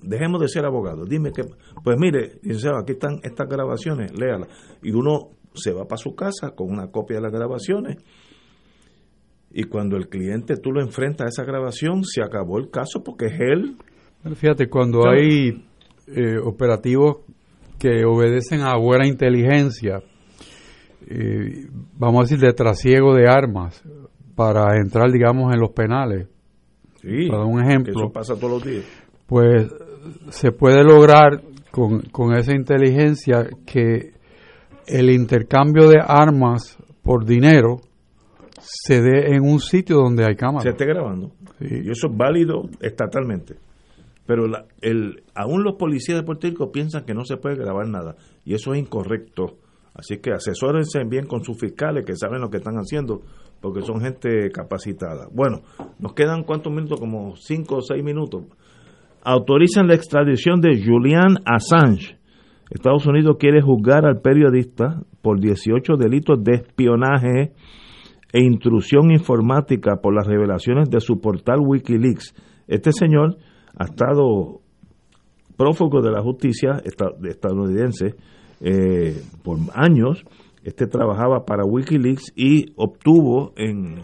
[0.01, 1.07] dejemos de ser abogados.
[1.09, 1.43] Dime que,
[1.83, 2.39] pues mire,
[2.79, 4.47] aquí están estas grabaciones, léala.
[4.81, 7.97] Y uno se va para su casa con una copia de las grabaciones.
[9.53, 13.25] Y cuando el cliente tú lo enfrentas a esa grabación, se acabó el caso porque
[13.25, 13.75] es él.
[14.35, 15.65] fíjate, cuando hay
[16.07, 17.17] eh, operativos
[17.77, 20.01] que obedecen a buena inteligencia,
[21.07, 21.67] eh,
[21.97, 23.83] vamos a decir, de trasiego de armas,
[24.35, 26.27] para entrar, digamos, en los penales.
[27.01, 27.93] Sí, para un ejemplo.
[27.93, 28.85] Eso pasa todos los días.
[29.27, 29.67] Pues
[30.29, 31.41] se puede lograr
[31.71, 34.13] con, con esa inteligencia que
[34.87, 37.81] el intercambio de armas por dinero
[38.61, 40.63] se dé en un sitio donde hay cámaras.
[40.63, 41.31] Se esté grabando.
[41.59, 43.55] Y eso es válido estatalmente.
[44.25, 47.87] Pero la, el, aún los policías de Puerto Rico piensan que no se puede grabar
[47.87, 48.15] nada.
[48.45, 49.57] Y eso es incorrecto.
[49.93, 53.21] Así que asesórense bien con sus fiscales que saben lo que están haciendo,
[53.59, 55.27] porque son gente capacitada.
[55.33, 55.61] Bueno,
[55.99, 58.43] nos quedan cuántos minutos, como cinco o seis minutos.
[59.23, 62.17] Autorizan la extradición de Julian Assange.
[62.69, 67.51] Estados Unidos quiere juzgar al periodista por 18 delitos de espionaje
[68.33, 72.33] e intrusión informática por las revelaciones de su portal Wikileaks.
[72.67, 73.37] Este señor
[73.77, 74.61] ha estado
[75.57, 78.15] prófugo de la justicia estadounidense
[78.61, 80.23] eh, por años.
[80.63, 83.99] Este trabajaba para Wikileaks y obtuvo en,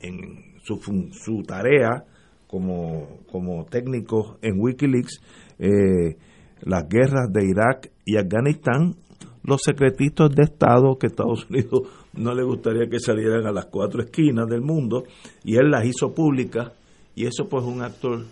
[0.00, 0.76] en su,
[1.12, 2.04] su tarea
[2.46, 5.20] como, como técnico en Wikileaks,
[5.58, 6.16] eh,
[6.60, 8.94] las guerras de Irak y Afganistán,
[9.42, 14.02] los secretitos de Estado que Estados Unidos no le gustaría que salieran a las cuatro
[14.02, 15.04] esquinas del mundo,
[15.44, 16.72] y él las hizo públicas,
[17.14, 18.24] y eso pues un acto,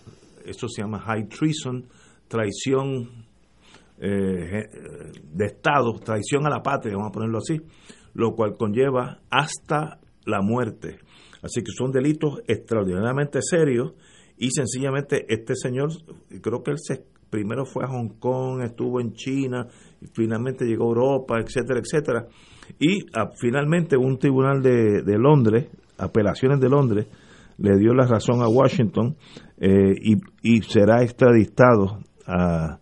[0.45, 1.85] eso se llama high treason,
[2.29, 3.09] traición
[3.99, 4.69] eh,
[5.33, 7.61] de Estado, traición a la patria, vamos a ponerlo así,
[8.15, 10.99] lo cual conlleva hasta la muerte.
[11.43, 13.95] Así que son delitos extraordinariamente serios
[14.37, 15.91] y sencillamente este señor,
[16.41, 19.67] creo que él se, primero fue a Hong Kong, estuvo en China,
[20.01, 22.27] y finalmente llegó a Europa, etcétera, etcétera.
[22.79, 25.69] Y ah, finalmente un tribunal de, de, Londres,
[25.99, 27.07] apelaciones de Londres,
[27.59, 29.17] le dio la razón a Washington
[29.59, 32.79] eh, y, y, será extraditado a,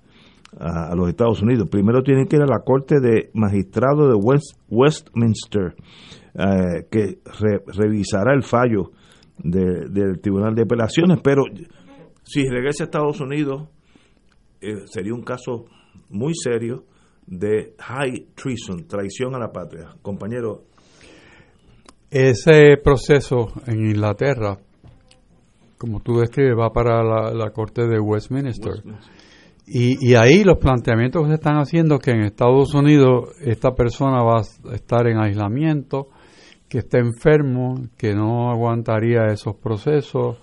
[0.59, 1.69] a, los Estados Unidos.
[1.69, 5.75] Primero tiene que ir a la Corte de Magistrado de West, Westminster,
[6.35, 7.19] eh, que
[7.77, 8.93] revisará el fallo
[9.39, 11.43] de, del Tribunal de Apelaciones, pero
[12.23, 13.69] si regresa a Estados Unidos,
[14.61, 15.67] eh, sería un caso
[16.11, 16.85] muy serio
[17.29, 19.95] de high treason, traición a la patria.
[20.03, 20.65] Compañero.
[22.11, 24.59] Ese proceso en Inglaterra,
[25.77, 28.83] como tú describes, va para la, Corte de Westminster.
[29.67, 34.23] Y, y, ahí los planteamientos que se están haciendo que en Estados Unidos esta persona
[34.23, 36.09] va a estar en aislamiento,
[36.71, 40.39] que está enfermo, que no aguantaría esos procesos,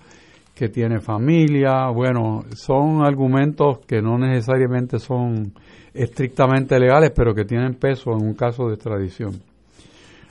[0.56, 1.90] que tiene familia.
[1.94, 5.52] Bueno, son argumentos que no necesariamente son
[5.92, 9.32] estrictamente legales, pero que tienen peso en un caso de extradición.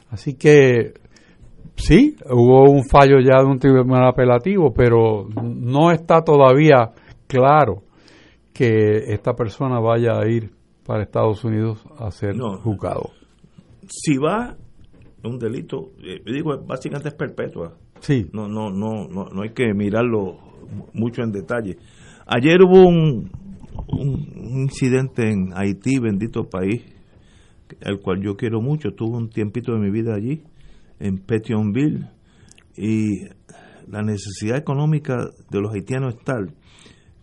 [0.10, 0.96] Así que
[1.76, 6.92] sí, hubo un fallo ya de un tribunal apelativo, pero no está todavía
[7.28, 7.84] claro
[8.52, 10.50] que esta persona vaya a ir
[10.88, 13.12] para Estados Unidos a ser juzgado.
[13.88, 14.56] Si va
[15.24, 17.76] un delito, eh, digo, básicamente es perpetua.
[18.06, 18.28] Sí.
[18.34, 20.38] No, no, no, no, no hay que mirarlo
[20.94, 21.78] mucho en detalle.
[22.28, 23.32] Ayer hubo un,
[23.88, 26.84] un, incidente en Haití, bendito país,
[27.84, 28.92] al cual yo quiero mucho.
[28.92, 30.44] Tuve un tiempito de mi vida allí,
[31.00, 32.08] en Petionville,
[32.78, 33.26] y
[33.90, 36.54] la necesidad económica de los haitianos es tal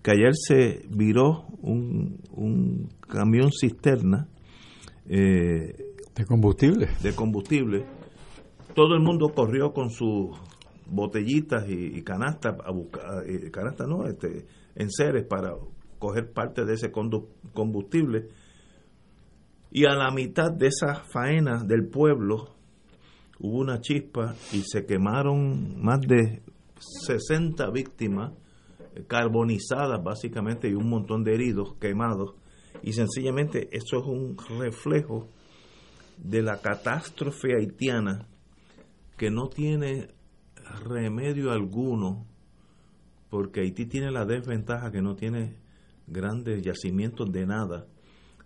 [0.02, 4.26] que ayer se viró un, un camión cisterna
[5.08, 5.76] eh,
[6.16, 6.88] de combustible.
[7.00, 7.84] De combustible.
[8.74, 10.30] Todo el mundo corrió con sus
[10.92, 15.54] botellitas y, canastas a buscar, eh, canastas no, este, enseres para
[15.98, 18.28] coger parte de ese combustible.
[19.70, 22.56] Y a la mitad de esa faena del pueblo
[23.40, 26.42] hubo una chispa y se quemaron más de
[27.06, 28.32] 60 víctimas
[28.94, 32.34] eh, carbonizadas básicamente y un montón de heridos quemados.
[32.82, 35.28] Y sencillamente eso es un reflejo
[36.18, 38.28] de la catástrofe haitiana
[39.16, 40.08] que no tiene
[40.80, 42.26] remedio alguno
[43.30, 45.56] porque Haití tiene la desventaja que no tiene
[46.06, 47.86] grandes yacimientos de nada.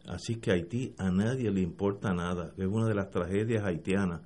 [0.07, 2.53] Así que Haití a nadie le importa nada.
[2.57, 4.23] Es una de las tragedias haitianas.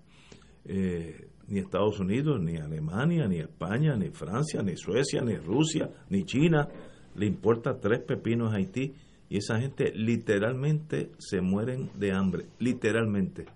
[0.67, 6.25] Eh, ni Estados Unidos, ni Alemania, ni España, ni Francia, ni Suecia, ni Rusia, ni
[6.25, 6.69] China
[7.15, 8.95] le importa tres pepinos a Haití
[9.29, 13.47] y esa gente literalmente se mueren de hambre, literalmente.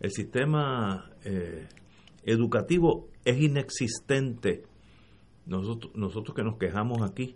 [0.00, 1.66] El sistema eh,
[2.24, 4.64] educativo es inexistente.
[5.46, 7.34] Nosotros, nosotros que nos quejamos aquí,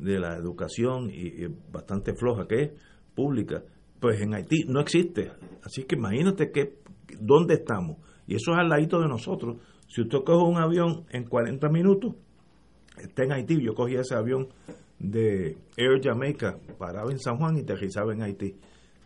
[0.00, 2.70] de la educación y, bastante floja que es
[3.14, 3.62] pública,
[4.00, 5.32] pues en Haití no existe.
[5.62, 6.78] Así que imagínate que
[7.18, 7.98] dónde estamos.
[8.26, 9.56] Y eso es al ladito de nosotros.
[9.88, 12.14] Si usted coge un avión en 40 minutos,
[12.98, 13.62] está en Haití.
[13.62, 14.48] Yo cogí ese avión
[14.98, 18.56] de Air Jamaica, paraba en San Juan y aterrizaba en Haití.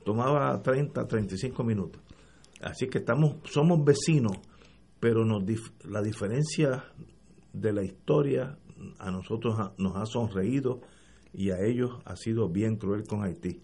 [0.05, 2.03] Tomaba 30, 35 minutos.
[2.63, 4.39] Así que estamos, somos vecinos,
[5.01, 5.43] pero nos,
[5.85, 6.85] la diferencia
[7.53, 8.57] de la historia
[8.99, 10.81] a nosotros nos ha sonreído
[11.33, 13.61] y a ellos ha sido bien cruel con Haití.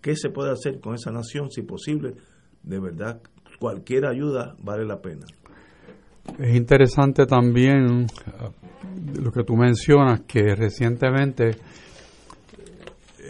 [0.00, 2.14] ¿Qué se puede hacer con esa nación si posible?
[2.62, 3.20] De verdad,
[3.58, 5.24] cualquier ayuda vale la pena.
[6.38, 11.50] Es interesante también uh, lo que tú mencionas, que recientemente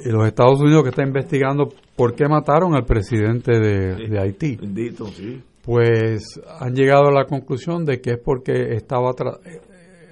[0.05, 4.59] eh, los Estados Unidos que está investigando por qué mataron al presidente de, Haití.
[5.65, 9.61] Pues han llegado a la conclusión de que es porque estaba eh,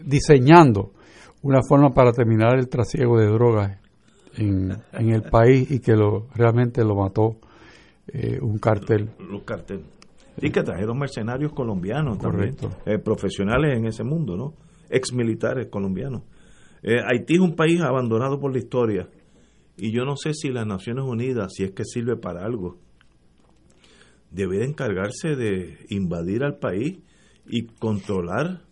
[0.05, 0.93] diseñando
[1.43, 3.79] una forma para terminar el trasiego de drogas
[4.37, 7.37] en, el país y que lo realmente lo mató
[8.09, 9.11] eh, un cartel.
[9.19, 9.85] Los carteles.
[10.41, 12.57] Y que trajeron mercenarios colombianos también,
[12.87, 14.55] eh, profesionales en ese mundo, ¿no?
[14.89, 16.23] Ex militares colombianos.
[16.83, 19.09] Eh, Haití es un país abandonado por la historia
[19.77, 22.79] y yo no sé si las Naciones Unidas, si es que sirve para algo,
[24.33, 26.99] debe encargarse de invadir al país
[27.47, 28.63] y controlar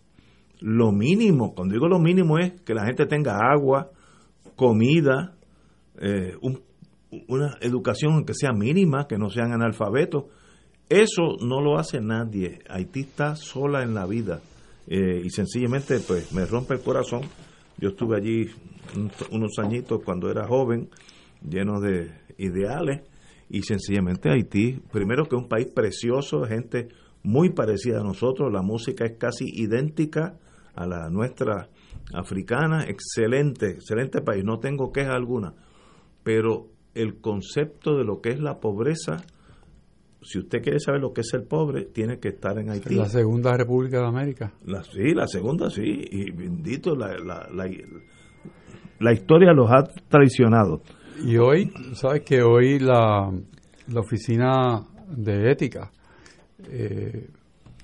[0.59, 3.89] lo mínimo, cuando digo lo mínimo es que la gente tenga agua,
[4.55, 5.35] comida,
[5.99, 6.35] eh,
[7.27, 10.25] una educación que sea mínima, que no sean analfabetos.
[10.87, 12.59] Eso no lo hace nadie.
[12.69, 14.41] Haití está sola en la vida.
[14.87, 17.21] Eh, y sencillamente, pues, me rompe el corazón.
[17.77, 18.45] Yo estuve allí
[19.31, 20.89] unos añitos cuando era joven,
[21.47, 23.01] lleno de ideales,
[23.51, 26.87] y sencillamente Haití, primero que es un país precioso, gente
[27.23, 30.37] muy parecida a nosotros, la música es casi idéntica
[30.73, 31.69] a la nuestra
[32.13, 35.53] africana, excelente, excelente país, no tengo queja alguna,
[36.23, 39.17] pero el concepto de lo que es la pobreza,
[40.21, 42.95] si usted quiere saber lo que es el pobre, tiene que estar en Haití.
[42.95, 44.53] La segunda República de América.
[44.65, 47.49] La, sí, la segunda, sí, y bendito, la, la,
[48.99, 50.81] la, historia los ha traicionado.
[51.23, 53.31] Y hoy, ¿sabes que hoy la,
[53.87, 55.91] la Oficina de Ética
[56.67, 57.29] eh,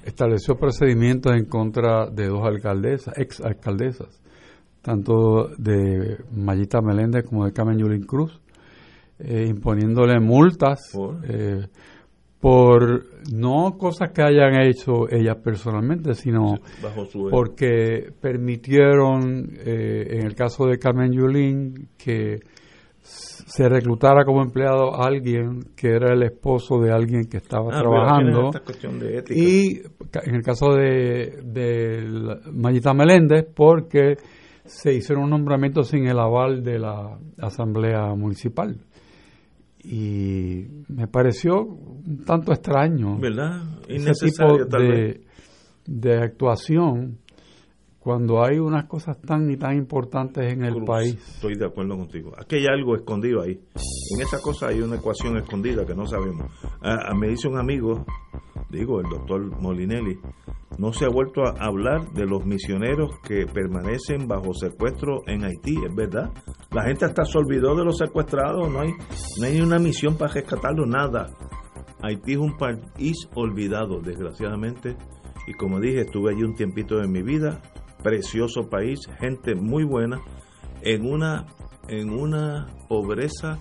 [0.03, 4.21] estableció procedimientos en contra de dos alcaldesas, ex alcaldesas,
[4.81, 8.39] tanto de Mayita Meléndez como de Carmen Yulín Cruz,
[9.19, 10.97] eh, imponiéndole multas
[11.27, 11.67] eh,
[12.39, 16.55] por no cosas que hayan hecho ellas personalmente, sino
[17.29, 22.39] porque permitieron, en el caso de Carmen Yulín, que
[23.47, 27.79] se reclutara como empleado a alguien que era el esposo de alguien que estaba ah,
[27.79, 28.51] trabajando.
[29.29, 34.17] y en el caso de, de Mayita Meléndez, porque
[34.65, 38.75] se hicieron un nombramiento sin el aval de la Asamblea Municipal.
[39.81, 43.61] Y me pareció un tanto extraño ¿verdad?
[43.87, 45.21] ese tipo de,
[45.85, 47.19] de actuación
[47.99, 51.15] cuando hay unas cosas tan y tan importantes en el país.
[51.35, 52.31] Estoy de acuerdo contigo.
[52.37, 53.59] Aquí hay algo escondido ahí.
[54.15, 56.45] En esa cosa hay una ecuación escondida que no sabemos.
[56.81, 58.05] Ah, ah, me dice un amigo,
[58.69, 60.17] digo, el doctor Molinelli,
[60.77, 65.75] no se ha vuelto a hablar de los misioneros que permanecen bajo secuestro en Haití,
[65.83, 66.31] es verdad.
[66.71, 68.91] La gente hasta se olvidó de los secuestrados, no hay,
[69.39, 71.27] no hay ni una misión para rescatarlos, nada.
[72.03, 74.95] Haití es un país olvidado, desgraciadamente.
[75.47, 77.61] Y como dije, estuve allí un tiempito de mi vida,
[78.03, 80.19] precioso país, gente muy buena,
[80.81, 81.45] en una,
[81.87, 83.57] en una pobreza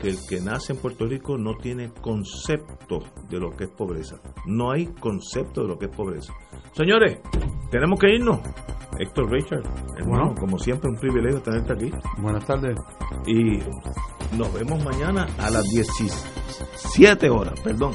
[0.00, 4.16] que el que nace en Puerto Rico no tiene concepto de lo que es pobreza.
[4.46, 6.32] No hay concepto de lo que es pobreza.
[6.72, 7.18] Señores,
[7.70, 8.40] tenemos que irnos.
[8.98, 9.62] Héctor Richard,
[9.98, 11.90] hermano, como siempre, un privilegio tenerte aquí.
[12.18, 12.78] Buenas tardes.
[13.26, 13.58] Y
[14.36, 17.94] nos vemos mañana a las 17 horas, perdón.